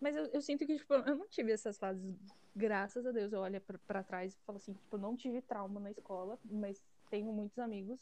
Mas 0.00 0.14
eu, 0.16 0.26
eu 0.26 0.40
sinto 0.40 0.64
que, 0.66 0.76
tipo, 0.76 0.94
eu 0.94 1.16
não 1.16 1.28
tive 1.28 1.52
essas 1.52 1.78
fases, 1.78 2.16
graças 2.54 3.04
a 3.06 3.10
Deus. 3.12 3.32
Eu 3.32 3.40
olho 3.40 3.60
pra 3.86 4.02
trás 4.04 4.34
e 4.34 4.38
falo 4.46 4.58
assim, 4.58 4.72
tipo, 4.72 4.96
eu 4.96 5.00
não 5.00 5.16
tive 5.16 5.42
trauma 5.42 5.80
na 5.80 5.90
escola, 5.90 6.38
mas 6.44 6.80
tenho 7.10 7.32
muitos 7.32 7.58
amigos 7.58 8.00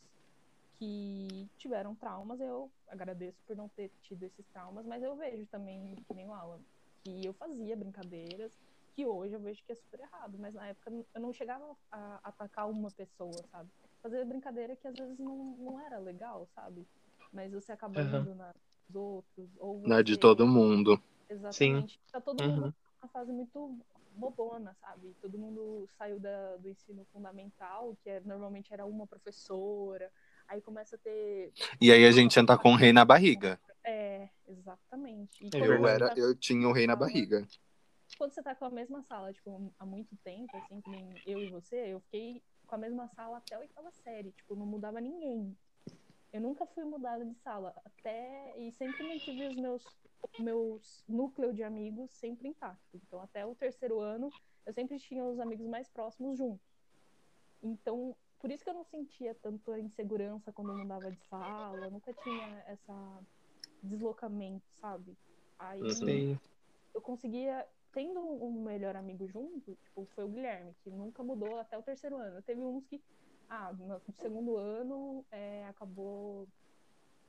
que 0.79 1.49
tiveram 1.57 1.95
traumas. 1.95 2.41
Eu 2.41 2.71
agradeço 2.89 3.39
por 3.47 3.57
não 3.57 3.69
ter 3.71 3.91
tido 4.03 4.23
esses 4.25 4.47
traumas, 4.49 4.85
mas 4.87 5.03
eu 5.03 5.17
vejo 5.17 5.47
também, 5.47 5.95
que 6.07 6.15
nem 6.15 6.27
o 6.27 6.35
Alan, 6.35 6.61
que 7.03 7.25
eu 7.25 7.33
fazia 7.35 7.77
brincadeiras, 7.77 8.53
que 8.95 9.07
hoje 9.07 9.35
eu 9.35 9.41
vejo 9.41 9.63
que 9.65 9.73
é 9.73 9.75
super 9.75 10.01
errado, 10.01 10.39
mas 10.39 10.55
na 10.55 10.69
época 10.69 10.91
eu 11.15 11.21
não 11.21 11.33
chegava 11.33 11.77
a 11.91 12.21
atacar 12.29 12.69
uma 12.71 12.91
pessoa, 12.91 13.43
sabe? 13.51 13.71
Fazer 14.03 14.25
brincadeira 14.25 14.77
que 14.77 14.87
às 14.87 14.95
vezes 14.95 15.19
não, 15.19 15.57
não 15.59 15.81
era 15.81 15.99
legal, 15.99 16.47
sabe? 16.55 16.87
Mas 17.33 17.53
você 17.53 17.73
acaba 17.73 18.01
Aham. 18.01 18.21
indo 18.21 18.35
na 18.35 18.53
dos 18.89 18.95
outros, 19.03 19.51
ou 19.59 19.81
Não 19.83 19.97
é 19.97 20.03
de 20.03 20.15
você- 20.15 20.21
todo 20.21 20.47
mundo. 20.47 21.03
Exatamente. 21.29 22.01
Tá 22.13 22.21
todo 22.21 22.41
Uhum. 22.43 22.49
mundo 22.49 22.75
numa 23.03 23.09
fase 23.13 23.33
muito 23.33 23.79
bobona, 24.13 24.75
sabe? 24.81 25.15
Todo 25.21 25.39
mundo 25.39 25.89
saiu 25.99 26.19
da, 26.19 26.57
do 26.57 26.69
ensino 26.69 27.05
fundamental, 27.13 27.97
que 28.03 28.09
é, 28.11 28.21
normalmente 28.21 28.73
era 28.73 28.87
uma 28.87 29.07
professora, 29.07 30.11
aí 30.49 30.61
começa 30.63 30.97
a 30.97 30.99
ter. 30.99 31.53
E 31.81 31.93
aí 31.93 32.07
a 32.07 32.11
gente 32.13 32.39
entra 32.39 32.57
com 32.57 32.73
o 32.73 32.77
rei 32.77 32.93
na 32.93 33.05
barriga. 33.05 33.61
É, 33.85 34.29
exatamente. 34.49 35.47
É 35.55 35.59
Eu 35.59 35.79
você 35.79 35.87
era, 35.87 36.09
tá- 36.09 36.15
eu 36.17 36.35
tinha 36.35 36.69
o 36.69 36.73
rei 36.73 36.87
na 36.87 36.97
barriga. 36.97 37.47
quando 38.17 38.33
você 38.33 38.43
tá 38.43 38.55
com 38.55 38.65
a 38.65 38.71
mesma 38.71 39.03
sala, 39.03 39.33
tipo, 39.33 39.73
há 39.79 39.85
muito 39.85 40.17
tempo, 40.25 40.57
assim, 40.57 40.81
que 40.81 40.91
nem 40.91 41.21
eu 41.27 41.43
e 41.43 41.47
você, 41.47 41.93
eu 41.93 42.01
fiquei 42.01 42.43
com 42.67 42.75
a 42.75 42.79
mesma 42.79 43.09
sala 43.09 43.39
até 43.39 43.55
a 43.55 43.59
oitava 43.61 43.91
série, 43.93 44.33
tipo, 44.33 44.57
não 44.57 44.67
mudava 44.67 45.01
ninguém. 45.01 45.57
Eu 46.33 46.41
nunca 46.41 46.67
fui 46.67 46.85
mudada 46.85 47.25
de 47.25 47.35
sala, 47.37 47.75
até, 47.85 48.59
e 48.59 48.73
sempre 48.73 49.03
mantive 49.07 49.47
os 49.49 49.57
meus, 49.57 49.83
meus 50.39 51.05
núcleo 51.09 51.53
de 51.53 51.63
amigos 51.63 52.13
sempre 52.13 52.49
intactos. 52.49 53.03
Então, 53.03 53.21
até 53.21 53.45
o 53.47 53.55
terceiro 53.55 54.01
ano, 54.01 54.31
eu 54.65 54.73
sempre 54.73 54.99
tinha 54.99 55.25
os 55.25 55.39
amigos 55.41 55.67
mais 55.67 55.89
próximos 55.89 56.37
juntos. 56.39 56.67
Então, 57.63 58.17
por 58.39 58.51
isso 58.51 58.63
que 58.65 58.71
eu 58.71 58.75
não 58.75 58.85
sentia 58.85 59.35
tanto 59.35 59.73
a 59.73 59.81
insegurança 59.81 60.53
quando 60.53 60.71
eu 60.71 60.77
mudava 60.77 61.11
de 61.11 61.21
sala, 61.27 61.87
eu 61.87 61.91
nunca 61.91 62.13
tinha 62.13 62.65
essa 62.67 63.27
deslocamento, 63.83 64.67
sabe? 64.73 65.17
Aí, 65.59 65.81
Uhum. 65.83 66.39
Eu 66.95 67.03
conseguia, 67.03 67.69
tendo 67.93 68.21
um 68.21 68.65
melhor 68.65 68.97
amigo 68.97 69.29
junto, 69.29 69.77
tipo, 69.77 70.07
foi 70.15 70.25
o 70.25 70.29
Guilherme, 70.29 70.75
que 70.83 70.91
nunca 70.91 71.23
mudou 71.23 71.59
até 71.59 71.77
o 71.77 71.83
terceiro 71.83 72.17
ano. 72.17 72.43
Teve 72.43 72.63
uns 72.63 72.87
que, 72.87 73.03
ah, 73.51 73.71
no 73.75 74.01
segundo 74.15 74.57
ano 74.57 75.27
é, 75.31 75.66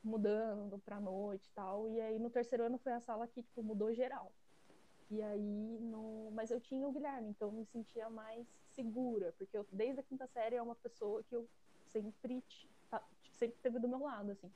mudando 0.08 0.80
pra 0.80 1.00
noite 1.00 1.48
e 1.48 1.54
tal, 1.54 1.88
e 1.90 2.02
aí 2.02 2.20
no 2.20 2.30
terceiro 2.30 2.64
ano 2.66 2.78
foi 2.80 2.94
a 2.94 3.02
sala 3.02 3.28
que, 3.28 3.44
tipo, 3.44 3.64
mudou 3.64 3.94
geral. 3.94 4.34
E 5.10 5.22
aí, 5.22 5.80
no... 5.80 6.32
mas 6.32 6.52
eu 6.52 6.60
tinha 6.60 6.88
o 6.88 6.92
Guilherme, 6.92 7.30
então 7.30 7.50
eu 7.50 7.54
me 7.54 7.66
sentia 7.66 8.10
mais 8.10 8.48
segura, 8.74 9.34
porque 9.38 9.58
eu, 9.58 9.66
desde 9.72 10.00
a 10.02 10.04
quinta 10.04 10.28
série 10.28 10.56
é 10.56 10.62
uma 10.62 10.76
pessoa 10.76 11.24
que 11.24 11.36
eu 11.36 11.50
sempre, 11.86 12.44
tá- 12.90 13.08
sempre 13.32 13.58
teve 13.62 13.80
do 13.80 13.88
meu 13.88 14.00
lado, 14.00 14.32
assim. 14.32 14.52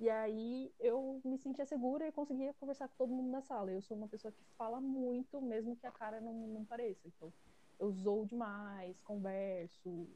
E 0.00 0.08
aí 0.10 0.74
eu 0.80 1.20
me 1.24 1.38
sentia 1.38 1.64
segura 1.66 2.06
e 2.08 2.12
conseguia 2.12 2.54
conversar 2.54 2.88
com 2.88 2.96
todo 2.96 3.12
mundo 3.12 3.30
na 3.30 3.42
sala. 3.42 3.70
Eu 3.70 3.82
sou 3.82 3.96
uma 3.96 4.08
pessoa 4.08 4.32
que 4.32 4.44
fala 4.58 4.80
muito, 4.80 5.40
mesmo 5.40 5.76
que 5.76 5.86
a 5.86 5.92
cara 5.92 6.20
não, 6.20 6.32
não 6.48 6.64
pareça. 6.64 7.06
Então, 7.06 7.32
eu 7.78 7.92
zoo 7.92 8.26
demais, 8.26 9.00
converso. 9.02 10.08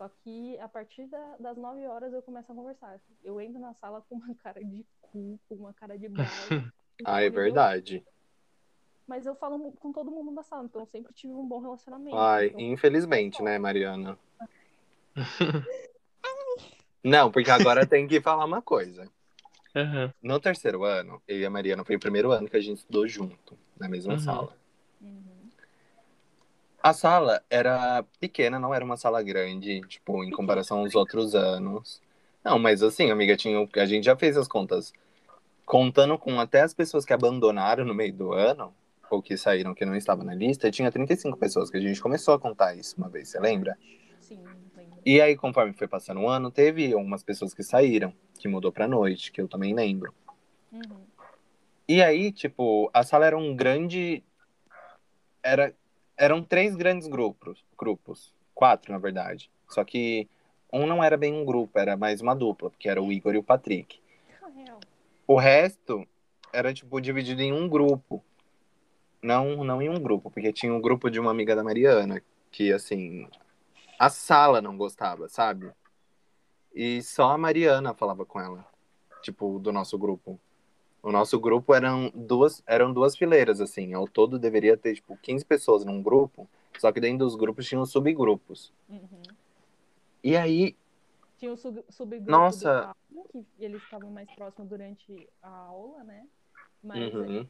Só 0.00 0.08
que 0.08 0.58
a 0.58 0.66
partir 0.66 1.06
da- 1.08 1.36
das 1.38 1.58
9 1.58 1.86
horas 1.86 2.10
eu 2.14 2.22
começo 2.22 2.50
a 2.50 2.54
conversar. 2.54 2.98
Eu 3.22 3.38
entro 3.38 3.60
na 3.60 3.74
sala 3.74 4.00
com 4.08 4.14
uma 4.16 4.34
cara 4.36 4.64
de 4.64 4.82
cu, 5.02 5.38
com 5.46 5.56
uma 5.56 5.74
cara 5.74 5.98
de 5.98 6.08
bravo. 6.48 6.72
Ah, 7.04 7.20
é 7.20 7.28
verdade. 7.28 8.02
Mas 9.06 9.26
eu 9.26 9.34
falo 9.34 9.72
com 9.72 9.92
todo 9.92 10.10
mundo 10.10 10.34
da 10.34 10.42
sala, 10.42 10.64
então 10.64 10.80
eu 10.80 10.86
sempre 10.86 11.12
tive 11.12 11.34
um 11.34 11.46
bom 11.46 11.60
relacionamento. 11.60 12.16
Ai, 12.16 12.46
Então, 12.46 12.60
infelizmente, 12.60 13.42
né, 13.42 13.58
Mariana? 13.58 14.18
Não, 17.04 17.30
porque 17.30 17.50
agora 17.50 17.86
tem 17.86 18.08
que 18.08 18.22
falar 18.22 18.46
uma 18.46 18.62
coisa. 18.62 19.06
Aham. 19.76 20.14
No 20.22 20.40
terceiro 20.40 20.82
ano, 20.82 21.22
eu 21.28 21.40
e 21.40 21.44
a 21.44 21.50
Mariana 21.50 21.84
foi 21.84 21.96
o 21.96 22.00
primeiro 22.00 22.32
ano 22.32 22.48
que 22.48 22.56
a 22.56 22.60
gente 22.60 22.78
estudou 22.78 23.06
junto, 23.06 23.58
na 23.78 23.86
mesma 23.86 24.14
Uhum. 24.14 24.18
sala. 24.18 24.56
uhum. 25.02 25.29
A 26.82 26.92
sala 26.92 27.42
era 27.50 28.04
pequena, 28.18 28.58
não 28.58 28.74
era 28.74 28.84
uma 28.84 28.96
sala 28.96 29.22
grande, 29.22 29.80
tipo, 29.82 30.24
em 30.24 30.30
comparação 30.30 30.78
aos 30.78 30.94
outros 30.94 31.34
anos. 31.34 32.00
Não, 32.42 32.58
mas 32.58 32.82
assim, 32.82 33.10
amiga, 33.10 33.36
tinha, 33.36 33.68
a 33.76 33.86
gente 33.86 34.04
já 34.04 34.16
fez 34.16 34.36
as 34.36 34.48
contas. 34.48 34.92
Contando 35.66 36.18
com 36.18 36.40
até 36.40 36.62
as 36.62 36.74
pessoas 36.74 37.04
que 37.04 37.12
abandonaram 37.12 37.84
no 37.84 37.94
meio 37.94 38.12
do 38.12 38.32
ano, 38.32 38.74
ou 39.10 39.22
que 39.22 39.36
saíram 39.36 39.74
que 39.74 39.84
não 39.84 39.94
estavam 39.94 40.24
na 40.24 40.34
lista, 40.34 40.70
tinha 40.70 40.90
35 40.90 41.36
pessoas, 41.36 41.70
que 41.70 41.76
a 41.76 41.80
gente 41.80 42.00
começou 42.00 42.34
a 42.34 42.38
contar 42.38 42.74
isso 42.74 42.96
uma 42.96 43.08
vez, 43.08 43.28
você 43.28 43.38
lembra? 43.38 43.76
Sim, 44.18 44.42
lembro. 44.42 44.70
E 45.04 45.20
aí, 45.20 45.36
conforme 45.36 45.72
foi 45.72 45.88
passando 45.88 46.20
o 46.20 46.28
ano, 46.28 46.50
teve 46.50 46.92
algumas 46.92 47.22
pessoas 47.22 47.54
que 47.54 47.62
saíram. 47.62 48.12
que 48.38 48.48
mudou 48.48 48.72
pra 48.72 48.88
noite, 48.88 49.30
que 49.32 49.40
eu 49.40 49.46
também 49.46 49.74
lembro. 49.74 50.14
Uhum. 50.72 51.04
E 51.86 52.02
aí, 52.02 52.32
tipo, 52.32 52.90
a 52.92 53.02
sala 53.02 53.26
era 53.26 53.36
um 53.36 53.54
grande. 53.54 54.22
Era... 55.42 55.74
Eram 56.20 56.42
três 56.42 56.76
grandes 56.76 57.08
grupos. 57.08 57.64
grupos. 57.78 58.34
Quatro, 58.54 58.92
na 58.92 58.98
verdade. 58.98 59.50
Só 59.66 59.82
que 59.82 60.28
um 60.70 60.86
não 60.86 61.02
era 61.02 61.16
bem 61.16 61.32
um 61.32 61.46
grupo, 61.46 61.78
era 61.78 61.96
mais 61.96 62.20
uma 62.20 62.34
dupla, 62.34 62.68
porque 62.68 62.90
era 62.90 63.02
o 63.02 63.10
Igor 63.10 63.34
e 63.34 63.38
o 63.38 63.42
Patrick. 63.42 64.02
Real. 64.54 64.78
O 65.26 65.38
resto 65.38 66.06
era, 66.52 66.74
tipo, 66.74 67.00
dividido 67.00 67.40
em 67.40 67.54
um 67.54 67.66
grupo. 67.66 68.22
Não, 69.22 69.64
não 69.64 69.80
em 69.80 69.88
um 69.88 69.98
grupo, 69.98 70.30
porque 70.30 70.52
tinha 70.52 70.74
um 70.74 70.80
grupo 70.80 71.10
de 71.10 71.18
uma 71.18 71.30
amiga 71.30 71.56
da 71.56 71.64
Mariana, 71.64 72.22
que, 72.50 72.70
assim, 72.70 73.26
a 73.98 74.10
sala 74.10 74.60
não 74.60 74.76
gostava, 74.76 75.26
sabe? 75.26 75.70
E 76.74 77.02
só 77.02 77.30
a 77.30 77.38
Mariana 77.38 77.94
falava 77.94 78.26
com 78.26 78.38
ela, 78.38 78.66
tipo, 79.22 79.58
do 79.58 79.72
nosso 79.72 79.96
grupo. 79.96 80.38
O 81.02 81.10
nosso 81.10 81.38
grupo 81.40 81.74
eram 81.74 82.10
duas, 82.14 82.62
eram 82.66 82.92
duas 82.92 83.16
fileiras, 83.16 83.60
assim. 83.60 83.94
Ao 83.94 84.06
todo 84.06 84.38
deveria 84.38 84.76
ter, 84.76 84.94
tipo, 84.94 85.16
15 85.18 85.44
pessoas 85.44 85.84
num 85.84 86.02
grupo, 86.02 86.48
só 86.78 86.92
que 86.92 87.00
dentro 87.00 87.24
dos 87.24 87.36
grupos 87.36 87.66
tinham 87.66 87.84
subgrupos. 87.86 88.72
Uhum. 88.88 89.22
E 90.22 90.36
aí, 90.36 90.76
Tinha 91.38 91.52
o 91.52 91.56
sub, 91.56 91.82
subgrupo 91.88 92.30
Nossa. 92.30 92.94
Paulo, 93.12 93.28
que 93.32 93.46
eles 93.58 93.82
estavam 93.82 94.10
mais 94.10 94.28
próximos 94.32 94.68
durante 94.68 95.26
a 95.42 95.48
aula, 95.48 96.04
né? 96.04 96.26
Mas 96.82 97.14
Uhum. 97.14 97.36
era 97.36 97.48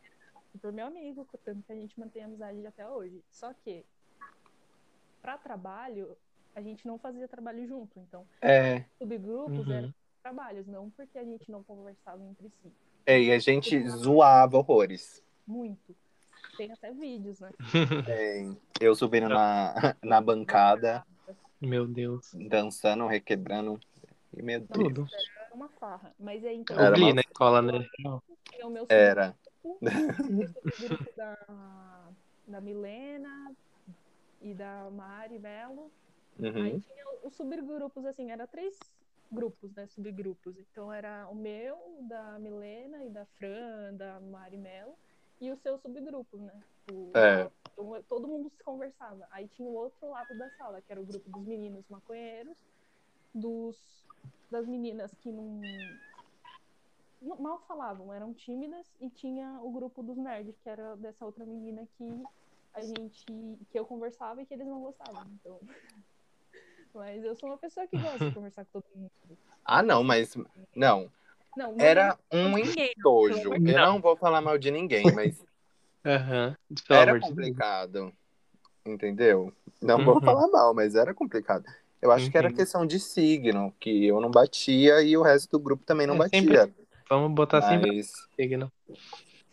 super 0.53 0.73
meu 0.73 0.87
amigo, 0.87 1.27
tanto 1.45 1.63
que 1.65 1.73
a 1.73 1.77
gente 1.77 1.99
mantém 1.99 2.23
amizade 2.23 2.65
até 2.65 2.89
hoje. 2.89 3.21
Só 3.33 3.53
que, 3.53 3.85
pra 5.21 5.37
trabalho, 5.37 6.17
a 6.55 6.63
gente 6.63 6.87
não 6.87 6.99
fazia 6.99 7.27
trabalho 7.27 7.67
junto. 7.67 7.99
Então, 7.99 8.25
é, 8.41 8.85
subgrupos 8.99 9.67
Uhum. 9.67 9.73
eram 9.73 9.95
trabalhos, 10.23 10.67
não 10.69 10.89
porque 10.91 11.19
a 11.19 11.25
gente 11.25 11.51
não 11.51 11.65
conversava 11.65 12.23
entre 12.25 12.49
si. 12.63 12.73
É, 13.11 13.21
e 13.23 13.33
a 13.33 13.39
gente 13.39 13.89
zoava 13.89 14.57
horrores. 14.59 15.23
Muito. 15.47 15.95
Tem 16.57 16.71
até 16.73 16.93
vídeos, 16.93 17.41
né? 17.41 17.51
É, 18.09 18.47
eu 18.81 18.95
subindo 18.95 19.29
na, 19.29 19.75
na 20.03 20.21
bancada, 20.21 21.05
Meu 21.61 21.87
Deus. 21.87 22.31
dançando, 22.35 23.07
requebrando. 23.07 23.81
E 24.37 24.43
meu 24.43 24.61
Deus. 24.61 24.71
Tudo. 24.73 25.09
Era 25.37 25.55
uma 25.55 25.69
farra. 25.69 26.13
Mas 26.19 26.45
aí, 26.45 26.57
então, 26.57 26.79
Era 26.79 26.97
uma- 26.97 27.15
na 27.15 27.21
escola, 27.21 27.63
né? 27.63 27.85
tinha 28.49 28.67
o 28.67 28.71
meu 28.71 28.87
Era. 28.89 29.35
subgrupo, 29.63 30.43
o 30.43 30.47
subgrupo 30.79 31.17
da, 31.17 31.37
da 32.47 32.61
Milena 32.61 33.53
e 34.43 34.55
da 34.55 34.89
Mari 34.91 35.39
Belo. 35.39 35.91
Aí 36.43 36.47
Uhum. 36.51 36.81
tinha 36.81 37.05
os 37.25 37.35
subgrupos, 37.35 38.05
assim, 38.07 38.31
era 38.31 38.47
três 38.47 38.79
grupos, 39.31 39.73
né? 39.75 39.87
Subgrupos. 39.89 40.57
Então 40.59 40.93
era 40.93 41.29
o 41.29 41.35
meu, 41.35 41.77
da 42.09 42.39
Milena 42.39 43.05
e 43.05 43.11
da 43.11 43.27
Fran, 43.39 43.95
da 43.95 44.21
Mari 44.21 44.57
Melo, 44.57 44.95
e 45.41 45.51
o 45.53 45.57
seu 45.59 45.79
subgrupo, 45.79 46.37
né? 46.39 46.61
O- 46.91 47.13
É. 47.17 47.51
então, 47.73 48.03
todo 48.09 48.29
mundo 48.29 48.51
se 48.51 48.63
conversava. 48.65 49.27
Aí 49.31 49.49
tinha 49.49 49.69
o 49.69 49.75
outro 49.75 50.11
lado 50.11 50.37
da 50.37 50.51
sala, 50.51 50.83
que 50.83 50.91
era 50.93 51.01
o 51.01 51.07
grupo 51.07 51.29
dos 51.31 51.47
meninos 51.47 51.87
maconheiros, 51.89 52.57
dos, 53.35 54.05
das 54.51 54.67
meninas 54.67 55.15
que 55.15 55.31
não, 55.31 55.61
não- 57.23 57.37
mal 57.39 57.65
falavam, 57.67 58.13
eram 58.13 58.35
tímidas, 58.35 58.87
e 59.01 59.09
tinha 59.11 59.61
o 59.63 59.71
grupo 59.71 60.03
dos 60.03 60.17
nerds, 60.17 60.59
que 60.61 60.69
era 60.69 60.97
dessa 60.97 61.25
outra 61.25 61.47
menina 61.47 61.87
que 61.97 62.23
a 62.75 62.81
gente 62.83 63.25
que 63.71 63.79
eu 63.79 63.87
conversava 63.87 64.43
e 64.43 64.47
que 64.47 64.55
eles 64.55 64.67
não 64.67 64.81
gostavam. 64.81 65.25
Então, 65.35 65.61
mas 66.95 67.25
eu 67.25 67.35
sou 67.37 67.49
uma 67.49 67.59
pessoa 67.59 67.87
que 67.87 67.97
gosta 67.97 68.19
de 68.27 68.31
conversar 68.35 68.65
com 68.67 68.81
todo 68.81 68.85
mundo. 68.95 69.11
Ah, 69.65 69.83
não, 69.83 70.03
mas. 70.03 70.37
Não. 70.75 71.11
Não, 71.57 71.75
Era 71.79 72.19
vou 72.31 72.41
um 72.41 72.59
estojo. 72.59 73.53
Eu 73.67 73.81
não 73.81 74.01
vou 74.01 74.17
falar 74.17 74.41
mal 74.41 74.57
de 74.59 74.71
ninguém, 74.71 75.13
mas 75.13 75.45
Aham. 76.05 76.57
Pelo 76.87 77.01
era 77.01 77.21
complicado. 77.21 78.13
Entendeu? 78.85 79.53
Não 79.81 80.03
vou 80.03 80.15
Uhum. 80.15 80.21
falar 80.21 80.49
mal, 80.49 80.75
mas 80.75 80.95
era 80.95 81.13
complicado. 81.15 81.65
Eu 82.01 82.11
acho 82.11 82.31
que 82.31 82.39
era 82.39 82.49
Uhum. 82.49 82.55
questão 82.55 82.87
de 82.87 82.99
signo, 82.99 83.75
que 83.79 84.07
eu 84.07 84.21
não 84.21 84.31
batia 84.31 85.03
e 85.03 85.17
o 85.17 85.23
resto 85.23 85.51
do 85.51 85.59
grupo 85.63 85.85
também 85.85 86.07
não 86.07 86.15
É, 86.15 86.19
batia. 86.19 86.75
Vamos 87.09 87.33
botar 87.33 87.61
sempre 87.61 87.95
Mas 87.95 88.13
signo. 88.35 88.73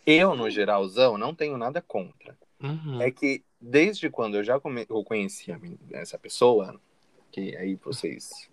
eu, 0.06 0.36
no 0.36 0.50
geralzão, 0.50 1.18
não 1.18 1.36
tenho 1.36 1.58
nada 1.58 1.82
contra. 1.82 2.38
Uhum. 2.62 3.02
É 3.02 3.12
que 3.12 3.44
desde 3.60 4.10
quando 4.10 4.38
eu 4.38 4.44
já 4.44 4.60
come... 4.60 4.86
eu 4.90 5.04
essa 5.92 6.18
pessoa, 6.18 6.80
que 7.38 7.56
aí 7.56 7.76
vocês, 7.76 8.50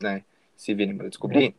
né, 0.00 0.24
se 0.56 0.74
virem 0.74 0.96
pra 0.96 1.08
descobrir. 1.08 1.54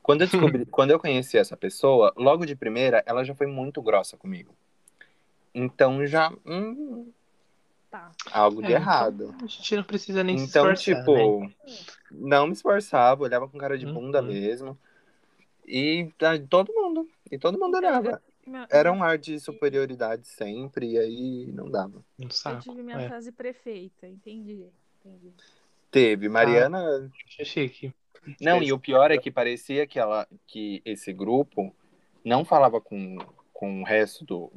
Quando 0.00 0.20
eu 0.22 0.28
descobri, 0.28 0.64
quando 0.70 0.92
eu 0.92 1.00
conheci 1.00 1.36
essa 1.36 1.56
pessoa, 1.56 2.12
logo 2.16 2.46
de 2.46 2.54
primeira, 2.54 3.02
ela 3.04 3.24
já 3.24 3.34
foi 3.34 3.48
muito 3.48 3.82
grossa 3.82 4.16
comigo. 4.16 4.54
Então 5.52 6.06
já 6.06 6.32
hum, 6.46 7.10
Tá. 7.90 8.12
algo 8.30 8.62
de 8.62 8.72
É, 8.72 8.76
errado. 8.76 9.24
então 9.34 9.44
a 9.44 9.48
gente 9.48 9.76
não 9.76 9.82
precisa 9.82 10.22
nem 10.22 10.38
se 10.38 10.44
Então, 10.44 10.70
esforçar, 10.72 11.00
tipo, 11.00 11.40
né? 11.40 11.78
não 12.12 12.46
me 12.46 12.52
esforçava, 12.52 13.24
olhava 13.24 13.48
com 13.48 13.58
cara 13.58 13.76
de 13.76 13.84
bunda 13.84 14.20
Uhum. 14.20 14.28
mesmo. 14.28 14.78
E 15.66 16.08
ah, 16.22 16.38
todo 16.48 16.72
mundo, 16.72 17.08
e 17.30 17.36
todo 17.36 17.58
mundo 17.58 17.76
Então, 17.76 17.90
olhava. 17.90 18.22
Era 18.70 18.92
um 18.92 19.02
ar 19.02 19.18
de 19.18 19.38
superioridade 19.40 20.26
sempre, 20.28 20.92
e 20.92 20.98
aí 20.98 21.46
não 21.52 21.68
dava. 21.68 22.04
Um 22.18 22.28
Eu 22.50 22.58
tive 22.60 22.82
minha 22.82 23.00
É. 23.00 23.08
fase 23.08 23.32
prefeita, 23.32 24.06
entendi. 24.06 24.66
Entendi. 25.00 25.32
Teve, 25.90 26.28
Mariana 26.28 27.10
Achei 27.26 27.44
chique. 27.44 27.94
Não, 28.40 28.62
e 28.62 28.72
o 28.72 28.78
pior 28.78 29.10
é 29.10 29.18
que 29.18 29.30
parecia 29.30 29.86
que, 29.86 29.98
ela, 29.98 30.28
que 30.46 30.82
esse 30.84 31.12
grupo 31.12 31.74
não 32.24 32.44
falava 32.44 32.80
com, 32.80 33.16
com 33.52 33.80
o 33.80 33.84
resto 33.84 34.24
do, 34.24 34.52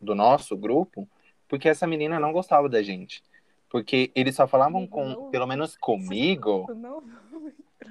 do 0.00 0.14
nosso 0.14 0.56
grupo, 0.56 1.08
porque 1.48 1.68
essa 1.68 1.86
menina 1.86 2.18
não 2.18 2.32
gostava 2.32 2.68
da 2.68 2.82
gente. 2.82 3.22
Porque 3.68 4.10
eles 4.14 4.34
só 4.34 4.46
falavam 4.46 4.78
Amigo, 4.78 4.92
com, 4.92 5.08
não- 5.08 5.30
pelo 5.30 5.46
menos 5.46 5.76
comigo, 5.76 6.66
Não, 6.74 7.02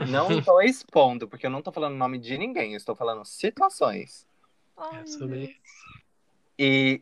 não 0.07 0.41
tô 0.41 0.61
expondo, 0.61 1.27
porque 1.27 1.45
eu 1.45 1.49
não 1.49 1.61
tô 1.61 1.71
falando 1.71 1.93
o 1.93 1.97
nome 1.97 2.17
de 2.17 2.37
ninguém, 2.37 2.71
eu 2.71 2.77
estou 2.77 2.95
falando 2.95 3.23
situações. 3.25 4.27
Ai. 4.77 5.55
E 6.57 7.01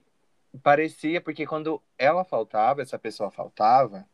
parecia, 0.62 1.22
porque 1.22 1.46
quando 1.46 1.82
ela 1.98 2.24
faltava, 2.24 2.82
essa 2.82 3.00
pessoa 3.00 3.32
faltava, 3.32 4.08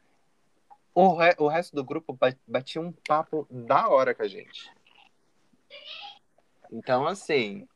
o, 0.94 1.16
re- 1.16 1.36
o 1.38 1.48
resto 1.48 1.76
do 1.76 1.84
grupo 1.84 2.14
ba- 2.14 2.36
batia 2.48 2.82
um 2.82 2.92
papo 2.92 3.48
da 3.50 3.88
hora 3.88 4.14
com 4.14 4.24
a 4.24 4.28
gente. 4.28 4.70
Então, 6.72 7.08
assim, 7.08 7.68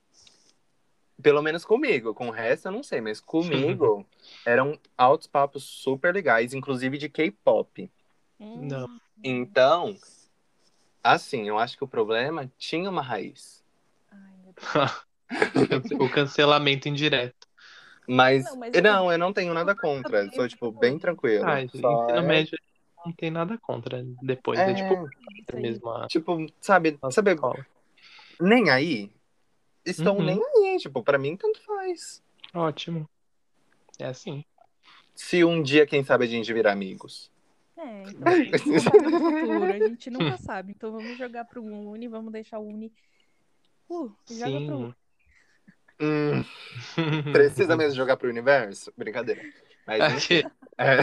pelo 1.21 1.41
menos 1.41 1.65
comigo, 1.65 2.13
com 2.13 2.27
o 2.27 2.31
resto 2.31 2.67
eu 2.67 2.71
não 2.71 2.83
sei, 2.83 3.01
mas 3.01 3.19
comigo 3.19 4.05
eram 4.45 4.79
altos 4.97 5.27
papos 5.27 5.63
super 5.63 6.13
legais, 6.13 6.53
inclusive 6.53 6.97
de 6.97 7.09
K-pop. 7.09 7.89
Hum, 8.39 8.67
Não. 8.67 8.87
Então, 9.23 9.95
assim, 11.03 11.47
eu 11.47 11.57
acho 11.57 11.77
que 11.77 11.83
o 11.83 11.87
problema 11.87 12.51
tinha 12.57 12.89
uma 12.89 13.01
raiz. 13.01 13.63
Ai, 14.11 14.37
meu 14.43 14.53
Deus. 15.89 15.91
o 16.01 16.09
cancelamento 16.09 16.87
indireto. 16.89 17.47
Mas, 18.05 18.43
Não, 18.43 18.81
não, 18.81 19.05
mas 19.05 19.13
eu 19.13 19.17
não 19.17 19.31
tenho 19.31 19.53
nada 19.53 19.73
contra. 19.73 20.29
Sou, 20.31 20.45
tipo, 20.47 20.71
bem 20.71 20.99
tranquilo. 20.99 21.45
Ah, 21.47 21.55
Só 21.69 21.89
ensino 21.89 22.19
é, 22.19 22.21
médio 22.21 22.57
não 23.05 23.11
tem 23.13 23.31
nada 23.31 23.57
contra. 23.57 24.03
Depois 24.21 24.59
é, 24.59 24.71
é, 24.71 24.73
tipo 24.73 25.09
aí. 25.53 25.61
mesmo 25.61 25.89
a 25.89 26.07
tipo, 26.07 26.45
sabe, 26.61 26.97
nossa 27.01 27.15
sabe, 27.15 27.33
escola. 27.33 27.65
nem 28.39 28.69
aí. 28.69 29.11
Estão 29.85 30.17
Uhum. 30.17 30.23
nem 30.25 30.41
aí, 30.71 30.77
tipo, 30.77 31.03
pra 31.03 31.17
mim 31.17 31.35
tanto 31.35 31.61
faz. 31.63 32.23
Ótimo. 32.53 33.09
É 33.99 34.05
assim. 34.05 34.45
Se 35.15 35.43
um 35.43 35.61
dia, 35.61 35.85
quem 35.85 36.03
sabe, 36.03 36.25
a 36.25 36.27
gente 36.27 36.51
virar 36.53 36.71
amigos. 36.71 37.31
É, 37.77 38.03
então 38.09 38.31
a 38.31 38.35
gente 38.37 38.59
futuro, 38.59 39.63
a 39.65 39.79
gente 39.87 40.09
nunca 40.09 40.37
sabe. 40.37 40.71
Então 40.71 40.91
vamos 40.91 41.17
jogar 41.17 41.45
pro 41.45 41.63
Uni, 41.63 42.07
vamos 42.07 42.31
deixar 42.31 42.59
o 42.59 42.67
Uni. 42.67 42.91
Uh, 43.89 44.11
joga 44.29 44.65
pro 44.65 44.77
Uni. 44.77 44.89
Sim. 44.89 44.95
Hum, 46.01 46.43
precisa 47.31 47.77
mesmo 47.77 47.95
jogar 47.95 48.17
pro 48.17 48.29
universo? 48.29 48.91
Brincadeira. 48.97 49.41
Mas, 49.85 50.29
é. 50.31 51.01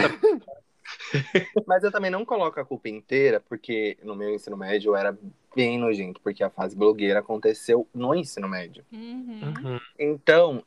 Mas 1.67 1.83
eu 1.83 1.91
também 1.91 2.11
não 2.11 2.25
coloco 2.25 2.59
a 2.59 2.65
culpa 2.65 2.89
inteira, 2.89 3.39
porque 3.39 3.97
no 4.03 4.15
meu 4.15 4.29
ensino 4.33 4.57
médio 4.57 4.91
eu 4.91 4.95
era 4.95 5.17
bem 5.55 5.77
nojento, 5.77 6.21
porque 6.21 6.43
a 6.43 6.49
fase 6.49 6.75
blogueira 6.75 7.19
aconteceu 7.19 7.87
no 7.93 8.15
ensino 8.15 8.47
médio. 8.47 8.85
Uhum. 8.91 9.53
Uhum. 9.57 9.79
Então, 9.99 10.63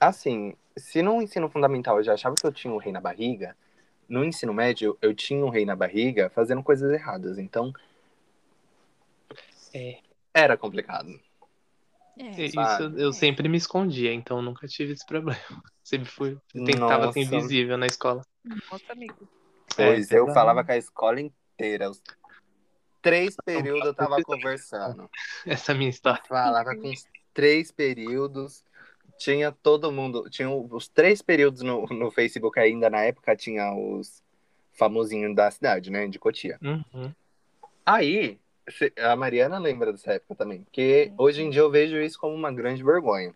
assim, 0.00 0.54
se 0.76 1.02
no 1.02 1.20
ensino 1.20 1.48
fundamental 1.48 1.98
eu 1.98 2.04
já 2.04 2.14
achava 2.14 2.34
que 2.34 2.46
eu 2.46 2.52
tinha 2.52 2.72
um 2.72 2.78
rei 2.78 2.92
na 2.92 3.00
barriga, 3.00 3.56
no 4.08 4.24
ensino 4.24 4.54
médio 4.54 4.96
eu 5.02 5.14
tinha 5.14 5.44
um 5.44 5.48
rei 5.48 5.64
na 5.64 5.76
barriga 5.76 6.30
fazendo 6.30 6.62
coisas 6.62 6.90
erradas. 6.92 7.38
Então, 7.38 7.72
É. 9.74 9.98
era 10.32 10.56
complicado. 10.56 11.20
É, 12.18 12.44
Isso 12.44 12.58
eu 12.96 13.12
sempre 13.12 13.46
me 13.46 13.58
escondia, 13.58 14.12
então 14.12 14.40
nunca 14.40 14.66
tive 14.66 14.92
esse 14.94 15.04
problema. 15.04 15.38
Sempre 15.84 16.08
fui. 16.08 16.36
Tentava 16.52 17.12
ser 17.12 17.20
Nossa. 17.20 17.36
invisível 17.36 17.76
na 17.78 17.86
escola. 17.86 18.22
Nossa, 18.46 18.92
amigo. 18.92 19.28
Pois 19.74 20.10
É, 20.10 20.18
eu 20.18 20.28
falava 20.28 20.64
com 20.64 20.72
a 20.72 20.76
escola 20.76 21.20
inteira. 21.20 21.90
Os 21.90 22.02
três 23.02 23.36
períodos 23.44 23.86
eu 23.86 23.94
tava 23.94 24.22
conversando. 24.22 25.10
Essa 25.44 25.72
é 25.72 25.74
a 25.74 25.78
minha 25.78 25.90
história. 25.90 26.22
Falava 26.26 26.74
com 26.74 26.88
os 26.88 27.04
três 27.34 27.70
períodos. 27.70 28.64
Tinha 29.18 29.50
todo 29.50 29.92
mundo. 29.92 30.28
Tinha 30.30 30.50
os 30.50 30.88
três 30.88 31.22
períodos 31.22 31.62
no, 31.62 31.86
no 31.86 32.10
Facebook 32.10 32.58
ainda. 32.58 32.88
Na 32.88 33.02
época 33.02 33.36
tinha 33.36 33.72
os 33.74 34.22
famosinhos 34.72 35.34
da 35.34 35.50
cidade, 35.50 35.90
né? 35.90 36.06
De 36.06 36.18
Cotia. 36.18 36.58
Uhum. 36.62 37.12
Aí, 37.84 38.38
a 38.98 39.16
Mariana 39.16 39.58
lembra 39.58 39.92
dessa 39.92 40.12
época 40.12 40.34
também. 40.34 40.62
Porque 40.62 41.12
hoje 41.18 41.42
em 41.42 41.50
dia 41.50 41.60
eu 41.60 41.70
vejo 41.70 41.96
isso 41.96 42.18
como 42.18 42.34
uma 42.34 42.52
grande 42.52 42.82
vergonha. 42.82 43.34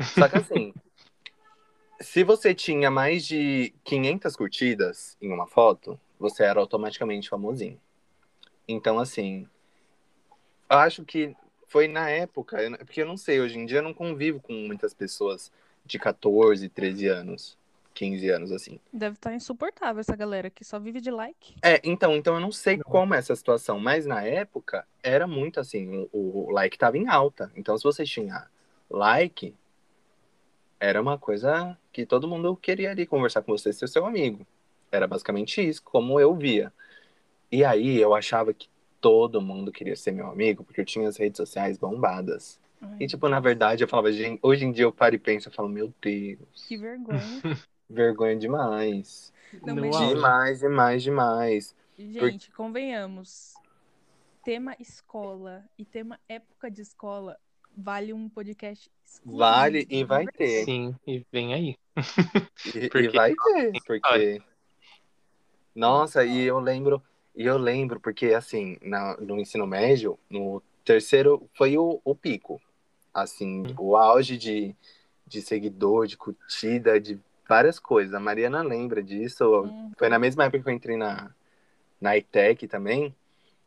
Só 0.00 0.28
que 0.28 0.38
assim, 0.38 0.74
se 2.00 2.22
você 2.24 2.54
tinha 2.54 2.90
mais 2.90 3.26
de 3.26 3.72
500 3.84 4.36
curtidas 4.36 5.16
em 5.20 5.32
uma 5.32 5.46
foto, 5.46 5.98
você 6.18 6.44
era 6.44 6.60
automaticamente 6.60 7.28
famosinho. 7.28 7.80
Então, 8.68 8.98
assim, 8.98 9.46
eu 10.68 10.78
acho 10.78 11.04
que 11.04 11.34
foi 11.66 11.88
na 11.88 12.08
época, 12.08 12.58
porque 12.78 13.02
eu 13.02 13.06
não 13.06 13.16
sei, 13.16 13.40
hoje 13.40 13.58
em 13.58 13.66
dia 13.66 13.78
eu 13.78 13.82
não 13.82 13.94
convivo 13.94 14.40
com 14.40 14.52
muitas 14.52 14.94
pessoas 14.94 15.52
de 15.84 15.98
14, 15.98 16.68
13 16.68 17.06
anos, 17.06 17.58
15 17.94 18.28
anos, 18.30 18.52
assim. 18.52 18.80
Deve 18.92 19.14
estar 19.14 19.34
insuportável 19.34 20.00
essa 20.00 20.16
galera 20.16 20.50
que 20.50 20.64
só 20.64 20.78
vive 20.78 21.00
de 21.00 21.10
like. 21.10 21.54
É, 21.62 21.80
então, 21.84 22.14
então 22.16 22.34
eu 22.34 22.40
não 22.40 22.52
sei 22.52 22.78
como 22.78 23.14
é 23.14 23.18
essa 23.18 23.34
situação, 23.34 23.78
mas 23.78 24.04
na 24.04 24.22
época 24.22 24.86
era 25.02 25.26
muito 25.26 25.60
assim, 25.60 26.08
o, 26.12 26.48
o 26.48 26.50
like 26.50 26.76
tava 26.76 26.98
em 26.98 27.08
alta. 27.08 27.50
Então, 27.54 27.76
se 27.76 27.84
você 27.84 28.04
tinha 28.04 28.48
like, 28.90 29.54
era 30.78 31.00
uma 31.00 31.18
coisa 31.18 31.76
que 31.96 32.04
todo 32.04 32.28
mundo 32.28 32.54
queria 32.54 32.90
ali 32.90 33.06
conversar 33.06 33.40
com 33.40 33.52
você, 33.52 33.72
ser 33.72 33.88
seu 33.88 34.04
amigo. 34.04 34.46
Era 34.92 35.06
basicamente 35.06 35.66
isso, 35.66 35.82
como 35.82 36.20
eu 36.20 36.34
via. 36.34 36.70
E 37.50 37.64
aí 37.64 37.98
eu 37.98 38.14
achava 38.14 38.52
que 38.52 38.68
todo 39.00 39.40
mundo 39.40 39.72
queria 39.72 39.96
ser 39.96 40.12
meu 40.12 40.26
amigo, 40.26 40.62
porque 40.62 40.82
eu 40.82 40.84
tinha 40.84 41.08
as 41.08 41.16
redes 41.16 41.38
sociais 41.38 41.78
bombadas. 41.78 42.60
Ai, 42.82 42.98
E, 43.00 43.06
tipo, 43.06 43.26
na 43.30 43.40
verdade, 43.40 43.82
eu 43.82 43.88
falava, 43.88 44.12
gente, 44.12 44.38
hoje 44.42 44.66
em 44.66 44.72
dia 44.72 44.84
eu 44.84 44.92
paro 44.92 45.14
e 45.14 45.18
penso, 45.18 45.48
eu 45.48 45.52
falo, 45.52 45.70
meu 45.70 45.90
Deus, 46.02 46.66
que 46.68 46.76
vergonha. 46.76 47.18
vergonha 47.88 48.36
demais. 48.36 49.32
Não, 49.64 49.74
mas-. 49.74 50.08
Demais, 50.10 50.58
demais, 50.60 51.02
demais. 51.02 51.74
Gente, 51.98 52.50
convenhamos. 52.50 53.54
Tema 54.44 54.76
escola 54.78 55.64
e 55.78 55.84
tema 55.86 56.20
época 56.28 56.70
de 56.70 56.82
escola 56.82 57.38
vale 57.74 58.12
um 58.12 58.28
podcast 58.28 58.90
exclusivo. 59.02 59.38
Vale 59.38 59.86
e 59.88 60.04
vai 60.04 60.26
ter. 60.26 60.64
Sim, 60.66 60.94
e 61.06 61.24
vem 61.32 61.54
aí. 61.54 61.76
E, 62.74 62.88
Porque- 62.88 62.98
e 62.98 63.08
vai 63.08 63.34
ter, 63.34 63.72
porque. 63.86 64.42
Nossa, 65.74 66.24
e 66.24 66.42
eu 66.42 66.58
lembro, 66.58 67.02
e 67.34 67.44
eu 67.44 67.58
lembro, 67.58 68.00
porque 68.00 68.26
assim, 68.34 68.76
na- 68.82 69.16
no 69.18 69.38
ensino 69.38 69.66
médio, 69.66 70.18
no 70.30 70.62
terceiro 70.84 71.48
foi 71.54 71.76
o, 71.76 72.00
o 72.04 72.14
pico. 72.14 72.60
Assim, 73.12 73.62
o 73.78 73.96
auge 73.96 74.36
de, 74.36 74.74
de 75.26 75.40
seguidor, 75.40 76.06
de 76.06 76.16
curtida, 76.16 77.00
de 77.00 77.18
várias 77.48 77.78
coisas. 77.78 78.14
A 78.14 78.20
Mariana 78.20 78.62
lembra 78.62 79.02
disso. 79.02 79.62
Hum, 79.64 79.90
Foi 79.96 80.08
na 80.08 80.18
mesma 80.18 80.44
época 80.44 80.62
que 80.62 80.68
eu 80.68 80.74
entrei 80.74 80.96
na, 80.96 81.30
na 82.00 82.16
ITEC 82.16 82.66
também. 82.68 83.14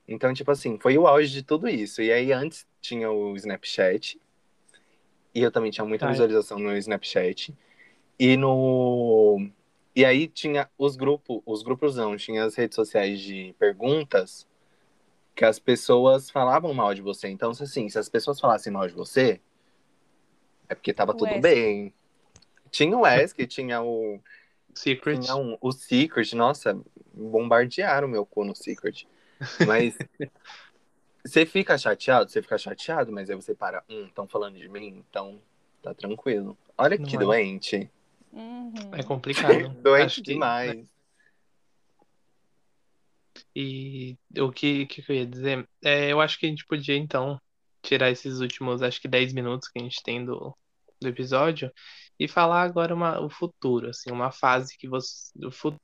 Então, 0.07 0.33
tipo 0.33 0.51
assim, 0.51 0.77
foi 0.79 0.97
o 0.97 1.07
auge 1.07 1.31
de 1.31 1.41
tudo 1.43 1.67
isso. 1.67 2.01
E 2.01 2.11
aí 2.11 2.31
antes 2.31 2.67
tinha 2.81 3.09
o 3.11 3.35
Snapchat. 3.35 4.19
E 5.33 5.41
eu 5.41 5.51
também 5.51 5.71
tinha 5.71 5.85
muita 5.85 6.05
Ai. 6.05 6.11
visualização 6.11 6.57
no 6.59 6.75
Snapchat. 6.77 7.53
E 8.19 8.35
no. 8.35 9.49
E 9.95 10.03
aí 10.03 10.27
tinha 10.27 10.69
os 10.77 10.95
grupos, 10.95 11.41
os 11.45 11.63
grupos 11.63 11.95
não, 11.95 12.17
tinha 12.17 12.43
as 12.43 12.55
redes 12.55 12.75
sociais 12.75 13.19
de 13.19 13.55
perguntas 13.57 14.47
que 15.35 15.45
as 15.45 15.57
pessoas 15.57 16.29
falavam 16.29 16.73
mal 16.73 16.93
de 16.93 17.01
você. 17.01 17.29
Então, 17.29 17.53
se, 17.53 17.63
assim, 17.63 17.87
se 17.87 17.97
as 17.97 18.09
pessoas 18.09 18.39
falassem 18.39 18.73
mal 18.73 18.85
de 18.87 18.93
você, 18.93 19.39
é 20.67 20.75
porque 20.75 20.93
tava 20.93 21.13
O 21.13 21.15
tudo 21.15 21.39
bem. 21.39 21.93
Tinha 22.69 22.97
o 22.97 23.07
ESC, 23.07 23.47
tinha 23.47 23.81
o. 23.81 24.19
Secret. 24.75 25.19
Tinha 25.19 25.35
um, 25.35 25.57
o 25.61 25.71
Secret, 25.71 26.35
nossa, 26.35 26.79
bombardearam 27.13 28.07
meu 28.07 28.25
cu 28.25 28.43
no 28.43 28.55
Secret. 28.55 29.07
Mas 29.65 29.97
você 31.25 31.45
fica 31.45 31.77
chateado, 31.77 32.29
você 32.29 32.41
fica 32.41 32.57
chateado, 32.57 33.11
mas 33.11 33.29
aí 33.29 33.35
você 33.35 33.55
para, 33.55 33.83
hum, 33.89 34.05
estão 34.05 34.27
falando 34.27 34.57
de 34.57 34.69
mim, 34.69 35.03
então 35.09 35.41
tá 35.81 35.93
tranquilo. 35.93 36.57
Olha 36.77 36.97
Não 36.97 37.05
que 37.05 37.15
é. 37.15 37.19
doente. 37.19 37.91
Uhum. 38.31 38.71
É 38.93 39.03
complicado. 39.03 39.69
Doente 39.81 40.05
Acho 40.05 40.15
que- 40.23 40.33
demais. 40.33 40.87
E 43.55 44.17
o 44.37 44.51
que, 44.51 44.85
que 44.85 45.03
eu 45.07 45.15
ia 45.15 45.25
dizer? 45.25 45.67
É, 45.83 46.11
eu 46.11 46.21
acho 46.21 46.39
que 46.39 46.45
a 46.45 46.49
gente 46.49 46.65
podia, 46.65 46.95
então, 46.95 47.39
tirar 47.81 48.09
esses 48.11 48.39
últimos, 48.39 48.81
acho 48.81 49.01
que 49.01 49.07
10 49.07 49.33
minutos 49.33 49.67
que 49.69 49.79
a 49.79 49.81
gente 49.81 50.03
tem 50.03 50.23
do, 50.23 50.55
do 51.01 51.07
episódio 51.07 51.71
e 52.19 52.27
falar 52.27 52.61
agora 52.63 52.93
uma, 52.93 53.19
o 53.19 53.29
futuro, 53.29 53.89
assim, 53.89 54.11
uma 54.11 54.31
fase 54.31 54.77
que 54.77 54.87
vocês. 54.87 55.31
O 55.43 55.51
futuro, 55.51 55.81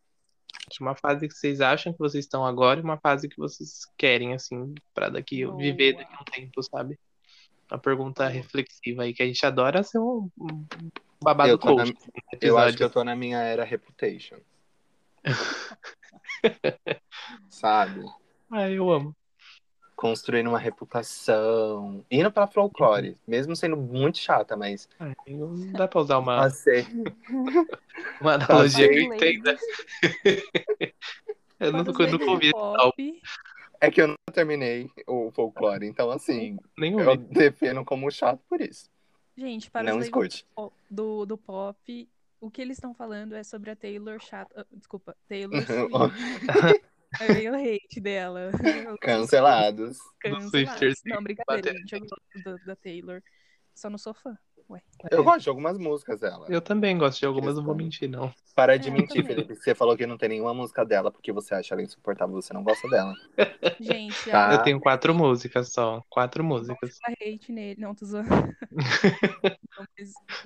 uma 0.82 0.96
fase 0.96 1.28
que 1.28 1.34
vocês 1.34 1.62
acham 1.62 1.94
que 1.94 2.00
vocês 2.00 2.26
estão 2.26 2.46
agora 2.46 2.80
e 2.80 2.84
uma 2.84 2.98
fase 2.98 3.30
que 3.30 3.38
vocês 3.38 3.82
querem, 3.98 4.34
assim, 4.34 4.74
pra 4.94 5.10
daqui, 5.10 5.46
Boa. 5.46 5.58
viver 5.58 5.94
daqui 5.94 6.14
a 6.14 6.22
um 6.22 6.26
tempo, 6.26 6.64
sabe? 6.64 7.00
Uma 7.70 7.80
pergunta 7.80 8.28
reflexiva 8.28 9.04
aí, 9.04 9.14
que 9.14 9.24
a 9.24 9.26
gente 9.26 9.46
adora 9.46 9.84
ser 9.84 10.00
um, 10.00 10.30
um 10.40 10.66
babado 11.26 11.50
Eu 11.52 11.58
coach. 11.58 11.94
na- 11.94 12.12
Eu 12.40 12.58
acho 12.58 12.78
que 12.78 12.84
eu 12.84 12.90
tô 12.90 13.04
na 13.04 13.16
minha 13.16 13.40
era 13.40 13.64
Reputation. 13.64 14.38
Sabe? 17.50 18.02
Ah, 18.52 18.70
eu 18.70 18.90
amo. 18.92 19.16
Construindo 19.96 20.48
uma 20.48 20.60
reputação. 20.60 22.06
Indo 22.12 22.32
pra 22.32 22.46
folclore. 22.48 23.18
Mesmo 23.28 23.56
sendo 23.56 23.76
muito 23.78 24.20
chata, 24.20 24.56
mas. 24.56 24.88
Ah, 25.00 25.14
não 25.28 25.72
dá 25.72 25.88
pra 25.88 26.02
usar 26.02 26.20
uma, 26.20 26.46
uma 28.22 28.34
analogia 28.34 28.88
que 28.90 29.00
eu 29.00 29.10
ladies, 29.10 29.62
Eu 31.60 31.72
nunca, 31.72 31.92
os 31.92 32.00
eu 32.00 32.08
nunca 32.12 32.32
ouvi 32.32 32.52
É 33.80 33.90
que 33.90 34.02
eu 34.02 34.08
não 34.10 34.16
terminei 34.34 34.90
o 35.08 35.32
folclore, 35.32 35.88
então 35.88 36.12
assim, 36.12 36.58
nem 36.78 37.00
eu 37.00 37.16
defino 37.16 37.86
como 37.86 38.12
chato 38.12 38.42
por 38.50 38.60
isso. 38.60 38.90
Gente, 39.38 39.70
para 39.70 39.92
Não 39.92 39.98
os 39.98 40.06
escute. 40.06 40.46
do, 40.90 41.26
do 41.26 41.38
pop, 41.38 42.10
o 42.40 42.50
que 42.50 42.62
eles 42.62 42.78
estão 42.78 42.94
falando 42.94 43.34
é 43.36 43.44
sobre 43.44 43.72
a 43.72 43.76
Taylor 43.76 44.20
chata. 44.22 44.62
ah, 44.62 44.66
Desculpa, 44.72 45.16
Taylor 45.28 45.62
Swift. 45.66 45.92
É 47.22 47.32
meio 47.34 47.54
hate 47.56 48.02
dela. 48.02 48.52
Cancelados. 49.02 49.98
Cancelados. 50.20 51.02
Não, 51.06 51.24
brincadeira, 51.24 51.78
gente. 51.88 51.94
Eu 51.94 52.00
gosto 52.44 52.66
da 52.66 52.76
Taylor. 52.76 53.22
Só 53.74 53.90
não 53.90 53.98
sou 53.98 54.14
fã. 54.14 54.38
Eu 55.12 55.24
gosto 55.24 55.42
de 55.42 55.50
algumas 55.50 55.78
músicas 55.78 56.20
dela. 56.20 56.48
Eu 56.50 56.60
também 56.62 56.98
gosto 56.98 57.20
de 57.20 57.26
algumas, 57.26 57.56
não 57.56 57.64
vou 57.64 57.76
mentir, 57.76 58.10
não. 58.10 58.34
Para 58.56 58.78
de 58.78 58.90
É, 58.90 58.92
mentir. 58.92 59.26
Felipe. 59.26 59.56
Você 59.56 59.76
falou 59.76 59.96
que 59.96 60.08
não 60.08 60.18
tem 60.18 60.30
nenhuma 60.30 60.54
música 60.54 60.84
dela 60.86 61.12
porque 61.12 61.32
você 61.32 61.54
acha 61.54 61.74
ela 61.76 61.84
insuportável, 61.84 62.34
você 62.36 62.54
não 62.54 62.64
gosta 62.64 62.88
dela. 62.90 63.14
Gente, 63.80 64.30
Tá. 64.30 64.54
Eu 64.54 64.64
tenho 64.64 64.80
quatro 64.80 65.14
músicas 65.14 65.72
só. 65.72 66.02
Quatro 66.10 66.44
músicas. 66.44 66.98
a 67.04 67.12
hate 67.12 67.52
nele. 67.52 67.80
Não, 67.80 67.94
tô 67.94 68.06
zoando. 68.06 68.30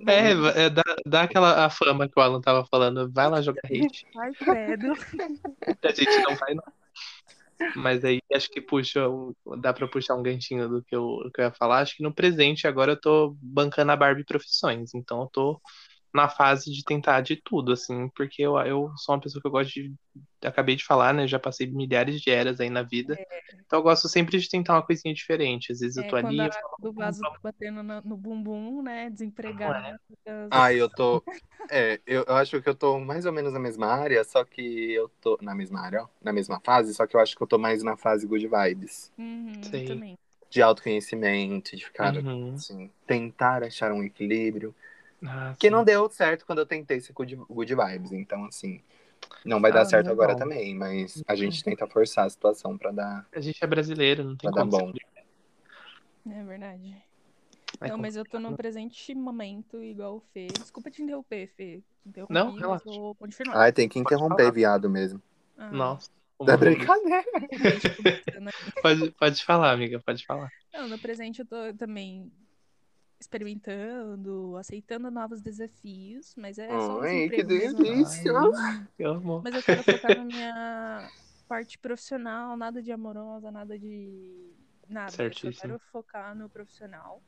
É, 0.08 0.64
é 0.66 0.70
dá, 0.70 0.84
dá 1.06 1.22
aquela 1.24 1.66
a 1.66 1.70
fama 1.70 2.08
que 2.08 2.20
o 2.20 2.22
Alan 2.22 2.42
tava 2.42 2.66
falando. 2.66 3.12
Vai 3.12 3.30
lá 3.30 3.42
jogar 3.42 3.62
hate. 3.66 4.06
Ai, 4.18 4.32
credo. 4.34 4.94
A 5.84 5.92
gente 5.92 6.18
não 6.24 6.36
vai, 6.36 6.56
não. 6.56 6.64
Mas 7.76 8.04
aí 8.04 8.20
acho 8.34 8.50
que 8.50 8.62
puxa, 8.62 9.02
dá 9.62 9.74
pra 9.74 9.88
puxar 9.88 10.16
um 10.16 10.24
ganchinho 10.24 10.68
do 10.70 10.84
que 10.84 10.96
eu, 10.96 11.30
que 11.34 11.42
eu 11.42 11.46
ia 11.46 11.52
falar. 11.54 11.80
Acho 11.82 11.96
que 11.98 12.04
no 12.04 12.14
presente 12.14 12.68
agora 12.68 12.94
eu 12.94 13.00
tô 13.00 13.36
bancando 13.42 13.92
a 13.92 13.96
Barbie 13.96 14.26
Profissões. 14.26 14.94
Então 14.96 15.22
eu 15.22 15.28
tô 15.28 15.62
na 16.14 16.28
fase 16.30 16.72
de 16.72 16.84
tentar 16.84 17.22
de 17.22 17.36
tudo, 17.36 17.74
assim, 17.74 18.10
porque 18.16 18.42
eu, 18.42 18.58
eu 18.60 18.92
sou 18.98 19.16
uma 19.16 19.22
pessoa 19.22 19.42
que 19.42 19.48
eu 19.48 19.52
gosto 19.52 19.72
de. 19.74 19.94
Acabei 20.44 20.76
de 20.76 20.86
falar, 20.86 21.14
né? 21.14 21.28
Já 21.28 21.40
passei 21.40 21.68
milhares 21.68 22.22
de 22.22 22.30
eras 22.32 22.60
aí 22.60 22.70
na 22.70 22.82
vida. 22.84 23.20
Então 23.66 23.80
eu 23.80 23.84
gosto 23.84 24.08
sempre 24.10 24.38
de 24.40 24.50
tentar 24.50 24.74
uma 24.76 24.86
coisinha 24.86 25.14
diferente. 25.14 25.72
Às 25.72 25.80
vezes 25.80 25.98
eu 25.98 26.04
É, 26.04 26.10
tô 26.10 26.16
ali. 26.16 26.42
a 26.42 26.46
eu 26.48 26.52
falo, 26.54 26.78
do 26.80 26.94
vaso 26.94 27.22
tá 27.22 27.38
batendo 27.44 27.84
no, 27.84 28.02
no 28.02 28.18
bumbum, 28.18 28.82
né? 28.82 29.10
Desempregado. 29.10 30.00
Ah, 30.52 30.74
eu 30.74 30.90
tô. 30.90 31.24
É, 31.72 32.00
eu, 32.08 32.24
eu 32.28 32.36
acho 32.36 32.62
que 32.62 32.68
eu 32.70 32.74
tô 32.76 33.00
mais 33.00 33.26
ou 33.26 33.32
menos 33.32 33.54
na 33.54 33.60
mesma 33.60 33.88
área, 33.88 34.24
só 34.24 34.44
que 34.44 34.92
eu 34.94 35.10
tô. 35.22 35.38
Na 35.42 35.54
mesma 35.54 35.82
área, 35.82 36.04
ó. 36.04 36.08
Na 36.22 36.34
mesma 36.34 36.60
fase, 36.64 36.94
só 36.94 37.06
que 37.06 37.16
eu 37.16 37.20
acho 37.20 37.36
que 37.36 37.44
eu 37.44 37.48
tô 37.48 37.58
mais 37.58 37.84
na 37.84 37.96
fase 37.96 38.26
good 38.26 38.48
vibes. 38.48 39.12
Uhum, 39.18 39.52
Sei. 39.62 39.86
também. 39.86 40.18
De 40.50 40.62
autoconhecimento, 40.64 41.76
de 41.76 41.86
ficar, 41.86 42.16
Uhum. 42.16 42.56
assim, 42.56 42.90
tentar 43.06 43.64
achar 43.64 43.92
um 43.92 44.04
equilíbrio. 44.04 44.74
Ah, 45.26 45.54
Que 45.60 45.68
sim. 45.68 45.74
não 45.74 45.84
deu 45.84 46.10
certo 46.10 46.46
quando 46.46 46.60
eu 46.60 46.66
tentei 46.66 47.00
ser 47.02 47.14
good, 47.14 47.36
good 47.36 47.76
vibes. 47.76 48.12
Então, 48.12 48.46
assim, 48.46 48.82
não 49.46 49.60
vai 49.62 49.72
Ah, 49.72 49.76
dar 49.76 49.86
certo 49.86 50.06
não 50.06 50.12
é 50.12 50.14
agora 50.14 50.34
bom. 50.34 50.40
também, 50.40 50.76
mas 50.76 51.24
a 51.28 51.36
gente 51.36 51.64
tenta 51.64 51.88
forçar 51.88 52.26
a 52.26 52.30
situação 52.30 52.78
pra 52.78 52.92
dar. 52.92 53.28
A 53.34 53.42
gente 53.42 53.64
é 53.64 53.68
brasileiro, 53.68 54.24
não 54.24 54.36
tem 54.38 54.50
dar 54.50 54.62
como 54.62 54.72
bom. 54.72 54.92
ser- 54.92 55.00
É 56.32 56.44
verdade. 56.44 56.96
Vai 57.80 57.90
não, 57.90 57.96
com- 57.98 58.02
mas 58.02 58.16
eu 58.16 58.26
tô 58.26 58.40
num 58.40 58.56
presente 58.56 59.16
momento 59.16 59.82
igual 59.82 60.18
o 60.18 60.20
Fê. 60.34 60.48
Desculpa 60.48 60.92
te 60.92 61.02
interromper, 61.02 61.48
Fê. 61.56 61.82
Te 62.04 62.10
interrompi, 62.10 62.34
Não, 62.34 62.52
mas 62.52 62.62
relaxa. 62.62 62.86
vou 62.86 63.16
continuar. 63.16 63.58
Ai, 63.58 63.72
tem 63.72 63.88
que 63.90 64.00
interromper, 64.00 64.52
viado 64.52 64.90
mesmo. 64.90 65.22
Ah, 65.58 65.72
Nossa. 65.72 66.10
Da 66.42 66.56
brincadeira. 66.56 67.24
pode, 68.82 69.12
pode 69.12 69.44
falar, 69.44 69.72
amiga, 69.72 70.00
pode 70.00 70.26
falar. 70.26 70.50
Não, 70.74 70.88
no 70.88 70.98
presente 71.00 71.40
eu 71.40 71.46
tô 71.46 71.56
também 71.78 72.32
experimentando, 73.20 74.56
aceitando 74.58 75.12
novos 75.12 75.42
desafios, 75.42 76.34
mas 76.38 76.58
é 76.58 76.70
só 76.70 77.02
Ai, 77.02 77.26
um 77.26 77.30
que 77.30 77.44
delícia! 77.44 78.32
Ai, 78.34 78.88
eu 78.98 79.12
amo. 79.12 79.42
Mas 79.44 79.56
eu 79.56 79.64
quero 79.64 79.84
focar 79.84 80.18
na 80.18 80.24
minha 80.24 81.10
parte 81.48 81.78
profissional, 81.78 82.56
nada 82.56 82.82
de 82.82 82.92
amorosa, 82.92 83.52
nada 83.52 83.78
de 83.78 84.54
nada. 84.88 85.12
Eu 85.12 85.16
Certíssimo. 85.16 85.62
quero 85.62 85.80
focar 85.92 86.34
no 86.36 86.50
profissional 86.50 87.22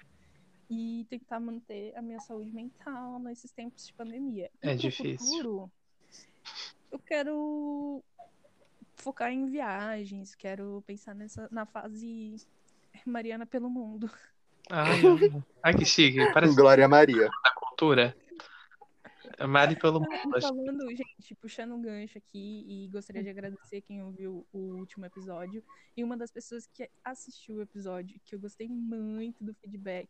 e 0.69 1.05
tentar 1.09 1.39
manter 1.39 1.93
a 1.97 2.01
minha 2.01 2.19
saúde 2.21 2.51
mental 2.51 3.19
nesses 3.19 3.51
tempos 3.51 3.85
de 3.85 3.93
pandemia. 3.93 4.49
E 4.63 4.69
É 4.69 4.75
difícil. 4.75 5.17
futuro, 5.17 5.71
eu 6.89 6.99
quero 6.99 8.01
focar 8.95 9.31
em 9.31 9.49
viagens, 9.49 10.35
quero 10.35 10.81
pensar 10.87 11.13
nessa 11.13 11.49
na 11.51 11.65
fase 11.65 12.35
Mariana 13.05 13.45
pelo 13.45 13.69
mundo. 13.69 14.09
Ai. 14.69 15.01
Ai, 15.63 15.73
que 15.73 15.85
chique. 15.85 16.19
Parece 16.33 16.55
Glória 16.55 16.85
a 16.85 16.87
Maria. 16.87 17.29
da 17.43 17.53
cultura. 17.55 18.15
Mari 19.47 19.75
pelo 19.75 19.99
mundo. 19.99 20.11
E 20.11 20.37
acho 20.37 20.47
falando, 20.47 20.89
gente, 20.89 21.35
puxando 21.35 21.73
um 21.73 21.81
gancho 21.81 22.17
aqui, 22.17 22.65
e 22.67 22.87
gostaria 22.89 23.23
de 23.23 23.29
agradecer 23.29 23.81
quem 23.81 24.03
ouviu 24.03 24.45
o 24.51 24.59
último 24.75 25.05
episódio. 25.05 25.63
E 25.95 26.03
uma 26.03 26.15
das 26.15 26.31
pessoas 26.31 26.67
que 26.67 26.89
assistiu 27.03 27.55
o 27.55 27.61
episódio, 27.61 28.19
que 28.23 28.35
eu 28.35 28.39
gostei 28.39 28.67
muito 28.67 29.43
do 29.43 29.53
feedback, 29.55 30.09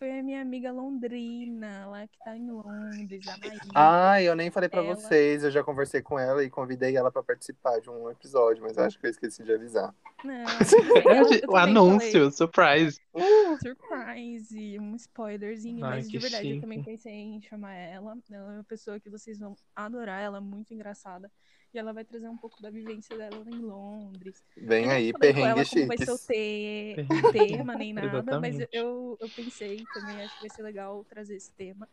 foi 0.00 0.18
a 0.18 0.22
minha 0.22 0.40
amiga 0.40 0.72
Londrina, 0.72 1.86
lá 1.86 2.06
que 2.08 2.18
tá 2.24 2.34
em 2.34 2.50
Londres, 2.50 3.28
a 3.28 3.36
Maíra. 3.36 3.60
Ai, 3.74 4.26
eu 4.26 4.34
nem 4.34 4.50
falei 4.50 4.66
pra 4.66 4.82
Ela- 4.82 4.96
vocês, 4.96 5.44
eu 5.44 5.50
já 5.50 5.62
conversei 5.62 6.00
com 6.00 6.18
ela 6.18 6.42
e 6.42 6.48
convidei 6.48 6.96
ela 6.96 7.12
pra 7.12 7.22
participar 7.22 7.78
de 7.82 7.90
um 7.90 8.10
episódio, 8.10 8.62
mas 8.62 8.78
acho 8.78 8.98
que 8.98 9.06
eu 9.06 9.10
esqueci 9.10 9.42
de 9.44 9.52
avisar. 9.52 9.94
Não. 10.24 10.44
Eu- 11.04 11.40
eu 11.42 11.50
O 11.50 11.56
anúncio, 11.56 12.30
surprise. 12.30 12.98
falei, 13.12 13.58
surprise, 13.62 14.78
um 14.80 14.96
spoilerzinho, 14.96 15.84
Ai, 15.84 15.96
mas 15.96 16.10
de 16.10 16.18
verdade 16.18 16.46
eu 16.48 16.50
chique. 16.54 16.60
também 16.62 16.82
pensei 16.82 17.12
em 17.12 17.40
chamar 17.42 17.74
ela. 17.74 18.16
Ela 18.30 18.52
é 18.52 18.54
uma 18.56 18.64
pessoa 18.64 18.98
que 18.98 19.10
vocês 19.10 19.38
vão 19.38 19.54
adorar, 19.76 20.22
ela 20.22 20.38
é 20.38 20.40
muito 20.40 20.72
engraçada. 20.72 21.30
E 21.72 21.78
ela 21.78 21.92
vai 21.92 22.04
trazer 22.04 22.28
um 22.28 22.36
pouco 22.36 22.60
da 22.60 22.68
vivência 22.68 23.16
dela 23.16 23.44
em 23.46 23.60
Londres. 23.60 24.44
Vem 24.56 24.82
Eu 24.82 24.88
não 24.88 24.94
aí, 24.94 25.12
perrengue 25.12 25.68
como 25.68 25.86
vai 25.86 25.98
ser 25.98 26.10
o, 26.10 26.18
te... 26.18 26.96
O 27.28 27.32
tema, 27.32 27.74
nem 27.76 27.92
nada, 27.92 28.40
mas 28.40 28.56
eu, 28.72 29.16
eu 29.20 29.28
pensei 29.28 29.84
também, 29.94 30.22
acho 30.22 30.34
que 30.34 30.48
vai 30.48 30.56
ser 30.56 30.62
legal 30.62 31.04
trazer 31.04 31.36
esse 31.36 31.52
tema. 31.52 31.88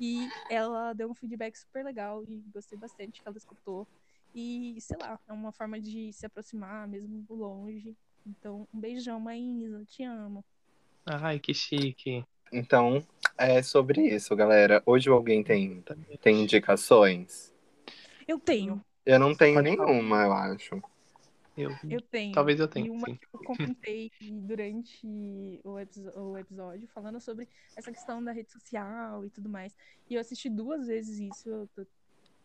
E 0.00 0.28
ela 0.48 0.92
deu 0.92 1.10
um 1.10 1.14
feedback 1.14 1.56
super 1.56 1.84
legal 1.84 2.24
e 2.26 2.42
gostei 2.54 2.78
bastante 2.78 3.20
que 3.20 3.28
ela 3.28 3.36
escutou. 3.36 3.86
E, 4.34 4.76
sei 4.80 4.96
lá, 4.98 5.18
é 5.28 5.32
uma 5.32 5.52
forma 5.52 5.80
de 5.80 6.12
se 6.12 6.24
aproximar, 6.24 6.86
mesmo 6.86 7.24
longe. 7.28 7.96
Então, 8.26 8.66
um 8.72 8.80
beijão, 8.80 9.18
Maísa, 9.18 9.84
te 9.86 10.04
amo. 10.04 10.44
Ai, 11.04 11.38
que 11.38 11.52
chique. 11.52 12.24
Então, 12.52 13.04
é 13.36 13.62
sobre 13.62 14.14
isso, 14.14 14.34
galera. 14.36 14.82
Hoje 14.86 15.08
alguém 15.08 15.42
tem, 15.42 15.82
tem 16.20 16.42
indicações? 16.42 17.52
Eu 18.26 18.38
tenho, 18.38 18.84
Eu 19.08 19.18
não 19.18 19.34
tenho 19.34 19.56
Pode 19.56 19.70
falar. 19.76 19.90
nenhuma, 19.90 20.22
eu 20.22 20.32
acho. 20.32 20.82
Eu, 21.56 21.70
eu 21.90 22.00
tenho. 22.02 22.34
Talvez 22.34 22.60
eu 22.60 22.68
tenha, 22.68 22.86
E 22.86 22.90
uma 22.90 23.06
sim. 23.06 23.16
que 23.16 23.26
eu 23.34 23.40
comentei 23.56 24.10
durante 24.20 25.60
o, 25.64 25.72
o 25.72 26.38
episódio, 26.38 26.88
falando 26.94 27.20
sobre 27.20 27.48
essa 27.76 27.90
questão 27.90 28.22
da 28.22 28.32
rede 28.32 28.52
social 28.52 29.24
e 29.24 29.30
tudo 29.30 29.48
mais. 29.48 29.74
E 30.08 30.14
eu 30.14 30.20
assisti 30.20 30.50
duas 30.50 30.86
vezes 30.86 31.18
isso. 31.18 31.48
Eu, 31.48 31.66
tô- 31.74 31.82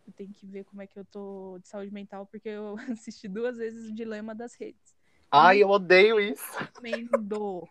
eu 0.08 0.14
tenho 0.16 0.32
que 0.34 0.48
ver 0.48 0.64
como 0.66 0.82
é 0.82 0.88
que 0.88 0.98
eu 0.98 1.06
tô 1.06 1.60
de 1.60 1.68
saúde 1.68 1.92
mental, 1.94 2.26
porque 2.28 2.50
eu 2.50 2.76
assisti 2.98 3.28
duas 3.28 3.58
vezes 3.58 3.90
o 3.90 3.94
Dilema 3.94 4.34
das 4.34 4.56
Redes. 4.56 4.96
Ai, 5.32 5.64
eu 5.64 5.70
odeio 5.70 6.20
isso. 6.20 6.44
Recomendo. 6.60 7.68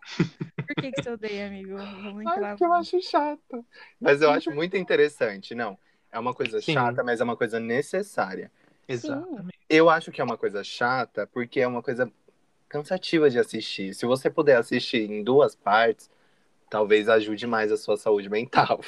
Por 0.67 0.75
que, 0.75 0.91
que 0.91 1.01
você 1.03 1.09
odeia, 1.09 1.47
amigo? 1.47 1.75
Vamos 1.77 2.25
Ai, 2.27 2.39
porque 2.39 2.63
eu 2.63 2.73
acho 2.73 3.01
chato. 3.01 3.65
Mas 3.99 4.21
eu 4.21 4.29
acho 4.29 4.51
muito 4.51 4.77
interessante. 4.77 5.55
Não, 5.55 5.77
é 6.11 6.19
uma 6.19 6.33
coisa 6.33 6.61
Sim. 6.61 6.73
chata, 6.73 7.03
mas 7.03 7.21
é 7.21 7.23
uma 7.23 7.37
coisa 7.37 7.59
necessária. 7.59 8.51
Exatamente. 8.93 9.59
Eu 9.69 9.89
acho 9.89 10.11
que 10.11 10.21
é 10.21 10.23
uma 10.23 10.37
coisa 10.37 10.63
chata 10.63 11.27
porque 11.27 11.59
é 11.59 11.67
uma 11.67 11.81
coisa 11.81 12.11
cansativa 12.69 13.29
de 13.29 13.39
assistir. 13.39 13.93
Se 13.93 14.05
você 14.05 14.29
puder 14.29 14.57
assistir 14.57 15.09
em 15.09 15.23
duas 15.23 15.55
partes, 15.55 16.09
talvez 16.69 17.07
ajude 17.07 17.45
mais 17.45 17.71
a 17.71 17.77
sua 17.77 17.97
saúde 17.97 18.29
mental. 18.29 18.81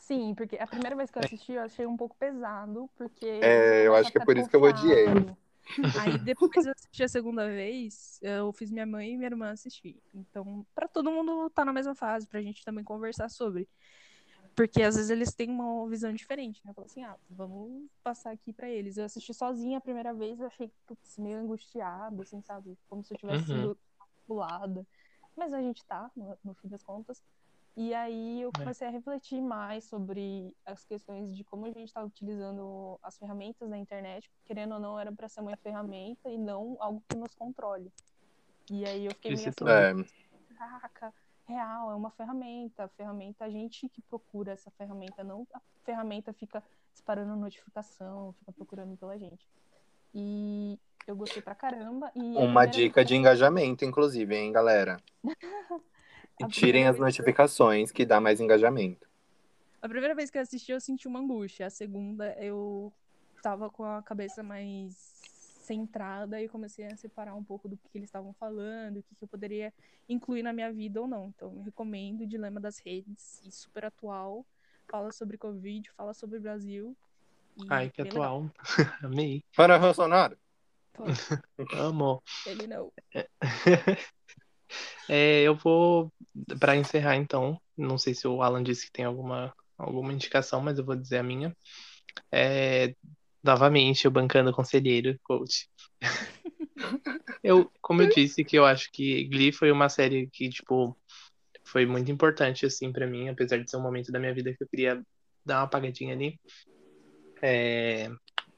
Sim, 0.00 0.34
porque 0.34 0.56
a 0.56 0.66
primeira 0.66 0.94
vez 0.94 1.10
que 1.10 1.18
eu 1.18 1.22
assisti 1.22 1.52
eu 1.52 1.62
achei 1.62 1.86
um 1.86 1.96
pouco 1.96 2.14
pesado, 2.16 2.90
porque. 2.96 3.26
É, 3.26 3.86
eu 3.86 3.94
acho 3.94 4.10
que 4.12 4.18
é 4.18 4.24
por 4.24 4.36
isso 4.36 4.48
que 4.48 4.56
eu 4.56 4.62
odiei. 4.62 5.06
Aí 5.98 6.18
depois 6.18 6.66
eu 6.66 6.72
assisti 6.72 7.02
a 7.02 7.08
segunda 7.08 7.46
vez, 7.46 8.20
eu 8.22 8.52
fiz 8.52 8.70
minha 8.70 8.84
mãe 8.84 9.12
e 9.12 9.16
minha 9.16 9.28
irmã 9.28 9.50
assistir. 9.50 9.98
Então, 10.14 10.66
pra 10.74 10.86
todo 10.86 11.10
mundo 11.10 11.48
tá 11.50 11.64
na 11.64 11.72
mesma 11.72 11.94
fase, 11.94 12.26
pra 12.26 12.42
gente 12.42 12.62
também 12.64 12.84
conversar 12.84 13.30
sobre. 13.30 13.66
Porque 14.54 14.82
às 14.82 14.94
vezes 14.94 15.10
eles 15.10 15.34
têm 15.34 15.50
uma 15.50 15.88
visão 15.88 16.12
diferente, 16.12 16.60
né? 16.64 16.72
Falar 16.74 16.86
assim, 16.86 17.02
ah, 17.02 17.16
vamos 17.28 17.90
passar 18.02 18.30
aqui 18.32 18.52
pra 18.52 18.68
eles. 18.68 18.96
Eu 18.96 19.04
assisti 19.04 19.34
sozinha 19.34 19.78
a 19.78 19.80
primeira 19.80 20.14
vez, 20.14 20.38
eu 20.38 20.46
achei 20.46 20.70
putz, 20.86 21.18
meio 21.18 21.38
angustiada, 21.38 22.22
assim, 22.22 22.40
sabe? 22.42 22.78
Como 22.88 23.02
se 23.04 23.12
eu 23.14 23.18
tivesse 23.18 23.50
Uhum. 23.50 23.62
sido 23.62 23.78
pulada. 24.26 24.86
Mas 25.36 25.52
a 25.52 25.60
gente 25.60 25.84
tá, 25.84 26.10
no, 26.16 26.38
no 26.44 26.54
fim 26.54 26.68
das 26.68 26.82
contas. 26.82 27.22
E 27.76 27.92
aí 27.92 28.40
eu 28.40 28.50
É. 28.50 28.58
comecei 28.58 28.86
a 28.86 28.90
refletir 28.90 29.40
mais 29.42 29.84
sobre 29.84 30.54
as 30.64 30.84
questões 30.84 31.36
de 31.36 31.42
como 31.42 31.66
a 31.66 31.70
gente 31.72 31.88
está 31.88 32.04
utilizando 32.04 32.98
as 33.02 33.18
ferramentas 33.18 33.68
da 33.68 33.76
internet, 33.76 34.30
querendo 34.44 34.74
ou 34.74 34.80
não, 34.80 34.98
era 34.98 35.10
para 35.10 35.28
ser 35.28 35.40
uma 35.40 35.56
ferramenta 35.56 36.30
e 36.30 36.38
não 36.38 36.76
algo 36.78 37.02
que 37.08 37.16
nos 37.16 37.34
controle. 37.34 37.92
E 38.70 38.84
aí 38.86 39.06
eu 39.06 39.12
fiquei 39.14 39.34
meio 39.34 39.48
assim. 39.48 39.64
É, 39.66 40.54
caraca, 40.56 41.12
real, 41.46 41.90
é 41.90 41.94
uma 41.94 42.10
ferramenta. 42.10 42.84
A 42.84 42.88
ferramenta, 42.88 43.44
a 43.44 43.50
gente 43.50 43.88
que 43.88 44.02
procura 44.02 44.52
essa 44.52 44.70
ferramenta, 44.72 45.22
não 45.22 45.46
a 45.52 45.60
ferramenta 45.84 46.32
fica 46.32 46.62
disparando 46.92 47.36
notificação, 47.36 48.34
fica 48.38 48.52
procurando 48.52 48.96
pela 48.96 49.18
gente. 49.18 49.46
E 50.14 50.78
eu 51.06 51.16
gostei 51.16 51.42
pra 51.42 51.54
caramba. 51.54 52.10
E 52.14 52.20
uma 52.20 52.66
dica 52.66 53.00
vez 53.00 53.08
de 53.08 53.14
engajamento, 53.14 53.84
inclusive, 53.84 54.34
hein, 54.34 54.52
galera? 54.52 54.98
Tirem 56.50 56.86
as 56.86 56.98
notificações 56.98 57.92
que 57.92 58.04
dá 58.04 58.20
mais 58.20 58.40
engajamento. 58.40 59.08
A 59.80 59.88
primeira 59.88 60.14
vez 60.14 60.30
que 60.30 60.38
eu 60.38 60.42
assisti, 60.42 60.72
eu 60.72 60.80
senti 60.80 61.06
uma 61.06 61.20
angústia. 61.20 61.66
A 61.66 61.70
segunda, 61.70 62.34
eu 62.40 62.92
tava 63.42 63.68
com 63.68 63.84
a 63.84 64.02
cabeça 64.02 64.42
mais 64.42 65.20
centrada 65.64 66.40
e 66.40 66.48
comecei 66.48 66.86
a 66.86 66.96
separar 66.96 67.34
um 67.34 67.42
pouco 67.42 67.68
do 67.68 67.76
que, 67.76 67.98
eles 67.98 68.08
estavam 68.08 68.32
falando, 68.34 68.98
o 68.98 69.02
que, 69.02 69.14
que 69.14 69.24
eu 69.24 69.28
poderia 69.28 69.72
incluir 70.08 70.42
na 70.42 70.52
minha 70.52 70.72
vida 70.72 71.00
ou 71.00 71.08
não. 71.08 71.28
Então, 71.28 71.62
recomendo 71.62 72.22
o 72.22 72.26
Dilema 72.26 72.60
das 72.60 72.78
Redes, 72.78 73.40
e 73.44 73.50
super 73.50 73.86
atual. 73.86 74.46
Fala 74.90 75.10
sobre 75.10 75.38
Covid, 75.38 75.90
fala 75.92 76.12
sobre 76.12 76.38
Brasil. 76.38 76.96
Ai, 77.68 77.90
que 77.90 78.02
atual. 78.02 78.50
Amei. 79.02 79.42
Para 79.56 79.78
Bolsonaro! 79.78 80.36
Amo. 81.76 82.22
ele 82.46 82.66
não. 82.66 82.92
É, 85.08 85.42
eu 85.42 85.54
vou, 85.54 86.12
para 86.58 86.76
encerrar 86.76 87.16
então, 87.16 87.60
não 87.76 87.98
sei 87.98 88.14
se 88.14 88.26
o 88.26 88.42
Alan 88.42 88.62
disse 88.62 88.86
que 88.86 88.92
tem 88.92 89.04
alguma, 89.04 89.54
alguma 89.76 90.12
indicação, 90.12 90.60
mas 90.60 90.78
eu 90.78 90.84
vou 90.84 90.96
dizer 90.96 91.18
a 91.18 91.22
minha. 91.22 91.54
É, 92.30 92.94
novamente, 93.44 94.08
o 94.08 94.10
Bancando 94.10 94.52
Conselheiro, 94.52 95.18
coach. 95.22 95.68
Eu, 97.42 97.70
como 97.80 98.02
eu 98.02 98.08
disse, 98.08 98.42
que 98.42 98.56
eu 98.56 98.64
acho 98.64 98.90
que 98.90 99.24
Glee 99.24 99.52
foi 99.52 99.70
uma 99.70 99.88
série 99.88 100.28
que, 100.32 100.48
tipo, 100.48 100.96
foi 101.62 101.84
muito 101.84 102.10
importante, 102.10 102.64
assim, 102.64 102.90
pra 102.90 103.06
mim, 103.06 103.28
apesar 103.28 103.58
de 103.58 103.70
ser 103.70 103.76
um 103.76 103.82
momento 103.82 104.10
da 104.10 104.18
minha 104.18 104.34
vida 104.34 104.52
que 104.54 104.62
eu 104.64 104.68
queria 104.68 105.02
dar 105.44 105.58
uma 105.58 105.64
apagadinha 105.64 106.14
ali. 106.14 106.40
É, 107.42 108.10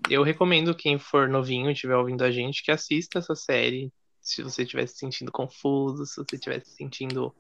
eu 0.09 0.22
recomendo 0.22 0.74
quem 0.74 0.99
for 0.99 1.28
novinho 1.28 1.68
e 1.68 1.72
estiver 1.72 1.97
ouvindo 1.97 2.22
a 2.22 2.30
gente 2.30 2.62
que 2.62 2.70
assista 2.70 3.18
essa 3.18 3.34
série, 3.34 3.93
se 4.20 4.43
você 4.43 4.62
estiver 4.62 4.87
se 4.87 4.97
sentindo 4.97 5.32
confuso, 5.32 6.07
se 6.07 6.16
você 6.16 6.37
estiver 6.37 6.64
se 6.64 6.76
sentindo. 6.76 7.34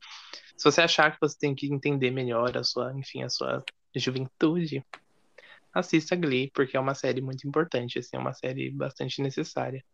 Se 0.56 0.64
você 0.64 0.80
achar 0.80 1.12
que 1.12 1.18
você 1.20 1.36
tem 1.38 1.54
que 1.54 1.66
entender 1.66 2.10
melhor 2.10 2.56
a 2.56 2.64
sua, 2.64 2.92
enfim, 2.98 3.22
a 3.22 3.28
sua 3.28 3.62
juventude, 3.94 4.84
assista 5.78 6.16
Glee, 6.16 6.50
porque 6.54 6.76
é 6.76 6.80
uma 6.80 6.94
série 6.94 7.20
muito 7.20 7.46
importante, 7.46 7.98
assim, 7.98 8.16
é 8.16 8.18
uma 8.18 8.32
série 8.32 8.70
bastante 8.70 9.20
necessária. 9.20 9.84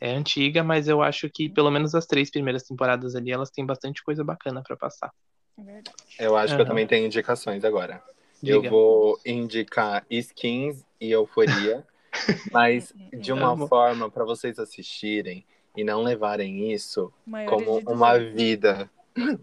É 0.00 0.10
antiga, 0.12 0.64
mas 0.64 0.88
eu 0.88 1.02
acho 1.02 1.28
que 1.28 1.48
pelo 1.50 1.70
menos 1.70 1.94
as 1.94 2.06
três 2.06 2.30
primeiras 2.30 2.62
temporadas 2.62 3.14
ali, 3.14 3.30
elas 3.30 3.50
têm 3.50 3.66
bastante 3.66 4.02
coisa 4.02 4.24
bacana 4.24 4.62
pra 4.62 4.76
passar. 4.76 5.10
É 5.58 5.62
verdade. 5.62 5.96
Eu 6.18 6.36
acho 6.36 6.56
que 6.56 6.62
eu 6.62 6.66
também 6.66 6.86
tenho 6.86 7.04
indicações 7.04 7.64
agora. 7.64 8.02
Eu 8.42 8.62
Diga. 8.62 8.70
vou 8.70 9.20
indicar 9.26 10.06
Skins 10.08 10.86
e 10.98 11.10
Euforia, 11.10 11.86
mas 12.50 12.94
de 13.12 13.32
uma 13.32 13.50
Amo. 13.50 13.68
forma 13.68 14.10
para 14.10 14.24
vocês 14.24 14.58
assistirem 14.58 15.44
e 15.76 15.84
não 15.84 16.02
levarem 16.02 16.72
isso 16.72 17.12
Maiores 17.26 17.66
como 17.66 17.82
uma 17.86 18.18
18. 18.18 18.34
vida, 18.34 18.90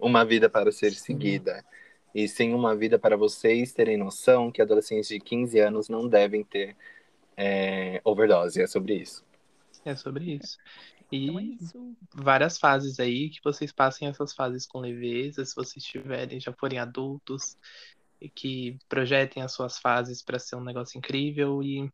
uma 0.02 0.26
vida 0.26 0.50
para 0.50 0.72
ser 0.72 0.92
Sim. 0.92 1.14
E 2.18 2.28
sim 2.28 2.52
uma 2.52 2.76
vida 2.76 2.98
para 2.98 3.16
vocês 3.16 3.72
terem 3.72 3.96
noção 3.96 4.52
que 4.52 4.60
adolescentes 4.60 5.08
de 5.08 5.20
15 5.20 5.60
anos 5.60 5.88
não 5.88 6.08
devem 6.08 6.44
ter 6.44 6.76
é, 7.38 8.02
overdose. 8.04 8.60
É 8.60 8.66
sobre 8.66 8.96
isso. 8.96 9.24
É 9.86 9.96
sobre 9.96 10.34
isso. 10.34 10.58
Então 11.12 11.38
é 11.38 11.44
E 11.44 11.56
isso. 11.62 11.96
várias 12.16 12.58
fases 12.58 13.00
aí, 13.00 13.30
que 13.30 13.40
vocês 13.44 13.72
passem 13.72 14.08
essas 14.08 14.34
fases 14.34 14.66
com 14.66 14.80
leveza, 14.80 15.46
se 15.46 15.56
vocês 15.56 15.86
tiverem, 15.86 16.40
já 16.40 16.52
forem 16.54 16.80
adultos, 16.80 17.56
e 18.20 18.28
que 18.28 18.80
projetem 18.90 19.44
as 19.44 19.52
suas 19.52 19.78
fases 19.78 20.24
para 20.24 20.40
ser 20.40 20.56
um 20.56 20.64
negócio 20.64 20.98
incrível 20.98 21.62
e, 21.62 21.88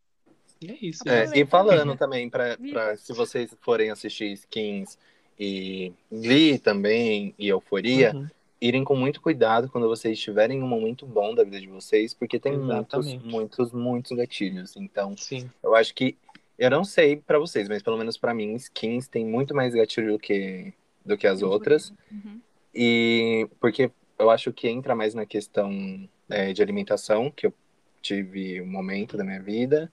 e 0.61 0.71
é 0.71 0.78
isso. 0.82 1.03
É, 1.05 1.38
e 1.38 1.45
falando 1.45 1.95
também, 1.99 2.30
pra, 2.30 2.55
se 2.95 3.11
vocês 3.11 3.53
forem 3.59 3.91
assistir 3.91 4.32
Skins 4.32 4.97
e 5.38 5.91
Glee 6.09 6.57
também, 6.59 7.36
e 7.38 7.49
Euforia, 7.49 8.15
Uhum. 8.15 8.30
Irem 8.66 8.86
com 8.86 8.95
muito 8.95 9.20
cuidado 9.20 9.68
quando 9.68 9.89
vocês 9.89 10.18
estiverem 10.18 10.59
em 10.59 10.64
um 10.64 10.68
momento 10.68 11.05
bom 11.05 11.36
da 11.36 11.43
vida 11.43 11.59
de 11.59 11.68
vocês, 11.68 12.14
porque 12.14 12.39
tem 12.39 12.57
muitos, 12.57 13.07
Exatamente. 13.07 13.32
muitos, 13.32 13.72
muitos 13.74 14.18
gatilhos. 14.18 14.78
Então, 14.78 15.18
Sim, 15.18 15.49
eu 15.61 15.76
acho 15.76 15.93
que, 15.93 16.16
eu 16.57 16.70
não 16.70 16.86
sei 16.86 17.18
pra 17.18 17.38
vocês, 17.38 17.68
mas 17.68 17.82
pelo 17.84 17.97
menos 17.97 18.16
pra 18.16 18.34
mim, 18.34 18.55
Skins 18.55 19.09
tem 19.09 19.26
muito 19.26 19.53
mais 19.53 19.74
gatilho 19.74 20.14
do 20.14 20.20
que, 20.20 20.74
do 21.05 21.18
que 21.18 21.28
as 21.28 21.41
outras. 21.41 21.93
Uhum. 22.09 22.39
E 22.74 23.49
porque 23.59 23.91
eu 24.18 24.30
acho 24.30 24.53
que 24.53 24.70
entra 24.70 24.95
mais 24.95 25.14
na 25.14 25.26
questão 25.26 26.07
é, 26.30 26.53
de 26.53 26.61
alimentação, 26.61 27.30
que 27.30 27.47
eu 27.47 27.53
tive 28.01 28.61
um 28.61 28.68
momento 28.68 29.18
da 29.18 29.26
minha 29.26 29.41
vida, 29.41 29.91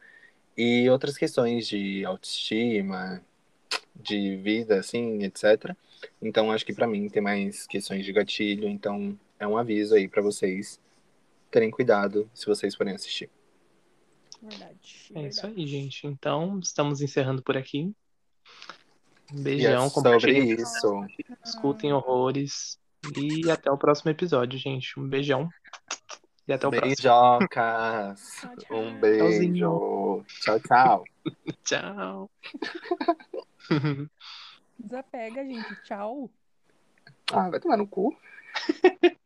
e 0.57 0.89
outras 0.89 1.19
questões 1.19 1.67
de 1.67 2.05
autoestima, 2.05 3.21
de 3.97 4.37
vida, 4.37 4.79
assim, 4.79 5.25
etc. 5.25 5.75
Então 6.21 6.51
acho 6.53 6.65
que 6.65 6.73
pra 6.73 6.87
mim 6.87 7.09
tem 7.09 7.23
mais 7.23 7.67
questões 7.67 8.05
de 8.05 8.13
gatilho, 8.13 8.69
então 8.69 9.19
é 9.39 9.47
um 9.47 9.57
aviso 9.57 9.95
aí 9.95 10.09
pra 10.09 10.23
vocês 10.23 10.81
terem 11.51 11.71
cuidado 11.71 12.31
se 12.35 12.47
vocês 12.47 12.75
forem 12.75 12.95
assistir. 12.95 13.31
Verdade. 14.43 15.11
é 15.15 15.29
isso 15.29 15.47
aí, 15.47 15.67
gente. 15.67 16.07
Então, 16.07 16.59
estamos 16.61 17.03
encerrando 17.03 17.43
por 17.43 17.57
aqui. 17.57 17.93
Um 19.33 19.37
E 19.37 19.41
é 19.41 19.43
beijão, 19.43 19.89
sobre 19.91 20.11
compartilhem, 20.11 20.53
isso. 20.53 21.07
escutem 21.45 21.93
horrores 21.93 22.79
e 23.17 23.51
até 23.51 23.71
o 23.71 23.79
próximo 23.79 24.11
episódio, 24.11 24.59
gente. 24.59 24.99
Um 24.99 25.09
beijão 25.09 25.49
e 26.49 26.53
até 26.53 26.67
o 26.67 26.71
próximo. 26.71 26.97
Beijocas. 26.97 28.21
Tchau, 28.41 28.57
tchau. 28.57 28.79
Um 28.79 29.01
beijo. 29.01 30.25
Tchau, 30.41 30.61
tchau. 30.61 31.05
Tchau. 31.65 32.31
Desapega, 34.81 35.45
gente. 35.45 35.83
Tchau. 35.83 36.31
Ah, 37.33 37.51
vai 37.51 37.61
tomar 37.61 37.77
no 37.77 37.87
cu. 37.87 38.17